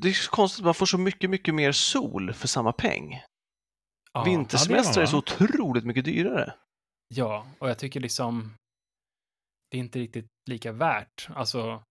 [0.00, 3.22] Det är så konstigt, man får så mycket, mycket mer sol för samma peng.
[4.12, 6.54] ja, Vintersemester ja, är så otroligt mycket dyrare.
[7.14, 8.54] Ja, och jag tycker liksom,
[9.70, 11.82] det är inte riktigt lika värt, alltså,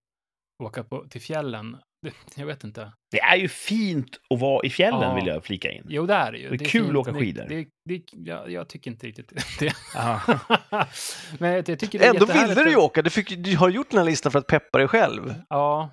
[0.64, 1.78] åka på, till fjällen.
[2.02, 2.92] Det, jag vet inte.
[3.12, 5.16] Det är ju fint att vara i fjällen, Ja.
[5.16, 5.86] vill jag flika in.
[5.90, 6.50] Jo, det är det ju.
[6.50, 6.98] Det är kul att fint.
[6.98, 7.46] åka Det- skidor.
[7.50, 9.30] Det, det, jag, jag tycker inte riktigt
[9.60, 9.74] det.
[11.40, 13.58] Men jag, jag tycker det är Ändå ville du ju att- åka, du, fick, du
[13.58, 15.34] har gjort den här listan för att peppa dig själv.
[15.50, 15.90] Ja,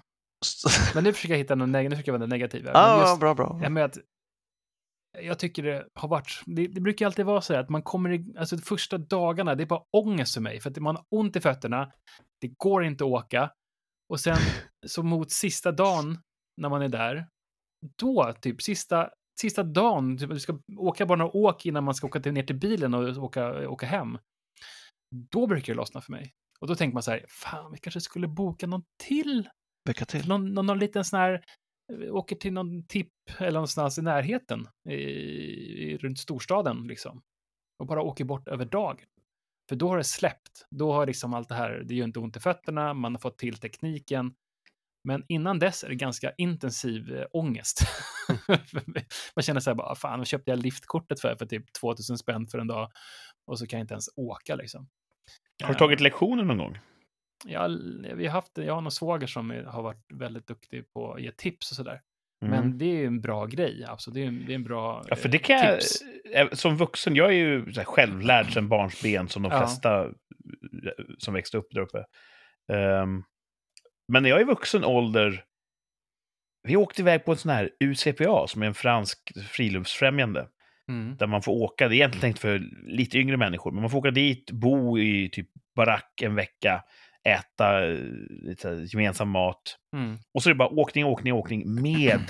[0.95, 2.29] men nu försöker jag hitta någon neg- nu försöker jag vara.
[2.29, 2.41] Men
[2.75, 3.59] Ja, just- bra, bra.
[3.71, 3.99] Men att,
[5.23, 8.13] jag tycker det har varit, det, det brukar alltid vara så här att man kommer,
[8.13, 11.05] i, alltså de första dagarna, det är bara ångest för mig, för att man har
[11.11, 11.93] ont i fötterna,
[12.41, 13.51] det går inte att åka,
[14.13, 14.39] och sen
[14.87, 16.19] så mot sista dagen,
[16.61, 17.27] när man är där,
[17.99, 22.07] då, typ sista, sista dagen, typ, du ska åka bara några åk innan man ska
[22.07, 24.19] åka till, ner till bilen och åka, åka hem,
[25.31, 26.33] då brukar det lossna för mig.
[26.61, 29.49] Och då tänker man så här, fan, vi kanske skulle boka någon till
[29.89, 30.29] Lycka till.
[30.29, 31.45] någon, någon, någon liten sån här,
[31.93, 37.23] eh, åker till någon tipp eller någonstans i närheten, i, i, runt storstaden liksom.
[37.79, 39.07] Och bara åker bort över dagen.
[39.69, 40.67] För då har det släppt.
[40.71, 43.39] Då har liksom allt det här, det gör inte ont i fötterna, man har fått
[43.39, 44.35] till tekniken.
[45.05, 47.81] Men innan dess är det ganska intensiv eh, ångest.
[49.37, 52.47] man känner så här bara, fan, vad köpte jag liftkortet för, för typ 2000 spänn
[52.47, 52.91] för en dag?
[53.47, 54.89] Och så kan jag inte ens åka liksom.
[55.63, 56.79] Har du tagit lektioner någon gång?
[57.45, 57.69] Ja,
[58.15, 61.33] vi har haft, jag har någon svåger som har varit väldigt duktig på att ge
[61.33, 62.01] tips och sådär.
[62.47, 62.61] Mm.
[62.61, 64.11] Men det är en bra grej, alltså.
[64.11, 66.03] Det är, det är en bra Ja, för eh, det kan jag, tips.
[66.35, 69.59] eh, som vuxen, jag är ju självlärd sedan barnsben som de Ja.
[69.59, 70.11] flesta eh,
[71.19, 72.05] som växte upp där uppe.
[72.73, 73.23] Ehm,
[74.13, 75.45] men när jag är vuxen ålder,
[76.69, 79.19] vi åkte iväg på en sån här UCPA som är en fransk
[79.51, 80.49] friluftsfrämjande.
[80.89, 81.17] Mm.
[81.17, 83.99] Där man får åka, det är egentligen tänkt för lite yngre människor, men man får
[83.99, 86.83] åka dit, bo i typ barack en vecka,
[87.25, 87.99] äta eh,
[88.29, 89.77] lite gemensam mat.
[89.97, 90.17] Mm.
[90.35, 92.21] Och så är det bara åkning, åkning, åkning med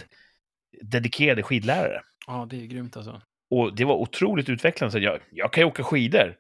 [0.83, 2.01] dedikerade skidlärare.
[2.27, 3.23] Ja, det är grymt alltså.
[3.51, 4.93] Och det var otroligt utvecklande.
[4.93, 6.37] Så jag, jag kan ju åka skidor,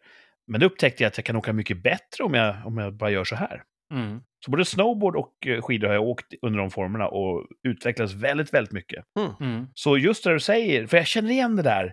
[0.46, 3.10] men då upptäckte jag att jag kan åka mycket bättre om jag, om jag bara
[3.10, 3.62] gör så här.
[3.94, 4.20] Mm.
[4.44, 8.54] Så både snowboard och eh, skidor har jag åkt under de formerna och utvecklats väldigt,
[8.54, 9.04] väldigt mycket.
[9.40, 9.66] Mm.
[9.74, 11.92] Så just det du säger, för jag känner igen det där.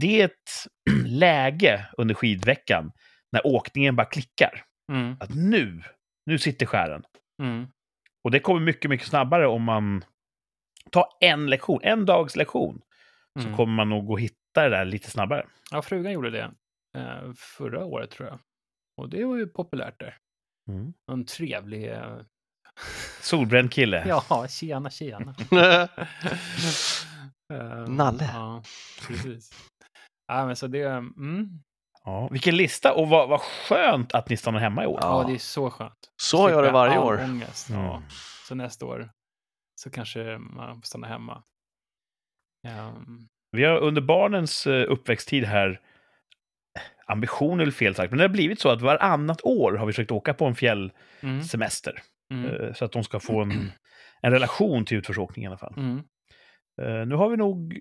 [0.00, 0.66] Det är ett
[1.06, 2.92] läge under skidveckan
[3.32, 4.64] när åkningen bara klickar.
[4.92, 5.16] Mm.
[5.20, 5.82] Att nu,
[6.26, 7.04] nu sitter skären.
[7.42, 7.66] Mm.
[8.24, 10.04] Och det kommer mycket, mycket snabbare om man
[10.90, 12.82] tar en lektion, en dags lektion.
[13.40, 13.56] Så Mm.
[13.56, 15.46] kommer man nog att hitta det där lite snabbare.
[15.70, 16.50] Ja, frugan gjorde det
[16.98, 18.38] eh, förra året tror jag.
[19.00, 20.16] Och det var ju populärt där.
[20.70, 20.92] Mm.
[21.12, 21.92] En trevlig...
[21.92, 22.18] Eh,
[23.20, 24.04] Solbränd kille.
[24.30, 25.34] ja, tjena, tjena.
[27.52, 28.24] Eh, Nalle.
[28.34, 28.62] Ja,
[29.08, 29.50] precis.
[30.26, 30.82] Ja, men så det...
[30.82, 31.48] Mm,
[32.06, 32.94] Ja, vilken lista!
[32.94, 34.98] Och vad, vad skönt att ni stannar hemma i år.
[35.02, 35.24] ja.
[35.28, 36.10] Det är så skönt.
[36.16, 37.20] Så gör det varje år.
[37.24, 37.70] Ångest.
[37.70, 37.82] Mm.
[37.82, 38.02] Ja.
[38.48, 39.10] Så nästa år
[39.74, 41.42] så kanske man får stanna hemma.
[42.66, 43.18] Ehm,
[43.52, 45.80] Vi har under barnens eh, uppväxttid här,
[47.06, 50.10] ambition eller fel sagt, men det har blivit så att varannat år har vi försökt
[50.10, 52.02] åka på en fjällsemester.
[52.30, 53.72] mm, mm, Så att de ska få en,
[54.22, 55.74] en relation till utförsåkning i alla fall.
[55.76, 55.98] mm.
[56.82, 57.78] Eh, Nu har vi nog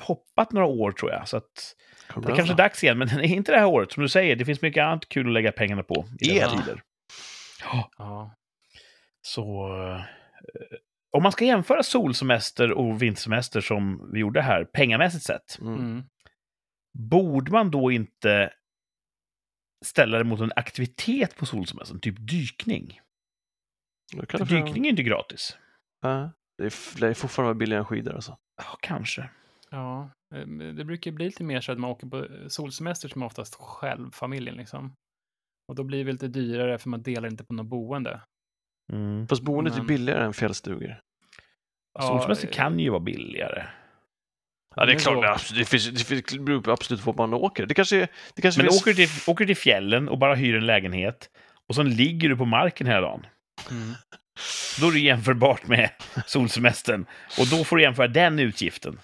[0.00, 1.76] hoppat några år tror jag, så att
[2.14, 2.98] det den kanske är dags igen.
[2.98, 4.36] Men det är inte det här året, som du säger.
[4.36, 6.58] Det finns mycket annat kul att lägga pengarna på i dessa El.
[6.60, 6.82] tider.
[7.62, 8.34] Ja, Ja.
[9.22, 9.72] så...
[9.92, 10.00] eh,
[11.12, 15.74] Om man ska jämföra solsemester och vintersemester som vi gjorde här, pengamässigt sett, Mm.
[15.74, 16.02] Mm.
[16.98, 18.52] borde man då inte
[19.84, 23.00] ställa det mot en aktivitet på solsemestern, typ dykning?
[24.48, 25.58] Dykning är inte gratis.
[26.02, 28.38] Ja, det är det är fortfarande billigare än skidor alltså.
[28.56, 29.30] Ja, kanske.
[29.70, 33.26] Ja, eh, det brukar bli lite mer så att man åker på solsemester som är
[33.26, 34.94] oftast själv, familjen liksom.
[35.68, 38.20] Och då blir det lite dyrare för man delar inte på något boende.
[38.92, 39.28] Mm.
[39.28, 41.00] Fast boendet är Men- billigare än fjällstugor.
[41.98, 43.66] Ja, Solsemester eh, kan ju vara billigare.
[44.76, 45.22] Ja, det är klart.
[45.22, 47.66] Det, absolut, det, finns, det finns- det beror på absolut på var man åker.
[47.66, 48.82] Det kanske, är- det kanske Men finns...
[48.82, 51.30] åker du, till, åker du till fjällen och bara hyr en lägenhet
[51.68, 53.26] och sen ligger du på marken hela dagen.
[53.70, 53.92] Mm.
[54.80, 55.90] Då är det jämförbart med
[56.26, 57.06] solsemestern.
[57.40, 59.00] Och då får du jämföra den utgiften.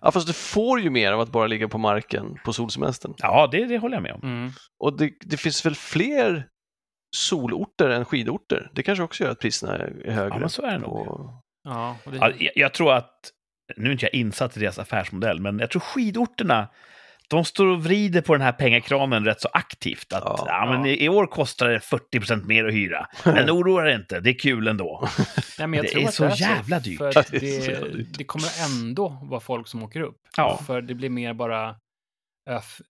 [0.00, 3.14] Ja, fast du får ju mer av att bara ligga på marken på solsemestern.
[3.18, 4.20] Ja, det, det håller jag med om.
[4.22, 4.50] Mm.
[4.78, 6.48] Och det, det finns väl fler
[7.16, 8.70] solorter än skidorter?
[8.74, 10.34] Det kanske också gör att priserna är högre.
[10.34, 11.08] Ja, men så är det nog.
[11.08, 11.30] Och-
[11.64, 13.14] Ja, och det, Ja, jag, jag tror att,
[13.76, 16.68] nu är inte jag insatt i deras affärsmodell, men jag tror skidorterna,
[17.36, 20.12] de står och vrider på den här pengakranen rätt så aktivt.
[20.12, 20.90] Att Ja, ja, men ja.
[20.90, 23.06] i, i år kostar det 40% mer att hyra.
[23.24, 25.08] Men oroa dig inte, det är kul ändå.
[25.58, 26.98] Nej, men jag det tror är att så jävla dyrt.
[26.98, 28.18] För Ja, att det är så jävla det, dyrt.
[28.18, 30.16] det kommer ändå vara folk som åker upp.
[30.36, 30.60] Ja.
[30.66, 31.76] För det blir mer bara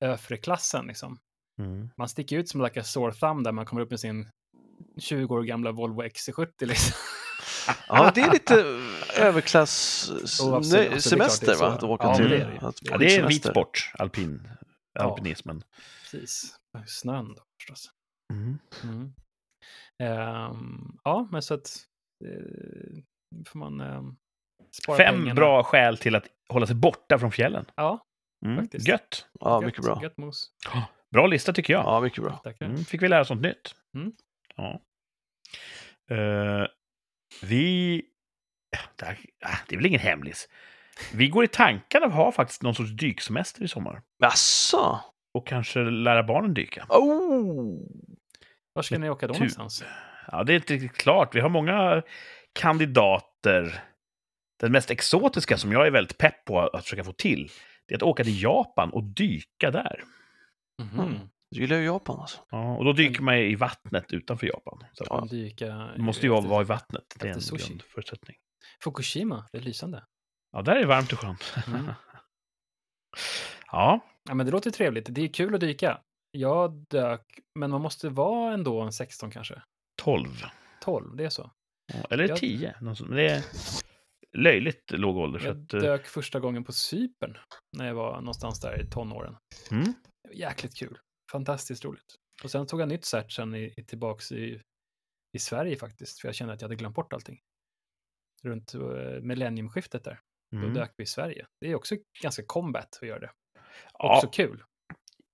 [0.01, 1.19] öf, klassen liksom.
[1.61, 1.91] Mm.
[1.97, 4.29] Man sticker ut som like a sore thumb där man kommer upp med sin
[4.99, 6.93] 20 år gamla Volvo XC70 liksom.
[7.89, 8.55] Ja, det är lite
[9.23, 11.75] överklass absolut, nej, absolut, det är semester klart det är va?
[11.77, 12.29] Att åka Ja, till.
[12.31, 12.59] det är det ju.
[12.67, 14.49] att- Ja, det är en vit sport, alpin,
[14.93, 15.03] Ja.
[15.03, 15.63] alpinismen.
[16.03, 16.55] Precis.
[16.87, 17.91] Snön då förstås.
[18.33, 18.59] Mm.
[18.85, 19.13] Mm.
[20.03, 21.71] Ehm, ja, men så att
[22.25, 23.03] eh,
[23.47, 24.17] får man um,
[24.83, 25.35] spara Fem pengarna.
[25.35, 27.65] bra skäl till att hålla sig borta från fjällen.
[27.77, 28.07] Ja,
[28.47, 28.57] Mm.
[28.57, 28.89] Faktiskt.
[28.89, 29.27] Gött.
[29.41, 30.01] Ja, gött, mycket bra.
[30.03, 30.51] Gött mos.
[31.11, 31.83] Bra lista tycker jag.
[31.85, 32.43] Ja, mycket bra.
[32.61, 33.75] Mm, fick vi lära oss något nytt.
[33.95, 34.13] Mm.
[34.57, 34.83] Ja.
[36.11, 36.67] Eh,
[37.43, 38.03] vi...
[38.97, 40.49] Det, här, ah, det är väl ingen hemlis.
[41.15, 44.03] Vi går i tankarna att ha faktiskt någon sorts dyksemester i sommar.
[44.19, 45.01] Jaså?
[45.35, 46.87] Och kanske lära barnen dyka.
[46.89, 47.79] Oh!
[48.73, 49.41] Var ska ni åka då Tur.
[49.41, 49.85] någonstans?
[50.33, 51.35] Ja, det är inte riktigt klart.
[51.35, 52.03] Vi har många
[52.53, 53.83] kandidater.
[54.61, 57.51] Den mest exotiska som jag är väldigt pepp på att försöka få till,
[57.87, 60.05] det är att åka till Japan och dyka där.
[60.83, 61.01] Mhm.
[61.01, 61.19] Mm.
[61.55, 62.41] Du gillar ju Japan alltså.
[62.51, 64.85] Ja, och då dyker man i vattnet utanför Japan.
[64.93, 65.27] Så Ja.
[65.31, 67.05] Dyka det måste ju vara, efter- vara i vattnet.
[67.19, 67.69] Det är en sushi.
[67.69, 68.37] grundförutsättning.
[68.85, 70.05] Fukushima, det är lysande.
[70.53, 71.55] Ja, där är det varmt och skönt.
[71.67, 71.87] Mm.
[73.73, 75.07] ja, Ja, men det låter trevligt.
[75.11, 76.01] Det är kul att dyka.
[76.31, 79.63] Jag dök, men man måste vara ändå en 16 kanske.
[80.03, 80.29] 12.
[80.83, 81.51] 12, det är så.
[81.93, 82.75] Ja, Eller Jag- 10.
[82.81, 83.43] någon sån- Men det är
[84.39, 85.39] löjligt låg ålder.
[85.39, 87.39] Så Jag att, eh, dök första gången på Cypern
[87.77, 89.37] när jag var någonstans där i tonåren.
[89.71, 89.95] mm.
[90.35, 90.99] jäkligt kul.
[91.33, 92.15] Fantastiskt roligt.
[92.45, 94.61] Och sen tog jag nytt cert sen i, i, tillbaks i,
[95.33, 97.41] i Sverige faktiskt, för jag kände att jag hade glömt bort allting.
[98.43, 100.21] Runt uh, millenniumskiftet där,
[100.51, 100.75] då Mm.
[100.75, 101.47] dök vi i Sverige.
[101.61, 103.31] Det är också ganska combat att göra det.
[103.99, 104.63] Ja, Också kul.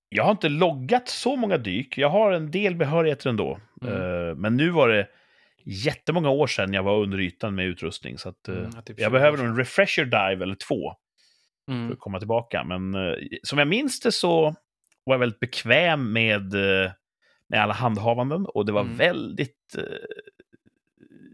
[0.08, 1.98] jag har inte loggat så många dyk.
[1.98, 3.60] Jag har en del behörigheter ändå.
[3.82, 3.94] Mm.
[3.94, 5.08] Eh, men nu var det
[5.64, 8.18] jättemånga år sedan jag var under ytan med utrustning.
[8.18, 10.94] Så att, eh, Mm, typ 20 jag behöver en refresher dive eller två
[11.66, 11.92] för Mm.
[11.92, 12.64] att komma tillbaka.
[12.64, 14.54] Men eh, som jag minns det så
[15.08, 16.92] var väldigt bekväm med, eh,
[17.48, 18.96] med alla handhavanden och det var Mm.
[18.96, 19.84] väldigt eh,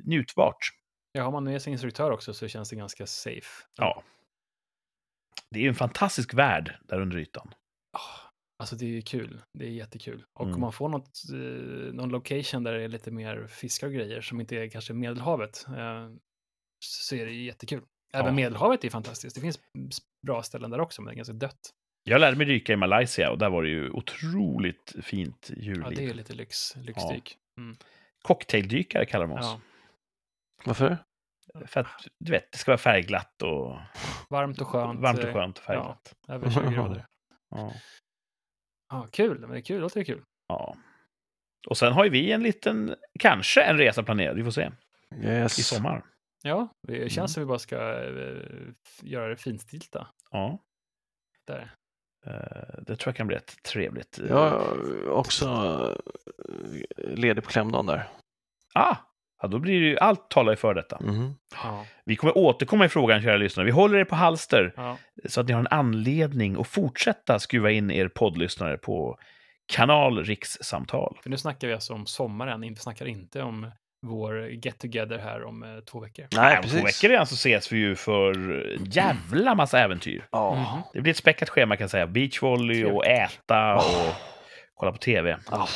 [0.05, 0.59] njutbart.
[1.13, 3.65] Ja, har man med sig instruktör också så känns det ganska safe.
[3.77, 4.03] Ja.
[5.51, 7.55] Det är ju en fantastisk värld där under ytan.
[7.93, 8.21] Ah,
[8.59, 9.43] Alltså det är ju kul.
[9.59, 10.25] Det är jättekul.
[10.33, 10.55] Och Mm.
[10.55, 14.21] om man får något, eh, någon location där det är lite mer fiskar och grejer
[14.21, 16.09] som inte är kanske Medelhavet eh,
[16.85, 17.83] så är det ju jättekul.
[18.13, 18.33] Även Ja.
[18.33, 19.35] Medelhavet är fantastiskt.
[19.37, 19.59] Det finns
[20.27, 21.71] bra ställen där också, men det är ganska dött.
[22.05, 25.97] Jag lärde mig dyka i Malaysia och där var det ju otroligt fint Ja, djurliv.
[25.97, 27.39] det är lite lyx, lyxdyk.
[27.59, 27.77] Mm.
[28.23, 29.45] Cocktaildykare kallar de oss.
[29.47, 29.61] Ja.
[30.65, 30.97] Varför?
[31.67, 33.79] För att, du vet, det ska vara färgglatt och
[34.31, 35.01] Varmt och skönt.
[35.01, 36.15] varmt och eh, skönt och färgglatt.
[36.29, 37.07] Över 20 grader.
[37.51, 37.73] Ja.
[38.89, 39.81] Ja, kul, men det är kul.
[39.81, 40.23] Låter det kul.
[40.49, 40.77] ja.
[41.67, 44.71] Och sen har ju vi en liten, kanske en resa planerad, vi får se,
[45.23, 45.59] Yes.
[45.59, 46.05] i sommar.
[46.43, 47.29] Ja, det känns Mm.
[47.29, 48.43] som vi bara ska eh,
[49.03, 50.09] göra det finstilta.
[50.31, 50.59] Ja,
[51.47, 51.75] Där.
[52.27, 54.21] Eh, det tror jag kan bli rätt trevligt.
[54.29, 55.47] Jag är också
[56.49, 58.09] eh, ledig på klämdagen där.
[58.75, 58.97] Ah,
[59.43, 60.99] ja, då blir det ju, allt talar ju för detta.
[61.01, 61.35] Mhm.
[61.63, 63.65] Ja, Vi kommer återkomma i frågan, kära lyssnare.
[63.65, 64.97] Vi håller er på halster ja.
[65.29, 69.19] så att ni har en anledning att fortsätta skruva in er poddlyssnare på
[69.67, 71.19] kanal Rikssamtal.
[71.23, 73.71] För nu snackar vi alltså om sommaren, vi snackar inte om
[74.05, 76.27] vår get together här om eh, två veckor.
[76.37, 76.79] Nej, om precis.
[76.79, 80.29] två veckor redan så ses vi ju för en jävla massa äventyr.
[80.33, 80.83] Mhm.
[80.93, 82.07] Det blir ett späckat schema kan jag säga.
[82.07, 84.15] Beachvolley och äta och
[84.75, 85.39] kolla på tv.
[85.47, 85.69] Ah,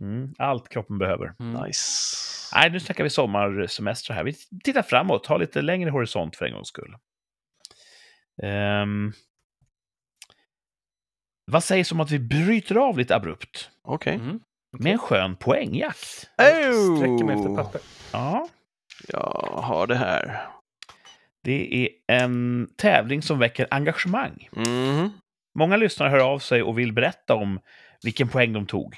[0.00, 1.34] Mm, allt kroppen behöver.
[1.40, 1.62] Mm.
[1.62, 2.16] nice.
[2.54, 4.24] Nej, nu snackar vi sommarsemester här.
[4.24, 6.96] Vi tittar framåt, har lite längre horisont för en gångs skull.
[8.42, 9.12] Ehm,
[11.44, 14.14] vad sägs om att vi bryter av lite abrupt Okej.
[14.14, 14.40] Mm.
[14.78, 16.30] Med en skön poängjakt?
[16.38, 16.96] Oh!
[16.96, 17.80] Sträcker mig efter papper.
[18.12, 18.48] Ja,
[19.08, 20.46] Jag har det här.
[21.44, 21.88] det är
[22.22, 24.48] en tävling som väcker engagemang.
[24.52, 25.10] Mhm.
[25.58, 27.60] Många lyssnare hör av sig och vill berätta om
[28.02, 28.96] vilken poäng de tog.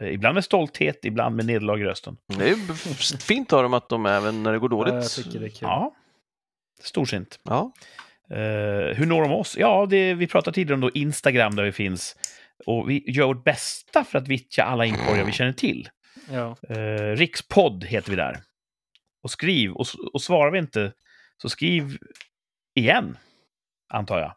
[0.00, 2.16] Eh, Ibland med stolthet, ibland med nederlag i rösten.
[2.26, 4.94] Det är fint av dem att de även när det går Ja, dåligt.
[4.94, 5.58] jag tycker det är kul.
[5.62, 5.94] Ja,
[6.82, 7.38] storsint.
[7.42, 7.72] Ja.
[8.30, 9.56] Eh, hur når de oss?
[9.58, 12.16] Ja, det, vi pratade tidigare om då Instagram där vi finns.
[12.66, 15.88] Och vi gör vårt bästa för att vittja alla inkorgar vi känner till.
[16.30, 16.56] Ja.
[16.68, 18.40] Eh, Rikspodd heter vi där.
[19.22, 20.92] Och skriv, och, och svarar vi inte,
[21.42, 21.98] så skriv
[22.74, 23.16] igen,
[23.92, 24.34] antar jag.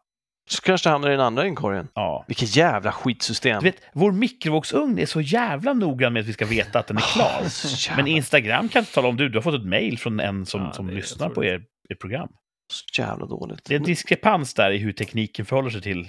[0.49, 1.88] Så kanske det hamnar i den andra inkorgen.
[1.93, 2.26] Ja.
[2.28, 3.59] Vilket jävla skitsystem.
[3.63, 6.97] Du vet, vår mikrovågsugn är så jävla noggrann med att vi ska veta att den
[6.97, 7.43] är klar.
[7.49, 10.45] Så Men Instagram kan inte tala om du, du har fått ett mejl från en
[10.45, 12.30] som, Ja, som lyssnar på er, er program.
[12.74, 13.65] så jävla dåligt.
[13.65, 16.07] Det är en diskrepans där i hur tekniken förhåller sig till, eh,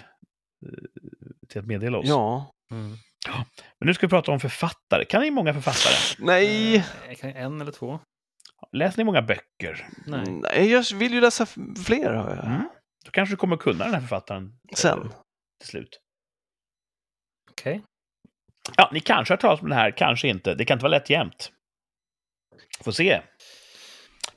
[1.48, 2.06] till att meddela oss.
[2.08, 2.50] Ja.
[2.70, 2.96] Mm.
[3.78, 5.04] Men nu ska vi prata om författare.
[5.04, 5.94] Kan ni många författare?
[6.26, 6.76] Nej.
[7.08, 8.00] Eh, kan- En eller två?
[8.72, 9.88] Läser ni många böcker?
[10.06, 10.24] Nej.
[10.30, 11.46] Nej, jag vill ju läsa
[11.86, 12.12] fler.
[12.14, 12.44] Har jag.
[12.46, 12.68] Mm.
[13.04, 15.12] Då kanske du kommer kunna den här författaren eh, Sen.
[15.60, 16.00] till slut.
[17.50, 17.82] Okej.
[18.76, 20.54] Ja, ni kanske har talas om den här, kanske inte.
[20.54, 21.52] Det kan inte vara lätt jämt.
[22.84, 23.20] Får se.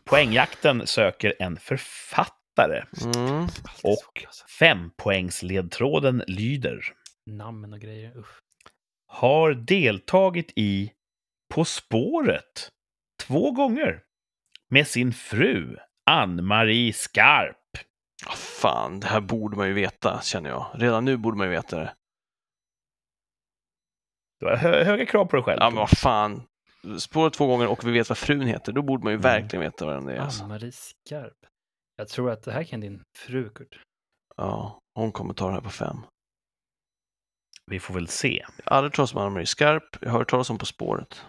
[0.06, 2.84] Poängjakten söker en författare.
[3.16, 3.48] Mm.
[3.84, 4.26] Och
[4.60, 6.94] fempoängsledtråden lyder.
[7.30, 8.18] Namn och grejer.
[8.18, 8.40] Usch.
[9.08, 10.92] Har deltagit i
[11.54, 12.70] På spåret
[13.24, 14.04] två gånger
[14.70, 15.78] med sin fru
[16.12, 17.58] Ann-Marie Skarp.
[18.28, 20.72] Ah, Fan, det här borde man ju veta, känner jag.
[20.74, 21.96] Redan nu borde man ju veta det.
[24.40, 25.58] Du har hö höga krav på dig själv.
[25.62, 26.44] Ja, men vad fan.
[27.00, 28.72] Spåret två gånger och vi vet vad frun heter.
[28.74, 29.24] Då borde man ju Mm.
[29.24, 30.18] verkligen veta vad den är.
[30.18, 30.44] Alltså.
[30.44, 31.38] Ann-Marie Skarp.
[31.96, 33.80] Jag tror att det här kan din fru, Kurt.
[34.38, 35.98] Ja, hon kommer ta det här på fem.
[37.72, 38.46] Vi får väl se.
[38.64, 39.98] Jag har aldrig talat om Anna-Marie Skarp.
[40.02, 41.26] Jag har hört talas om På spåret.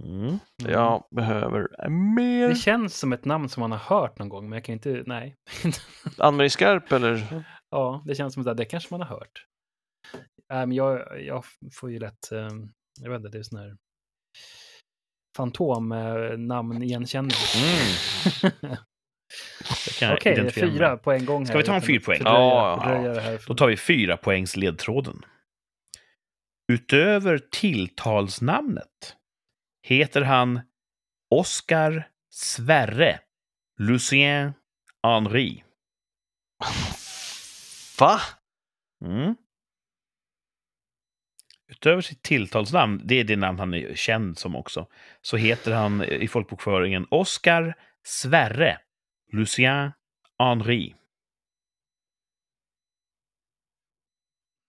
[0.00, 0.26] Mm.
[0.26, 0.38] Mm.
[0.58, 2.48] Jag behöver mer.
[2.48, 5.02] Det känns som ett namn som man har hört någon gång, men jag kan inte,
[5.06, 5.36] nej.
[6.18, 7.44] Ann-Marie Skarp eller?
[7.70, 9.46] ja, det känns som att det kanske man har hört.
[10.52, 12.48] Äh, men jag, jag får ju lätt, eh,
[13.00, 13.76] jag vet inte, det är sån här
[15.36, 17.36] fantomnamn igenkänning.
[18.62, 18.76] Mm.
[20.12, 20.54] Okej, med.
[20.54, 21.46] fyra på en gång.
[21.46, 22.18] Ska här vi ta en?
[22.18, 23.38] Fördröja, Ja, fördröja.
[23.46, 25.24] Då tar vi fyra poängs ledtråden.
[26.72, 29.16] Utöver tilltalsnamnet
[29.82, 30.60] heter han
[31.30, 33.20] Oscar Sverre
[33.78, 34.52] Lucien
[35.02, 35.64] Henri.
[37.98, 38.20] Va?
[39.04, 39.34] Mm.
[41.68, 44.86] utöver sitt tilltalsnamn, det är det namn han är känd som också,
[45.22, 47.74] så heter han i folkbokföringen Oscar
[48.04, 48.78] Sverre
[49.32, 49.92] Lucien
[50.38, 50.94] Henri.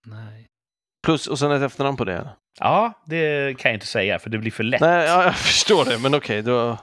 [0.05, 0.47] Nej.
[1.05, 2.35] Plus, och sen ett efternamn på det.
[2.59, 4.81] Ja, det kan jag inte säga, för det blir för lätt.
[4.81, 6.59] Nej, ja, jag förstår det, men okej, då...
[6.61, 6.77] Mm.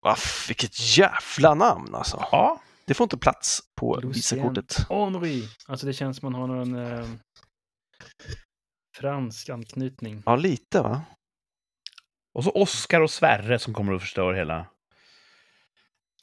[0.00, 0.16] Va,
[0.48, 2.26] vilket jävla namn alltså.
[2.32, 4.86] Ja, Det får inte plats på visakortet.
[4.88, 5.48] Henri.
[5.66, 7.06] Alltså det känns som man har någon eh,
[8.96, 10.22] fransk anknytning.
[10.26, 11.02] Ja, lite va?
[12.34, 14.66] och så Oscar och Sverre som kommer att förstöra hela...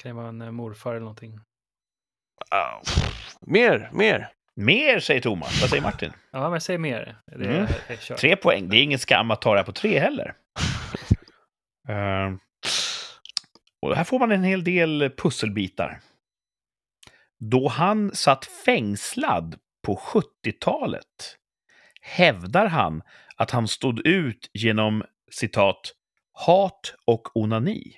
[0.02, 1.40] Kan ju vara en eh, morfar eller någonting.
[2.52, 2.82] Au.
[3.42, 4.32] Mer, mer.
[4.56, 5.62] Mer, säger Thomas.
[5.62, 6.14] Vad säger Martin?
[6.32, 7.18] Ja, men säg mer.
[7.26, 7.68] Det är, Mm.
[7.88, 8.18] är kört.
[8.20, 8.70] Tre poäng.
[8.70, 10.36] Det är ingen skam att ta det här på tre heller.
[11.90, 12.32] Eh,
[13.82, 16.00] och här får man en hel del pusselbitar.
[17.40, 21.38] Då han satt fängslad på 70-talet
[22.02, 23.02] hävdar han
[23.36, 25.94] att han stod ut genom citat
[26.34, 27.98] hat och onani.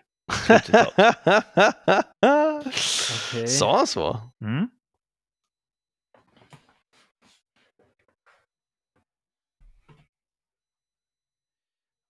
[3.32, 3.48] Okej.
[3.48, 4.22] Sa han så?
[4.42, 4.68] Mm.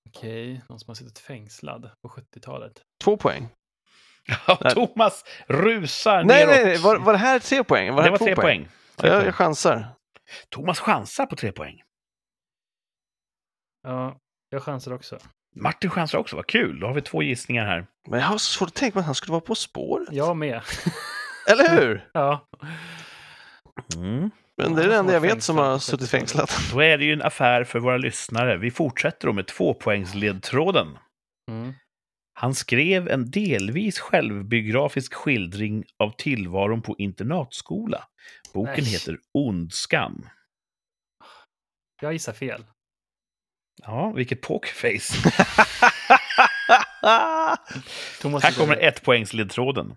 [0.10, 2.82] Okej, någon som har suttit fängslad på 70-talet.
[3.04, 3.50] Två poäng.
[4.74, 6.56] Thomas rusar Nej, neråt.
[6.56, 6.78] nej, nej.
[6.78, 7.90] Var, var det här tre poäng?
[7.90, 8.70] Var det här var två tre poäng.
[8.96, 9.26] Tre Ja, poäng.
[9.26, 9.86] jag chansar.
[10.50, 11.82] Thomas chansar på tre poäng.
[13.82, 14.20] Ja,
[14.50, 15.20] jag chansar också.
[15.56, 16.80] Martin chansar också, vad kul.
[16.80, 17.86] Då har vi två gissningar här.
[18.08, 20.08] Men jag har så svårt att tänka mig att han skulle vara På spåret.
[20.12, 20.62] Jag med.
[21.50, 22.10] Eller hur?
[22.14, 22.48] ja.
[23.96, 24.32] Mm.
[24.58, 26.10] Men det är det enda jag vet som har suttit 70-talet.
[26.10, 26.50] fängslad.
[26.74, 28.58] Då är det ju en affär för våra lyssnare.
[28.58, 30.88] Vi fortsätter då med tvåpoängsledtråden.
[31.50, 31.74] Mm.
[32.34, 38.04] Han skrev en delvis självbiografisk skildring av tillvaron på internatskola.
[38.54, 38.94] Boken Nej.
[38.94, 40.30] heter Ondskan.
[42.02, 42.66] Jag gissar fel.
[43.84, 45.30] Ja, vilket pokerface.
[47.02, 49.96] Här kommer ett poängsledtråden.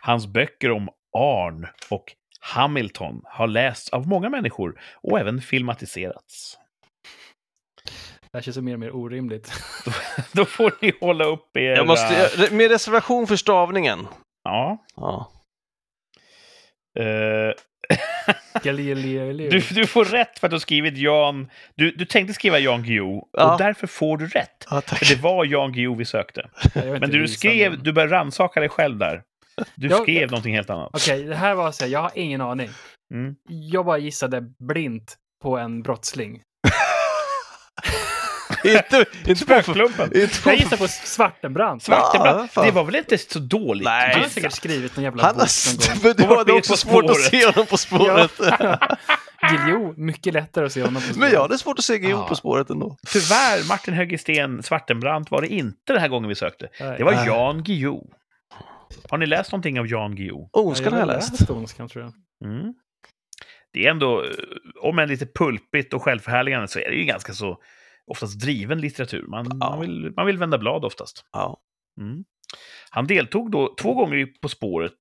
[0.00, 0.88] Hans böcker om
[1.18, 6.58] Arn och Hamilton har lästs av många människor och även filmatiserats.
[8.32, 9.52] Det här känns mer och mer orimligt.
[10.32, 11.76] Då får ni hålla upp era...
[11.76, 14.06] jag måste, jag- med reservation för stavningen.
[14.44, 14.84] Ja.
[14.96, 15.32] Ja.
[16.98, 17.54] Eh, Galileo.
[19.50, 21.50] du, du får rätt för att du har skrivit Jan...
[21.74, 23.52] Du, du tänkte skriva Jan Guillou Ja.
[23.52, 24.66] och därför får du rätt.
[24.70, 26.48] ja, För det var Jan Guillou vi sökte.
[26.74, 27.82] Jag Men du skrev, den.
[27.82, 29.22] du började rannsaka dig själv där.
[29.74, 30.26] Du Ja, skrev ja.
[30.26, 30.90] någonting helt annat.
[30.92, 32.70] Okej, det här var så här, jag har ingen aning.
[33.14, 33.34] Mm.
[33.46, 36.40] Jag bara gissade blint på en brottsling.
[38.76, 39.62] inte, inte på...
[39.62, 40.16] Spökklumpen.
[40.22, 41.84] Inte på Jag gissar på Svartenbrandt.
[41.84, 42.52] Svartenbrandt.
[42.56, 43.84] Ja, det var väl inte så dåligt?
[43.84, 44.12] Nej.
[44.12, 45.94] Han har säkert skrivit någon jävla han bok någon har...
[45.94, 46.00] gång.
[46.02, 48.32] Men du Och varit hade med också svårt att se honom på spåret.
[49.50, 51.32] Guillou, mycket lättare att se honom på Men spåret.
[51.32, 52.28] jag hade svårt att se Guillou Ja.
[52.28, 52.96] på spåret ändå.
[53.12, 56.68] Tyvärr, Martin Högersten Svartenbrandt var det inte den här gången vi sökte.
[56.80, 56.98] Nej.
[56.98, 57.12] Det var.
[57.12, 58.10] Jan Guillou.
[59.10, 60.48] Har ni läst någonting av Jan Guillou?
[60.52, 61.50] Ondskan har jag läst.
[61.50, 62.12] Ondskan, tror jag.
[62.50, 62.74] Mm.
[63.72, 64.30] Det är ändå, eh,
[64.82, 67.58] om än lite pulpigt och självförhärligande, så är det ju ganska så
[68.08, 69.26] oftast driven litteratur.
[69.26, 69.70] Man, Ja.
[69.70, 71.24] man, vill, man vill vända blad oftast.
[71.32, 71.60] Ja.
[72.00, 72.24] Mm.
[72.90, 74.98] Han deltog då två gånger i På spåret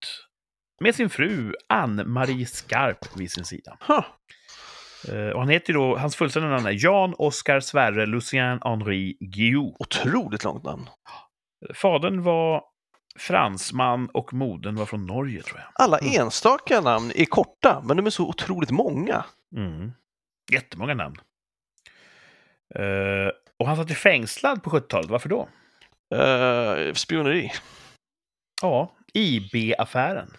[0.82, 3.78] med sin fru Ann-Marie Skarp vid sin sida.
[3.88, 4.06] Huh.
[5.16, 9.76] Eh, och han heter då, hans fullständiga namn är Jan Oscar Sverre Lucien Henri Guillou.
[9.80, 10.90] Otroligt långt namn.
[11.74, 12.64] Fadern var
[13.20, 15.68] fransman och modern var från Norge, tror jag.
[15.74, 19.26] Alla enstaka namn är korta, men de är så otroligt många.
[19.56, 19.92] Mm.
[20.52, 21.16] Jättemånga namn.
[22.76, 25.10] Eh, och han satt ju fängslad på 70-talet.
[25.10, 25.50] Varför då?
[26.16, 27.52] Uh, spioneri.
[28.62, 30.34] Ja, IB-affären.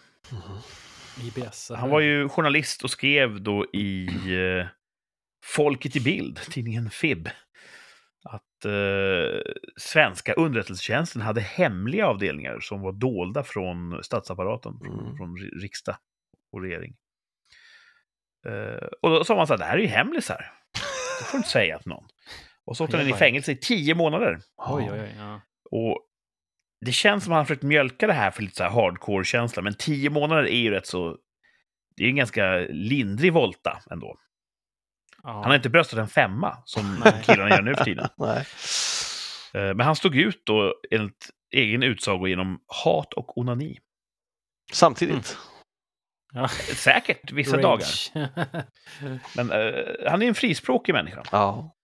[1.23, 1.71] IBS.
[1.75, 4.67] Han var ju journalist och skrev då i eh,
[5.45, 7.29] Folket i Bild, tidningen FIB,
[8.23, 9.41] att eh,
[9.77, 15.17] svenska underrättelsetjänsten hade hemliga avdelningar som var dolda från statsapparaten, från, Mm.
[15.17, 15.95] från ri- riksdag
[16.53, 16.95] och regering.
[19.01, 20.51] Och då sa man så här, det här är ju hemlisar.
[21.19, 22.07] Det får du inte säga till någon.
[22.69, 24.39] Och så åkte han in i fängelse i tio månader.
[24.57, 25.15] Oj, oj, oj.
[25.17, 25.41] Ja.
[25.71, 25.99] Och
[26.85, 29.73] det känns som att han försökt mjölka det här för lite så här hardcore-känsla, men
[29.73, 31.17] tio månader är ju rätt så...
[31.95, 34.17] Det är en ganska lindrig volta ändå.
[35.23, 35.29] Ja.
[35.29, 37.23] Han har inte bröstat en femma, som Nej.
[37.25, 38.07] killarna gör nu för tiden.
[38.17, 38.45] Nej.
[39.53, 43.79] Eh, Men han stod ut då, enligt egen utsago, genom hat och onani.
[44.71, 45.37] Samtidigt.
[46.33, 46.47] Ja.
[46.75, 48.11] Säkert vissa Rage.
[48.13, 48.65] dagar.
[49.35, 51.23] Men eh, han är en frispråkig människa.
[51.31, 51.75] Ja.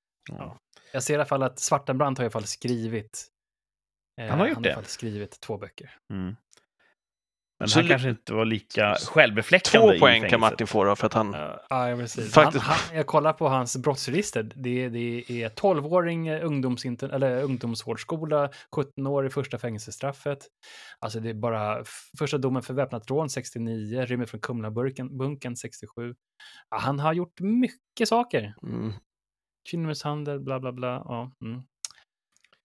[0.95, 3.27] Jag ser i alla fall att Svartenbrandt har i alla fall skrivit.
[4.21, 4.75] eh, Han har gjort han har i det.
[4.75, 5.91] alla fall skrivit två böcker.
[6.13, 6.35] Mm.
[7.59, 10.39] Men Så han kanske inte var lika självbefläckande Två poäng kan.
[10.39, 11.33] Martin få då, för att han...
[11.33, 12.33] Ja, ja, precis.
[12.33, 12.63] Faktiskt.
[12.63, 14.43] Han, han, jag kollar på hans brottsregister.
[14.43, 20.39] Det, det är 12-åring, eh, ungdomsinter, eller ungdomsvårdsskola, 17 år i första fängelsestraffet.
[20.99, 21.83] Alltså det är bara
[22.19, 26.15] första domen för väpnat rån 69, rymmer från Kumlabunken 67.
[26.69, 28.53] Ja, han har gjort mycket saker.
[28.63, 28.93] Mm.
[29.69, 30.87] Kvinnomisshandel, bla bla bla.
[31.05, 31.61] Ja, mm.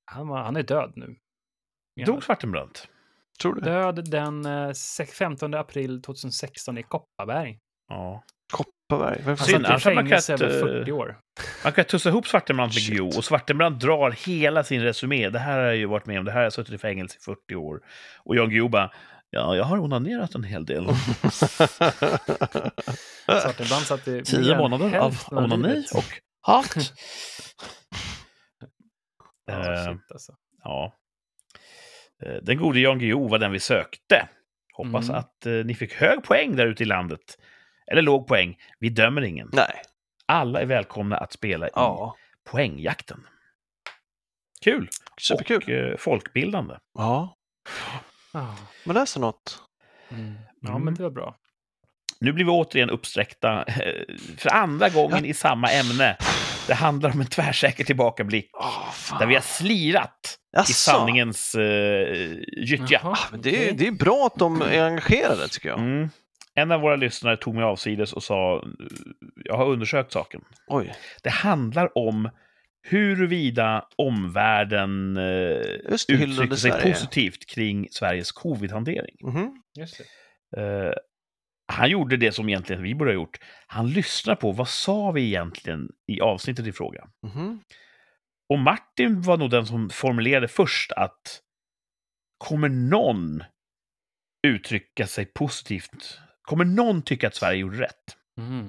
[0.05, 1.16] han, var, han är död nu.
[2.07, 2.88] Dog Svartenbrandt?
[3.40, 3.61] Tror du?
[3.61, 7.59] Död den eh, sex- 15 april 2016 i Kopparberg.
[7.88, 8.24] Ja.
[8.53, 9.22] Kopparberg?
[9.24, 11.18] Varför Han satt i fängelse över eh, 40 år.
[11.64, 12.82] Man kan tussa ihop Svartenbrandt med.
[12.84, 15.30] Guillou och Svartenbrandt drar hela sin resumé.
[15.30, 17.16] Det här har jag ju varit med om, det här har jag suttit i fängelse
[17.20, 17.80] i 40 år.
[18.18, 18.92] Och Jan Guillou bara,
[19.30, 20.84] ja, jag har onanerat en hel del.
[23.26, 26.76] Svartenbrandt satt i Tio månader av onani och hat.
[29.47, 30.32] Ja, Eh, shit, alltså.
[30.62, 30.93] Ja.
[32.22, 34.28] Eh, Den gode Jan Guillou var den vi sökte.
[34.72, 35.18] Hoppas Mm.
[35.18, 37.38] att eh, ni fick hög poäng där ute i landet.
[37.86, 38.57] Eller låg poäng.
[38.78, 39.51] Vi dömer ingen.
[39.53, 39.82] Nej.
[40.26, 42.16] Alla är välkomna att spela i Ja.
[42.51, 43.26] poängjakten.
[44.64, 44.88] Kul!
[45.20, 45.62] Superkul.
[45.62, 46.74] Och eh, folkbildande.
[46.95, 47.36] Ja.
[48.32, 48.57] Ja.
[48.84, 49.62] Men läser något.
[50.09, 50.34] Mm.
[50.61, 50.82] Ja, Mm.
[50.84, 51.36] men det var bra.
[52.21, 56.16] Nu blir vi återigen uppsträckta eh, för andra gången i samma ämne.
[56.66, 58.51] Det handlar om en tvärsäker tillbakablick
[58.95, 59.18] fan.
[59.18, 60.73] där vi har slirat i Jaså?
[60.73, 61.62] sanningens uh,
[62.66, 62.87] gyttja.
[63.03, 65.79] Jaha, Ah, det, är, det är bra att de är engagerade, tycker jag.
[65.79, 66.09] Mm.
[66.55, 68.64] En av våra lyssnare tog mig avsides och sa
[69.45, 70.41] jag har undersökt saken.
[70.66, 70.95] Oj.
[71.23, 72.31] Det handlar om
[72.89, 76.93] huruvida omvärlden eh, Just det, hyllade uttrycker sig Sverige.
[76.93, 79.16] positivt kring Sveriges covid-hantering.
[79.23, 79.62] Mhm.
[79.79, 80.61] Just det.
[80.62, 80.93] Eh,
[81.71, 83.39] han gjorde det som egentligen vi borde ha gjort.
[83.66, 87.09] Han lyssnar på vad sa vi egentligen i avsnittet i fråga.
[87.27, 87.61] Mhm.
[88.49, 91.41] Och Martin var nog den som formulerade först att
[92.39, 93.43] kommer någon
[94.47, 96.18] uttrycka sig positivt?
[96.43, 98.16] Kommer någon tycka att Sverige gjorde rätt?
[98.39, 98.66] Mm.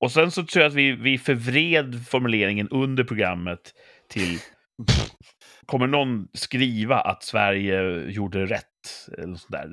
[0.00, 3.74] Och sen så tror jag att vi, vi förvred formuleringen under programmet
[4.08, 4.38] till
[5.66, 9.08] Kommer någon skriva att Sverige gjorde rätt?
[9.18, 9.68] Eller sånt där.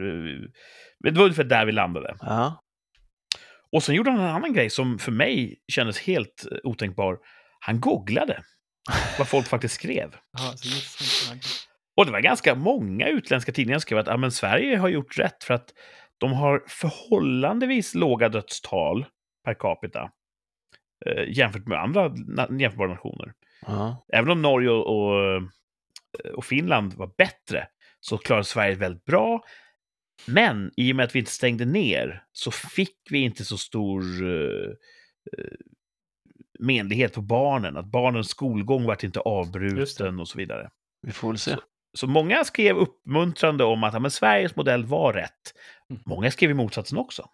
[1.04, 2.16] Det var ungefär där vi landade.
[2.20, 2.60] Ja.
[3.72, 7.18] Och sen gjorde han en annan grej som för mig kändes helt eh, otänkbar.
[7.60, 8.44] Han googlade
[9.18, 10.16] vad folk faktiskt skrev.
[10.38, 10.54] Ja,
[11.98, 15.44] Och det var ganska många utländska tidningar som skrev att men Sverige har gjort rätt
[15.44, 15.70] för att
[16.18, 19.06] de har förhållandevis låga dödstal
[19.46, 20.10] per capita
[21.06, 23.34] eh, jämfört med andra na- jämförbara nationer.
[23.68, 24.06] Ja.
[24.14, 25.42] Även om Norge och, och,
[26.36, 27.68] och Finland var bättre
[28.00, 29.44] så klarade Sverige väldigt bra.
[30.26, 34.04] Men i och med att vi inte stängde ner så fick vi inte så stor
[34.24, 34.70] eh,
[35.38, 35.58] eh,
[36.60, 37.78] menlighet på barnen.
[37.78, 40.70] Att barnens skolgång vart inte avbruten och så vidare.
[41.02, 41.56] Vi får väl se.
[41.94, 45.54] Så många skrev uppmuntrande om att ja, men Sveriges modell var rätt.
[45.90, 46.02] Mm.
[46.06, 47.30] Många skrev i motsatsen också.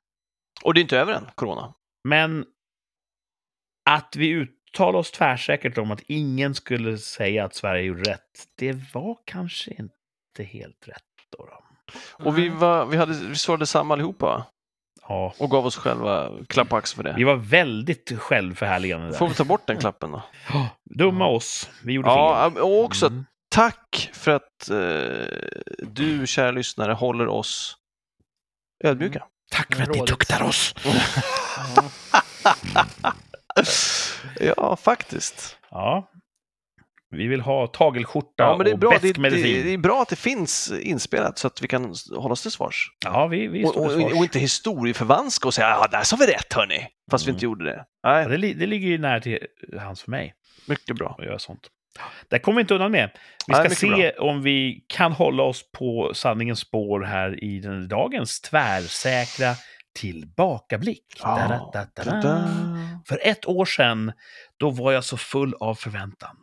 [0.64, 1.74] Och det är inte över än, corona.
[2.04, 2.46] Men
[3.86, 8.94] att vi uttalar oss tvärsäkert om att ingen skulle säga att Sverige gjorde rätt, det
[8.94, 11.04] var kanske inte helt rätt.
[11.30, 11.69] Då, då.
[12.12, 14.46] Och vi, var, vi, hade, vi svarade samma allihopa?
[15.08, 17.26] Ja, Och gav oss själva klapp på axeln för vi det.
[17.26, 19.30] var väldigt självförhärligande Får där.
[19.30, 20.22] vi ta bort den klappen då?
[20.96, 22.16] Dumma oss, vi gjorde fel.
[22.18, 23.26] Ja, och också Mm.
[23.52, 25.38] tack för att eh,
[25.88, 27.78] du, kära lyssnare, håller oss
[28.84, 29.24] ödmjuka.
[29.52, 30.76] Tack för att ni tuktar oss.
[34.40, 35.58] Ja, faktiskt.
[35.72, 36.12] Ja.
[37.12, 38.90] Vi vill ha tagelskjorta Ja, men det är, och bra.
[38.90, 39.66] besk Det, det, medicin.
[39.66, 42.92] det är bra att det finns inspelat så att vi kan hålla oss till svars.
[43.06, 44.12] Ja, vi, vi Och, står och, till svars.
[44.14, 47.36] och inte historieförvanska och säga ja, där sa vi rätt hörni, fast vi Mm.
[47.36, 47.86] inte gjorde det.
[48.04, 49.40] Ja, Nej, det, li- det ligger ju nära till
[49.80, 50.34] hans för mig.
[50.68, 51.16] mycket bra.
[51.20, 51.68] att göra sånt.
[52.30, 53.10] Där kommer vi inte undan med.
[53.48, 57.60] Vi Nej, ska mycket se om vi kan hålla oss på sanningens spår här i
[57.60, 59.54] den dagens tvärsäkra
[60.00, 61.04] tillbakablick.
[61.24, 61.36] Ja.
[61.74, 62.22] Da-da-da-da-da.
[62.22, 62.50] Da-da.
[63.08, 64.12] För ett år sedan,
[64.60, 66.36] då var jag så full av förväntan.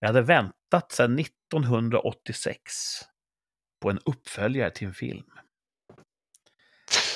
[0.00, 2.72] Jag hade väntat sedan 1986
[3.82, 5.24] på en uppföljare till en film.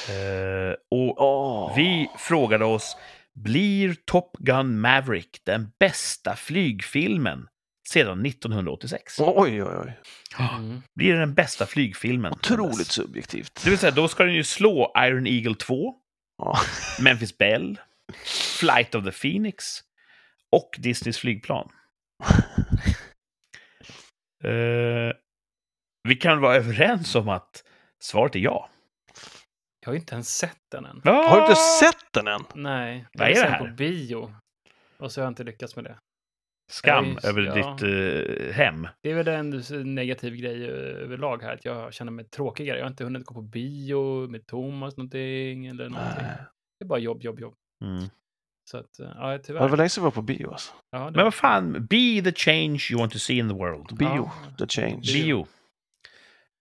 [0.08, 1.76] Eh, och Åh.
[1.76, 2.96] vi frågade oss,
[3.34, 7.48] blir Top Gun Maverick den bästa flygfilmen
[7.88, 9.16] sedan 1986?
[9.20, 10.00] Oj, oj, oj.
[10.56, 10.82] Mm.
[10.94, 12.32] Blir det den bästa flygfilmen?
[12.32, 12.92] Otroligt dess?
[12.92, 13.60] subjektivt.
[13.64, 15.94] Det vill säga, då ska den ju slå Iron Eagle 2,
[16.38, 16.58] Ja.
[17.00, 17.76] Memphis Belle,
[18.60, 19.64] Flight of the Phoenix
[20.52, 21.68] och Disneys flygplan.
[24.44, 25.12] Eh,
[26.08, 27.64] vi kan vara överens om att
[28.02, 28.70] svaret är ja.
[29.80, 31.00] Jag har inte ens sett den än.
[31.04, 32.40] Har du inte sett den än?
[32.54, 33.58] Nej, Vad jag är det här?
[33.68, 34.34] på bio.
[34.98, 35.96] Och så har jag inte lyckats med det.
[36.72, 37.54] skam just- över ja.
[37.54, 38.88] ditt eh, hem.
[39.02, 42.78] Det är väl en negativ grej överlag här, att jag känner mig tråkigare.
[42.78, 46.24] Jag har inte hunnit gå på bio med Thomas någonting eller någonting.
[46.78, 47.54] Det är bara jobb, jobb, jobb.
[47.84, 48.04] Mm.
[48.70, 49.68] Så att, eh, ja, Ja, Det tyvärr.
[49.68, 50.72] var länge sedan vi var på bio alltså.
[50.92, 53.98] Ja, det- Men vad fan, be the change you want to see in the world.
[53.98, 54.66] Bio, Ja.
[54.66, 55.00] the change.
[55.12, 55.46] Bio.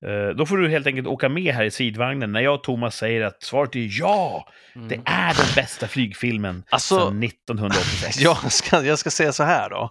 [0.05, 2.95] Eh, då får du helt enkelt åka med här i sidvagnen när jag och Thomas
[2.95, 4.47] säger att svaret är ja!
[4.75, 4.87] Mm.
[4.87, 8.17] Det är den bästa flygfilmen Alltså, sedan 1986.
[8.21, 9.89] jag ska, jag ska säga så här då.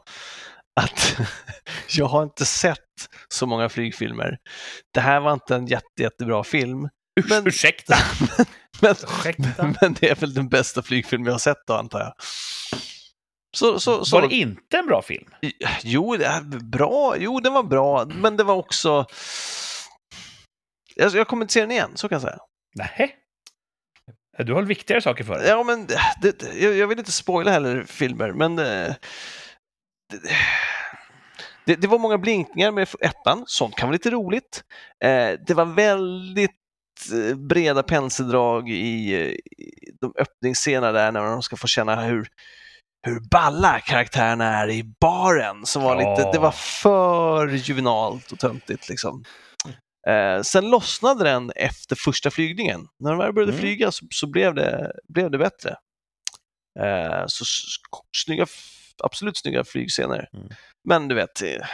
[0.80, 1.16] Att
[1.98, 2.78] jag har inte sett
[3.28, 4.38] så många flygfilmer.
[4.94, 6.88] Det här var inte en jätte, jättebra film.
[7.20, 7.94] Urs- men- Ursäkta!
[8.80, 9.74] Men, Ursäkta?
[9.80, 12.14] men det är väl den bästa flygfilm jag har sett då, antar jag.
[13.56, 15.28] Så, så, så, Var det inte en bra film?
[15.82, 16.40] Jo, det är
[16.70, 17.16] bra.
[17.18, 19.06] Jo, den var bra, men det var också...
[20.94, 22.38] Jag, jag kommer inte se den igen, så kan jag säga.
[22.74, 23.16] Nej.
[24.38, 25.48] Du har viktigare saker för dig?
[25.48, 25.86] Ja, men
[26.22, 28.94] det, jag, jag vill inte spoila heller filmer, men eh,
[30.10, 30.20] det,
[31.64, 34.64] det, det var många blinkningar med ettan, sånt kan vara lite roligt.
[35.04, 36.61] Eh, det var väldigt
[37.36, 39.70] breda penseldrag i, eh, i
[40.00, 42.28] de öppningsscenerna där när de ska få känna hur,
[43.06, 45.66] hur balla karaktärerna är i baren.
[45.66, 49.24] Som var lite, det var för juvenalt och töntigt liksom.
[50.08, 52.86] Eh, sen lossnade den efter första flygningen.
[53.04, 53.60] När de väl började Mm.
[53.60, 55.76] flyga så, så blev, det, blev det bättre.
[56.80, 57.44] Eh, så
[58.24, 58.46] snygga,
[59.02, 60.28] absolut snygga flygscener.
[60.32, 60.48] Mm.
[60.88, 61.66] Men du vet, eh,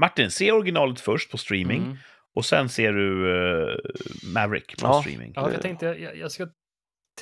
[0.00, 1.98] Martin, se originalet först på streaming Mm.
[2.34, 3.76] Och sen ser du eh,
[4.34, 5.00] Maverick på Ja.
[5.02, 5.32] streaming.
[5.36, 6.48] Ja, jag tänkte, jag, jag ska,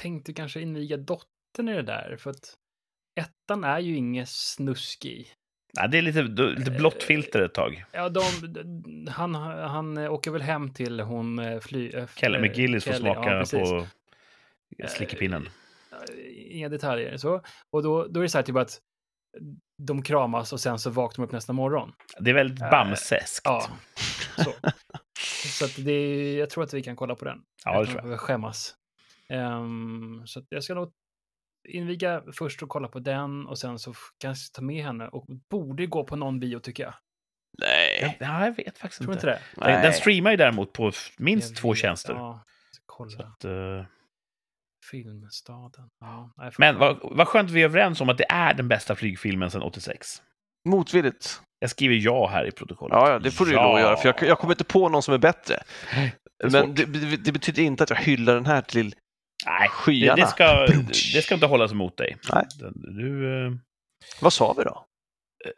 [0.01, 2.55] tänkte kanske inviga dottern i det där, för att
[3.21, 5.27] ettan är ju inget snusk i.
[5.77, 7.85] Nej, det är lite, lite blått filter ett tag.
[7.93, 8.23] Ja, de,
[9.11, 11.91] han, han åker väl hem till hon eh, fly...
[11.91, 13.87] eh, Kelly eh, McGillis får smaka ja, på
[14.89, 15.49] slickepinnen.
[15.93, 17.17] Eh, Inga detaljer.
[17.17, 17.43] Så.
[17.71, 18.79] Och då, då är det så här typ att
[19.83, 21.93] de kramas och sen så vaknar de upp nästa morgon.
[22.19, 23.41] Det är väldigt Eh, bamseskt.
[23.45, 23.69] Ja,
[24.45, 24.53] så.
[25.59, 27.43] så att det är, jag tror att vi kan kolla på den.
[27.65, 28.21] Ja, det tror jag.
[28.21, 28.75] Skämmas.
[29.29, 30.93] Ehm, så att jag ska nog
[31.69, 35.87] inviga först och kolla på den och sen så kanske ta med henne och borde
[35.87, 36.95] gå på någon bio tycker jag.
[37.59, 38.17] nej.
[38.21, 39.27] Ja, jag vet faktiskt Tror inte.
[39.29, 39.67] inte det?
[39.73, 42.15] Den, den streamar ju däremot på minst Jag två vet, tjänster.
[42.15, 42.45] Ja,
[42.87, 43.11] kolla.
[43.11, 43.85] Så att, eh,
[44.91, 45.89] Filmstaden.
[46.01, 48.95] Ja, nej, men vad, vad skönt vi är överens om att det är den bästa
[48.95, 50.23] flygfilmen sedan 86.
[50.69, 51.43] Motvilligt.
[51.63, 52.97] Jag skriver ja här i protokollet.
[52.97, 54.89] Ja, ja, det får du ju lov att göra, för jag, jag kommer inte på
[54.89, 55.63] någon som är bättre.
[56.45, 58.95] är Men det, det, det betyder inte att jag hyllar den här till
[59.47, 60.17] Nej, det, skyarna.
[60.17, 60.67] det, ska,
[61.15, 62.17] det ska inte hållas emot dig.
[62.33, 62.47] Nej.
[62.75, 63.53] Du, eh,
[64.21, 64.85] Vad sa vi då?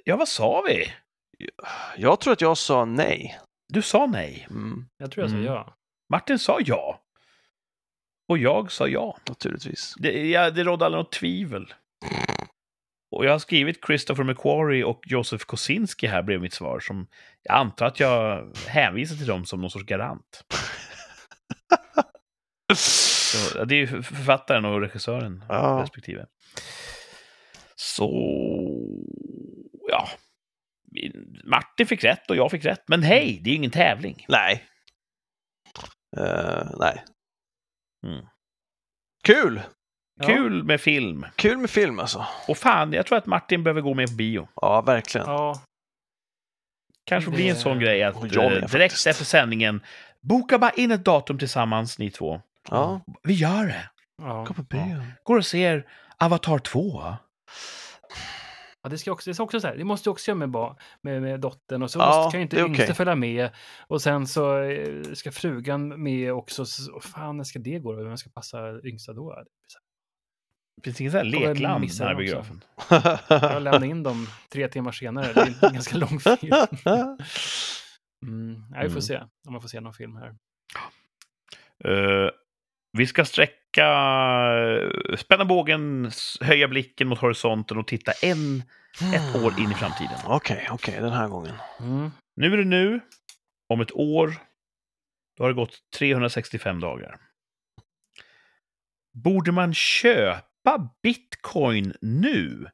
[0.04, 0.92] ja, vad sa vi?
[1.96, 3.38] Jag tror att jag sa nej.
[3.72, 4.46] Du sa nej.
[4.50, 5.46] Mm, Jag tror jag sa Mm.
[5.46, 5.74] ja.
[6.12, 7.00] Martin sa ja.
[8.28, 9.16] Och jag sa ja.
[9.28, 9.94] naturligtvis.
[9.98, 11.74] Det, ja, det rådde aldrig något tvivel.
[13.12, 16.80] Och jag har skrivit Christopher McQuarrie och Joseph Kosinski här bredvid mitt svar.
[16.80, 17.06] Som
[17.42, 20.44] jag antar att jag hänvisar till dem som någon sorts garant.
[22.74, 25.80] Så, det är ju författaren och regissören Ja.
[25.82, 26.26] respektive.
[27.76, 28.10] Så...
[29.88, 30.08] Ja.
[31.44, 32.84] Martin fick rätt och jag fick rätt.
[32.88, 34.24] Men hej, det är ju ingen tävling.
[34.28, 34.64] Nej.
[36.16, 37.04] Eh, nej.
[38.06, 38.26] Mm.
[39.24, 39.60] Kul!
[40.20, 40.26] Ja.
[40.26, 41.26] Kul med film.
[41.36, 42.26] Kul med film alltså.
[42.48, 44.48] Och fan, jag tror att Martin behöver gå med på bio.
[44.54, 45.26] Ja, verkligen.
[45.26, 45.62] Ja,
[47.04, 49.06] Kanske blir en Det- sån grej att med eh, direkt faktiskt.
[49.06, 49.80] efter sändningen,
[50.20, 52.40] boka bara in ett datum tillsammans, ni två.
[52.70, 53.90] Ja, Vi gör det.
[54.22, 54.44] ja.
[54.48, 55.02] gå på bio.
[55.24, 55.86] Går och ser
[56.18, 57.02] Avatar 2.
[58.82, 60.50] ja det, ska också, det, ska också så här, det måste jag också göra med,
[60.50, 62.94] ba- med, med dottern och så Ja, måste, kan ju inte det yngste okej.
[62.94, 63.50] följa med.
[63.86, 66.66] Och sen så eh, ska frugan med också.
[66.66, 68.04] Så, fan, när ska det gå då?
[68.04, 69.30] Vem ska passa yngsta då?
[69.34, 69.44] Det
[70.74, 72.64] så Det finns inget sånt här jag lekland den här biografen.
[73.28, 75.32] Jag lämnar in dem tre timmar senare.
[75.32, 76.52] Det är en ganska lång film.
[78.26, 78.62] Mm.
[78.70, 79.02] Ja, vi får Mm.
[79.02, 79.16] se
[79.46, 80.28] om man får se någon film här.
[81.84, 82.30] Eh,
[82.98, 83.86] vi ska sträcka,
[85.10, 88.62] eh, spänna bågen, höja blicken mot horisonten och titta en,
[89.14, 90.18] ett år in i framtiden.
[90.26, 91.54] Okej, okej, den här gången.
[91.80, 92.10] Mm.
[92.36, 93.00] Nu är det nu.
[93.68, 94.34] Om ett år,
[95.36, 97.20] då har det gått 365 dagar.
[99.14, 100.46] Borde man köpa
[101.02, 102.66] bitcoin nu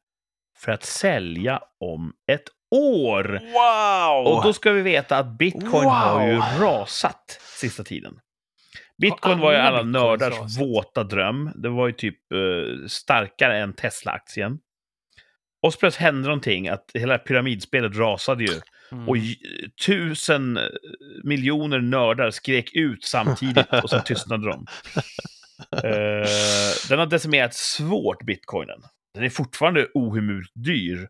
[0.58, 3.40] för att sälja om ett år?
[3.52, 4.32] Wow!
[4.32, 5.92] Och då ska vi veta att bitcoin Wow!
[5.92, 8.20] har ju rasat sista tiden.
[8.98, 10.60] Bitcoin var ju alla nördars rasat?
[10.60, 11.50] våta dröm.
[11.54, 14.58] Det var ju typ eh, starkare än Tesla-aktien.
[15.62, 18.60] Och så plötsligt hände någonting, att hela pyramidspelet rasade ju.
[18.92, 19.08] Mm.
[19.08, 19.16] Och
[19.86, 20.62] tusen eh,
[21.24, 24.66] miljoner nördar skrek ut samtidigt och sen tystnade de.
[25.72, 26.28] Eh,
[26.88, 28.82] den har decimerat svårt, bitcoinen.
[29.14, 31.08] Den är fortfarande ohemult dyr.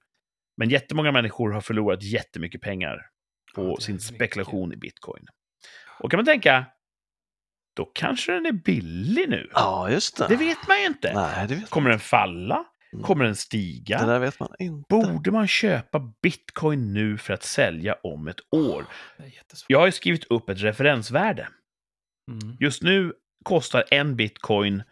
[0.56, 3.06] Men jättemånga människor har förlorat jättemycket pengar
[3.54, 4.08] på Ja, sin mycket.
[4.14, 5.26] spekulation i bitcoin.
[6.00, 6.66] Och kan man tänka,
[7.76, 9.50] då kanske den är billig nu.
[9.52, 10.26] Ja, just det.
[10.28, 11.12] Det vet man ju inte.
[11.14, 12.64] Nej, det vet Kommer den falla?
[12.92, 13.04] Mm.
[13.04, 13.98] Kommer den stiga?
[13.98, 14.86] Det där vet man inte.
[14.88, 18.84] Borde man köpa bitcoin nu för att sälja om ett år?
[19.66, 21.48] Jag har ju skrivit upp ett referensvärde.
[22.30, 22.56] Mm.
[22.60, 23.12] Just nu
[23.48, 24.82] kostar en bitcoin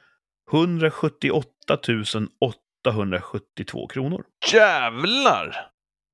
[0.52, 1.78] 178
[2.40, 4.24] 872 kronor.
[4.52, 5.70] Jävlar!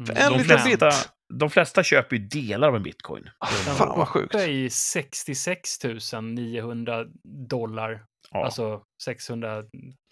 [0.07, 0.17] För Mm.
[0.27, 1.13] en de, liten flesta, bit.
[1.35, 3.31] de flesta köper ju delar av en bitcoin.
[3.39, 4.35] Ah, Fan vad sjukt.
[4.35, 5.79] uppe i 66
[6.23, 7.07] 900
[7.49, 8.05] dollar.
[8.31, 8.45] Ja.
[8.45, 9.65] Alltså 600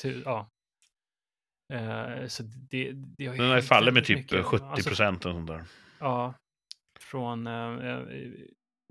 [0.04, 0.48] 000, ja.
[1.72, 4.44] Eh, så det, det har ju Den har fallit med typ mycket.
[4.44, 5.64] 70 Alltså, procent där.
[6.00, 6.34] Ja,
[7.00, 8.00] från eh,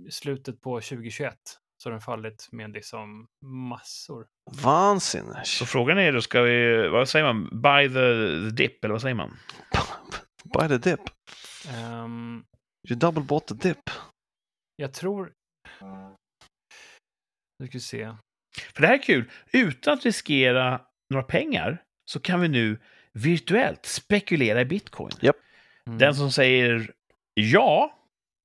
[0.09, 1.35] slutet på 2021
[1.83, 4.27] så har den fallit med liksom massor.
[4.63, 5.41] Vansinne.
[5.45, 9.01] Så frågan är då, ska vi, vad säger man, buy the, the dip, eller vad
[9.01, 9.37] säger man?
[10.59, 10.99] Buy the dip.
[11.67, 12.43] Ehm,
[12.89, 13.89] You double bought the dip.
[14.75, 15.33] jag tror...
[17.59, 18.15] Nu ska vi se.
[18.75, 19.31] För det här är kul.
[19.51, 20.81] Utan att riskera
[21.13, 22.79] några pengar så kan vi nu
[23.13, 25.11] virtuellt spekulera i bitcoin.
[25.21, 25.97] Mm.
[25.99, 26.91] Den som säger
[27.33, 27.99] ja,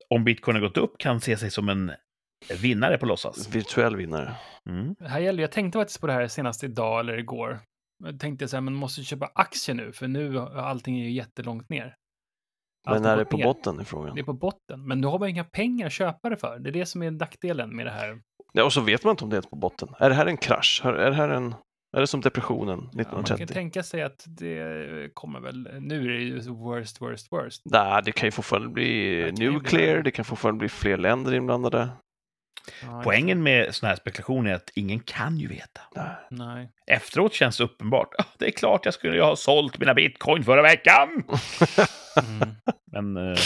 [0.08, 1.92] om bitcoin har gått upp, kan se sig som en
[2.60, 3.54] vinnare på låtsas.
[3.54, 4.34] Virtuell vinnare.
[4.68, 4.94] Mm.
[4.98, 7.60] Det här gäller, jag tänkte faktiskt på det här senast idag eller igår.
[8.04, 11.68] Jag tänkte så här, men måste köpa aktier nu, för nu allting är ju jättelångt
[11.68, 11.94] ner.
[12.86, 13.44] Allt Men är det på ner.
[13.44, 14.14] botten i frågan?
[14.14, 16.58] Det är på botten, men nu har man inga pengar att köpa det för.
[16.58, 18.20] Det är det som är nackdelen med det här.
[18.52, 19.88] Ja, och så vet man inte om det är på botten.
[19.98, 20.82] Är det här en krasch?
[20.84, 21.54] Är det här en...
[21.96, 23.54] Är det som depressionen Ja, man kan 1930?
[23.54, 27.62] tänka sig att det kommer väl, nu är det ju worst, worst, worst.
[27.64, 28.84] Nej, det kan ju fortfarande bli
[29.14, 30.02] Det ju bli nuclear, värre.
[30.02, 31.88] det kan fortfarande bli fler länder inblandade.
[32.82, 35.80] Ja, Poängen med sådana här spekulationer är att ingen kan ju veta.
[36.30, 36.70] Nej.
[36.86, 38.08] Efteråt känns det uppenbart.
[38.18, 41.08] "Ah, Det är klart jag skulle ha sålt mina bitcoin förra veckan!
[42.28, 42.54] Mm.
[42.92, 43.38] Men eh,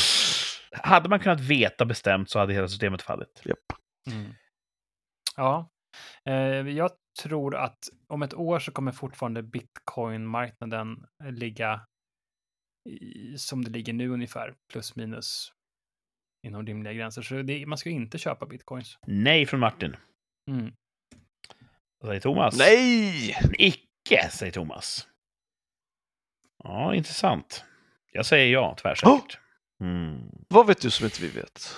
[0.72, 3.42] hade man kunnat veta bestämt så hade hela systemet fallit.
[4.10, 4.32] Mm.
[5.36, 5.70] Ja,
[6.26, 6.34] eh,
[6.68, 6.90] jag
[7.22, 7.78] tror att
[8.08, 10.96] om ett år så kommer fortfarande bitcoin-marknaden
[11.30, 11.80] ligga
[12.90, 15.52] i, som det ligger nu ungefär, plus minus
[16.42, 17.22] inom rimliga gränser.
[17.22, 18.98] Så det, man ska ju inte köpa bitcoins.
[19.06, 19.96] Nej från Martin.
[20.50, 20.72] Mm.
[22.00, 22.58] Vad säger Thomas?
[22.58, 23.36] Nej!
[23.58, 25.08] Icke, säger Thomas.
[26.64, 27.64] Ja, intressant.
[28.12, 29.38] Jag säger ja, tvärsäkert.
[29.80, 30.30] Mm.
[30.48, 31.76] Vad vet du som inte vi vet?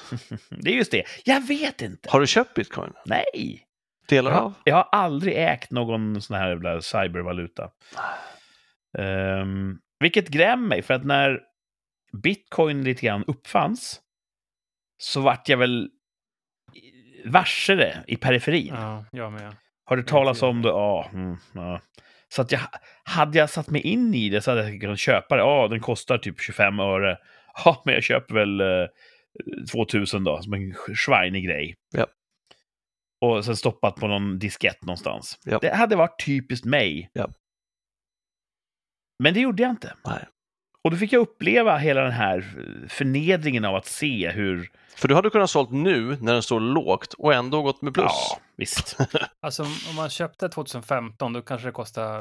[0.48, 1.04] Det är just det.
[1.24, 2.10] Jag vet inte.
[2.10, 2.92] Har du köpt bitcoin?
[3.06, 3.66] Nej.
[4.08, 4.54] Delar Jag, av?
[4.64, 7.70] jag har aldrig ägt någon sån här jävla cybervaluta.
[8.98, 11.40] Um, vilket grämer mig, för att när
[12.12, 14.00] bitcoin lite grann uppfanns
[15.00, 15.90] så vart jag väl
[17.24, 18.74] varse det i periferin.
[18.74, 19.56] Ja, jag med.
[19.84, 20.68] Har du talas om det?
[20.68, 21.10] Ja.
[21.12, 21.80] Mm, ja.
[22.28, 22.60] Så att jag,
[23.04, 25.42] hade jag satt mig in i det så hade jag kunnat köpa det.
[25.42, 27.18] Ja, den kostar typ 25 öre.
[27.64, 28.88] Ja, men jag köper väl eh,
[29.72, 31.74] 2000 då, som en schweinig grej.
[31.90, 32.06] Ja.
[33.20, 35.38] Och sen stoppat på någon diskett någonstans.
[35.44, 35.58] Ja.
[35.58, 37.10] Det hade varit typiskt mig.
[37.12, 37.30] Ja.
[39.18, 39.94] Men det gjorde jag inte.
[40.04, 40.26] Nej.
[40.84, 42.40] Och då fick jag uppleva hela den här
[42.88, 44.70] förnedringen av att se hur...
[44.96, 48.06] För du hade kunnat sålt nu när den står lågt och ändå gått med plus.
[48.06, 48.98] Ja, visst.
[49.40, 52.18] Alltså om man köpte 2015 då kanske det kostar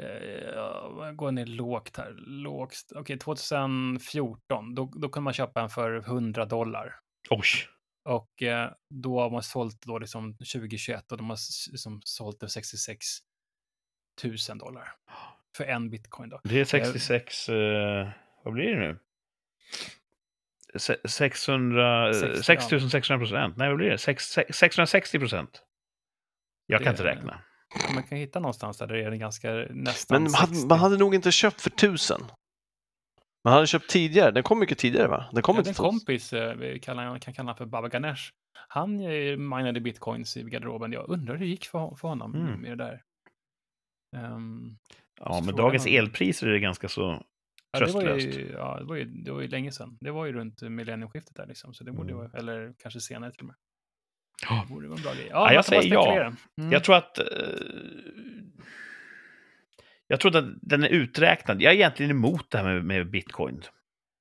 [0.00, 2.14] eh, ja, gå ner lågt här.
[2.18, 2.92] Lågt.
[2.94, 6.94] Okej, 2014, då, då kunde man köpa en för 100 dollar.
[7.30, 7.44] Oj.
[8.08, 11.38] Och eh, då har man sålt då liksom 2021 och de har
[11.70, 13.06] liksom sålt för 66
[14.48, 14.88] 000 dollar.
[15.58, 16.40] För en bitcoin då.
[16.44, 17.48] Det är 66...
[17.48, 18.08] Eh,
[18.44, 18.98] vad blir det nu?
[20.76, 22.14] Se- 600...
[22.14, 23.56] Sex- 6600 procent.
[23.56, 23.98] Nej, vad blir det?
[23.98, 25.62] Sex- sex- 660 procent.
[26.66, 27.40] Jag kan Det- inte räkna.
[27.94, 30.68] Man kan hitta någonstans där det är ganska nästan Men man hade, 60.
[30.68, 32.20] man hade nog inte köpt för tusen.
[33.44, 34.30] Man hade köpt tidigare.
[34.30, 35.28] Den kom mycket tidigare va?
[35.32, 38.22] Den kom Jag inte en kompis, eh, vi kallar, kan kalla för Baba Ganesh.
[38.68, 40.92] Han eh, minade bitcoins i garderoben.
[40.92, 42.60] Jag undrar hur det gick för, för honom Mm.
[42.60, 43.02] med det där.
[44.16, 44.78] Ehm,
[45.20, 47.22] Ja, frågan dagens om- elpriser är det ganska så
[47.72, 48.38] ja, det, var tröstlöst.
[48.38, 49.98] ju, ja, det, var ju, det var ju länge sedan.
[50.00, 51.74] Det var ju runt millennieskiftet där liksom.
[51.74, 52.16] Så det borde Mm.
[52.24, 53.56] vara, eller kanske senare till och med.
[54.48, 54.64] Ja.
[54.68, 55.26] Det borde vara en bra grej.
[55.30, 56.32] Ja, man jag säger ja.
[56.58, 56.72] Mm.
[56.72, 57.18] Jag tror att...
[57.18, 57.24] Eh,
[60.06, 61.62] jag tror att den är uträknad.
[61.62, 63.62] Jag är egentligen emot det här med, med bitcoin.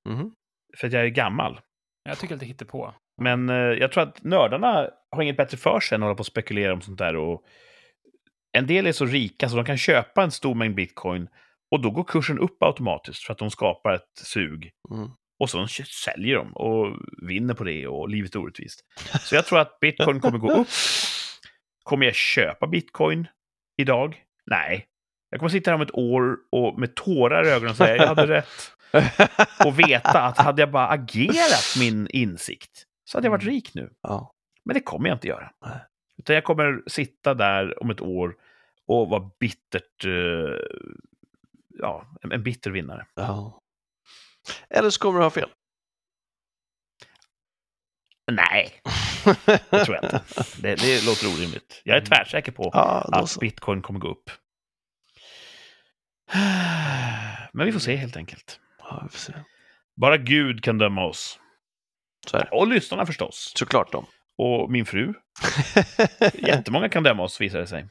[0.10, 0.32] Mhm.
[0.78, 1.60] För att jag är gammal.
[2.04, 2.94] jag tycker att det hittar på.
[3.22, 6.20] Men eh, jag tror att nördarna har inget bättre för sig än att hålla på
[6.20, 7.16] och spekulera om sånt där.
[7.16, 7.44] Och
[8.52, 11.30] en del är så rika så de kan köpa en stor mängd bitcoin
[11.72, 14.72] och då går kursen upp automatiskt för att de skapar ett sug.
[14.92, 15.10] Mm.
[15.40, 16.98] Och så säljer de och
[17.28, 18.86] vinner på det och livet är orättvist.
[19.22, 20.68] Så jag tror att bitcoin kommer gå upp.
[21.84, 23.28] Kommer jag köpa bitcoin
[23.78, 24.24] idag?
[24.46, 24.86] Nej.
[25.30, 28.28] Jag kommer sitta här om ett år och med tårar i ögonen säga jag hade
[28.28, 28.72] rätt.
[29.66, 33.90] och veta att hade jag bara agerat min insikt så hade jag varit rik nu.
[34.02, 34.34] ja.
[34.66, 35.52] Men det kommer jag inte göra.
[36.28, 38.36] Utan jag kommer sitta där om ett år
[38.88, 40.06] och vara bittert...
[40.06, 40.60] eh,
[41.70, 43.06] ja, en, en bitter vinnare.
[43.16, 43.62] ja.
[44.70, 45.50] Eller så kommer du ha fel.
[48.32, 48.82] Nej,
[49.46, 50.22] det tror jag inte.
[50.62, 51.82] Det, det låter orimligt.
[51.84, 52.06] Jag är Mm.
[52.10, 54.30] tvärsäker på Ja, att bitcoin kommer gå upp.
[57.54, 58.60] Men vi får se helt enkelt.
[58.80, 59.34] Ja, se.
[59.96, 61.40] Bara Gud kan döma oss.
[62.52, 63.54] Och lyssnarna förstås.
[63.56, 64.06] Såklart de.
[64.38, 65.14] Och min fru.
[66.34, 67.88] Jättemånga kan döma oss, visar det sig.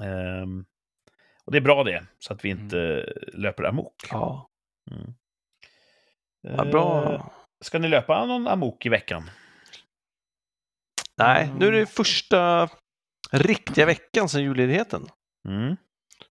[0.00, 0.64] Ehm,
[1.44, 3.94] och det är bra det, så att vi inte löper amok.
[4.10, 4.48] ja.
[4.90, 5.14] Mm.
[6.42, 7.14] ja, bra.
[7.14, 7.26] Eh,
[7.60, 9.30] Ska ni löpa någon amok i veckan?
[11.18, 12.68] Nej, nu är det första
[13.32, 15.06] riktiga veckan sedan julledigheten.
[15.48, 15.76] Mm.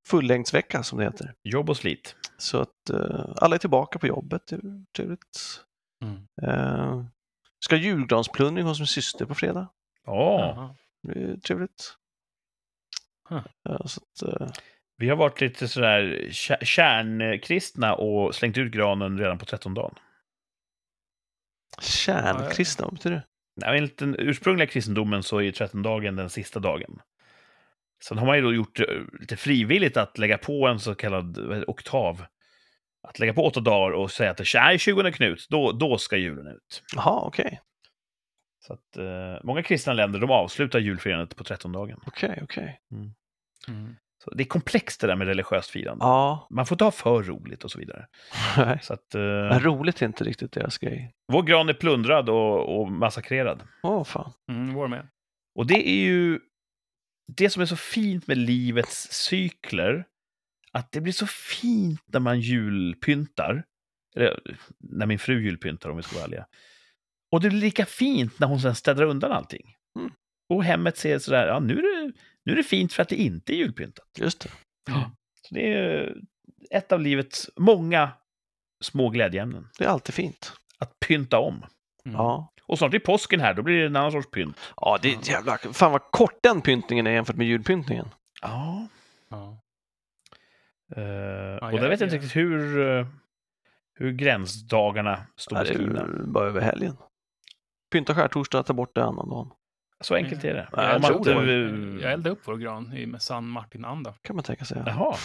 [0.07, 1.33] Fullängdsvecka som det heter.
[1.43, 2.15] Jobb och slit.
[2.37, 4.47] Så att eh, alla är tillbaka på jobbet.
[4.47, 5.61] Det är trevligt.
[6.03, 6.27] Mm.
[6.41, 7.05] Eh,
[7.65, 9.67] ska ha julgransplundring hos min syster på fredag.
[10.05, 10.75] Ja.
[11.03, 11.97] Det är trevligt.
[13.29, 13.41] Huh.
[13.63, 14.47] Ja, så att, eh,
[14.97, 19.95] vi har varit lite sådär kär- kärnkristna och slängt ut granen redan på trettondagen.
[21.81, 23.25] kärnkristna, vad betyder det?
[23.55, 27.01] Nej, enligt den ursprungliga kristendomen så är ju trettondagen den sista dagen.
[28.03, 31.63] Sen har man ju då gjort det lite frivilligt att lägga på en så kallad
[31.67, 32.25] oktav.
[33.09, 36.17] Att lägga på åtta dagar och säga att det är 20 Knut, då, då ska
[36.17, 36.83] julen ut.
[36.95, 37.61] Jaha, okej.
[38.67, 41.99] Så att, eh, många kristna länder de avslutar julfirandet på trettondagen.
[42.05, 42.79] Okej, okej.
[42.91, 43.95] Mm.
[44.23, 46.05] Så det är komplext det där med religiöst firande.
[46.05, 48.07] Ja, Man får inte ha för roligt och så vidare.
[48.57, 48.79] nej.
[48.81, 51.11] Så att, eh, Men roligt är inte riktigt deras grej.
[51.31, 53.63] vår gran är plundrad och, och massakrerad.
[53.83, 54.31] Åh, fan.
[54.51, 55.07] Mm, vår med.
[55.55, 56.39] Och det är ju
[57.37, 60.05] det som är så fint med livets cykler,
[60.75, 63.63] att det blir så fint när man julpyntar.
[64.15, 64.39] Eller
[64.79, 66.45] när min fru julpyntar om vi ska vara ärliga.
[67.31, 69.75] Och det blir lika fint när hon sen städar undan allting.
[69.99, 70.11] Mm.
[70.49, 72.13] Och hemmet ser sådär, ja nu är, det,
[72.45, 74.07] nu är det fint för att det inte är julpyntat.
[74.17, 74.49] Just det.
[75.41, 76.15] Så det är
[76.71, 78.11] ett av livets många
[78.83, 79.67] små glädjeämnen.
[79.77, 80.53] Det är alltid fint.
[80.79, 81.55] Att pynta om.
[81.55, 82.17] Mm.
[82.17, 82.53] Ja.
[82.63, 84.57] Och snart är påsken här, då blir det en annan sorts pynt.
[84.75, 85.57] Ja, det är jävla...
[85.57, 88.09] Fan vad kort den pyntningen är jämfört med julpyntningen.
[88.41, 88.87] Ja.
[89.29, 89.61] Ja.
[90.97, 93.07] Uh, och jag- där vet jag inte riktigt hur, eh,
[93.93, 96.07] hur gränsdagarna står Ja, det är beskrivna.
[96.19, 96.97] ju bara över helgen.
[97.91, 99.51] Pynta skärtorsdag, ta bort det annandagen.
[100.01, 100.69] Så enkelt är det.
[100.71, 101.69] Ja, jag tror man det.
[101.69, 104.13] inte- Jag eldade upp vår gran i med San Martin-anda.
[104.21, 104.83] Kan man tänka sig.
[104.85, 105.15] Jaha.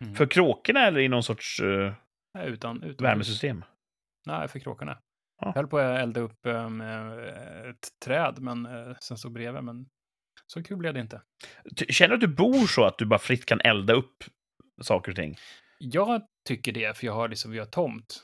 [0.00, 0.14] Mm.
[0.14, 1.92] För kråkorna eller i någon sorts eh,
[2.34, 3.64] Nej, utan, utan värmesystem?
[4.26, 4.98] Nej, för kråkorna.
[5.40, 5.46] Ja.
[5.46, 7.18] Jag höll på att elda upp med
[7.70, 9.86] ett träd, men eh, sen stod bredvid, men
[10.46, 11.22] så kul blev det inte.
[11.88, 14.24] Känner du att du bor så att du bara fritt kan elda upp
[14.80, 15.36] saker och ting?
[15.78, 18.22] Jag tycker det, för jag har liksom, vi har tomt.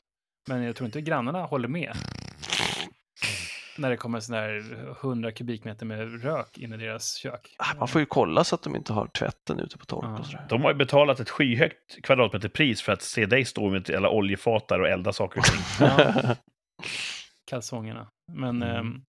[0.49, 1.97] Men jag tror inte grannarna håller med.
[3.79, 7.55] När det kommer sån där 100 kubikmeter med rök in i deras kök.
[7.59, 10.19] Ah, Man får ju kolla så att de inte har tvätten ute på tork Ja.
[10.19, 10.47] och sådär.
[10.49, 14.79] De har ju betalat ett skyhögt kvadratmeterpris för att se dig stå med alla oljefatar
[14.81, 15.61] och elda saker och ting.
[15.81, 16.37] Ja,
[17.45, 18.09] kalsongerna.
[18.33, 18.77] Men Mm.
[18.77, 19.03] ehm,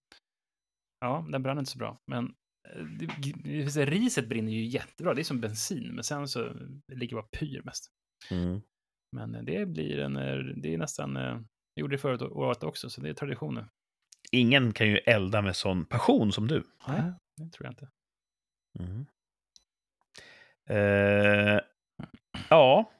[1.00, 1.98] ja, den brann inte så bra.
[2.08, 2.34] Men
[3.78, 5.14] eh, riset brinner ju jättebra.
[5.14, 6.52] Det är som bensin, men sen så
[6.94, 7.92] ligger bara pyr mest.
[8.32, 8.62] Mm.
[9.16, 12.90] Men eh, det blir en, eh, det är nästan, jag gjorde det förut året också,
[12.90, 13.66] så det är tradition nu.
[14.32, 16.64] Ingen kan ju elda med sån passion som du.
[16.88, 17.02] Nej,
[17.38, 17.90] det tror jag inte.
[18.80, 19.06] Mm.
[20.70, 21.60] Eh,
[22.50, 22.92] ja,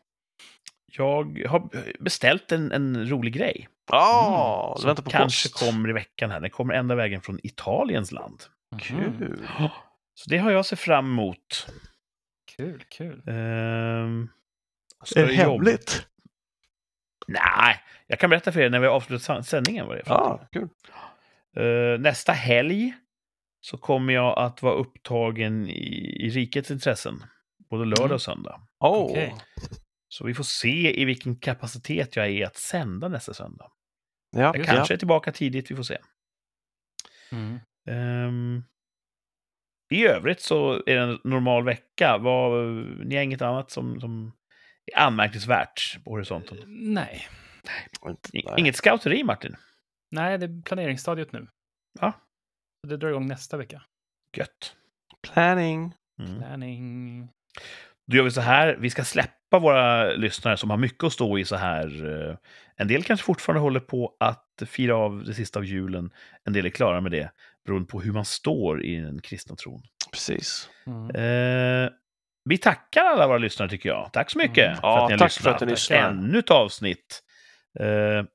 [0.92, 1.70] jag har
[2.04, 3.70] beställt en, en rolig grej.
[3.92, 5.60] Ja, du Som väntar på kanske post.
[5.66, 6.40] kommer i veckan här.
[6.40, 8.44] Den kommer ända vägen från Italiens land.
[8.80, 9.48] Kul.
[10.14, 11.68] Så det har jag sett fram emot.
[12.58, 13.24] Kul, kul.
[13.28, 14.30] Ehm,
[15.16, 16.08] Är det hemligt?
[17.28, 20.48] Nej, jag kan berätta för er när vi sa- sändningen vad det är för Ja,
[20.52, 20.70] kul.
[21.58, 22.94] Eh, nästa helg
[23.62, 27.24] så kommer jag att vara upptagen i, i rikets intressen.
[27.70, 28.16] Både lördag Mm.
[28.16, 28.62] och söndag.
[28.80, 29.04] Oh.
[29.12, 29.36] Okej.
[30.08, 33.72] Så vi får se i vilken kapacitet jag är att sända nästa söndag.
[34.32, 34.64] Ja, Jag ja.
[34.64, 35.98] kanske är tillbaka tidigt, vi får se.
[37.32, 37.60] Mm.
[37.88, 38.64] Ehm,
[39.90, 42.18] I övrigt så är det en normal vecka.
[42.18, 42.68] Vad,
[43.06, 44.32] ni har inget annat som, som
[44.96, 46.58] är anmärkningsvärt på horisonten?
[46.68, 47.28] Nej.
[48.08, 48.56] Inte- I- nej.
[48.58, 49.56] Inget scouteri, Martin?
[50.12, 51.48] Nej, det är planeringsstadiet nu.
[52.00, 52.12] Ja.
[52.84, 53.82] Så det drar igång nästa vecka.
[54.38, 54.76] Gött.
[55.22, 55.94] Planning.
[56.20, 56.38] Mm.
[56.40, 57.28] Planning.
[58.08, 61.38] Då gör vi så här, vi ska släppa våra lyssnare som har mycket att stå
[61.38, 62.06] i så här.
[62.30, 62.38] eh,
[62.76, 66.14] En del kanske fortfarande håller på att fira av det sista av julen.
[66.44, 67.32] En del är klara med det,
[67.66, 69.82] beroende på hur man står i den kristna tron.
[70.12, 70.70] Precis.
[70.88, 71.10] Mm.
[71.16, 71.90] Eh,
[72.50, 74.10] vi tackar alla våra lyssnare tycker jag.
[74.14, 74.76] Tack så mycket Mm.
[74.82, 75.44] för Ja, att ni har tack lyssnat.
[75.44, 75.98] för att ni lyssnar.
[75.98, 77.22] Ännu ett avsnitt.
[77.80, 78.26] Eh,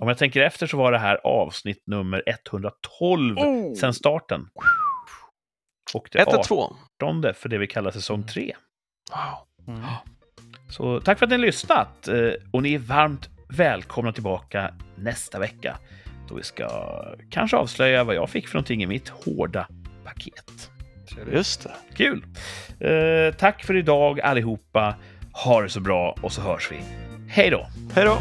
[0.00, 3.74] om jag tänker efter så var det här avsnitt nummer 112 Oh!
[3.74, 4.48] sedan starten.
[5.94, 6.74] Och det 112.
[7.02, 8.54] 18 för det vi kallar säsong 3.
[9.10, 9.74] Wow.
[9.76, 9.86] Mm.
[10.70, 12.08] Så tack för att ni har lyssnat.
[12.08, 15.78] Eh, och ni är varmt välkomna tillbaka nästa vecka.
[16.28, 16.68] Då vi ska
[17.30, 19.68] kanske avslöja vad jag fick för någonting i mitt hårda
[20.04, 20.70] paket.
[21.08, 21.34] Trevligt.
[21.34, 21.72] Just det.
[21.96, 22.24] Kul!
[22.80, 24.94] Eh, tack för idag allihopa.
[25.32, 26.76] Ha det så bra och så hörs vi.
[27.28, 27.66] Hej då!
[27.94, 28.18] Hej då!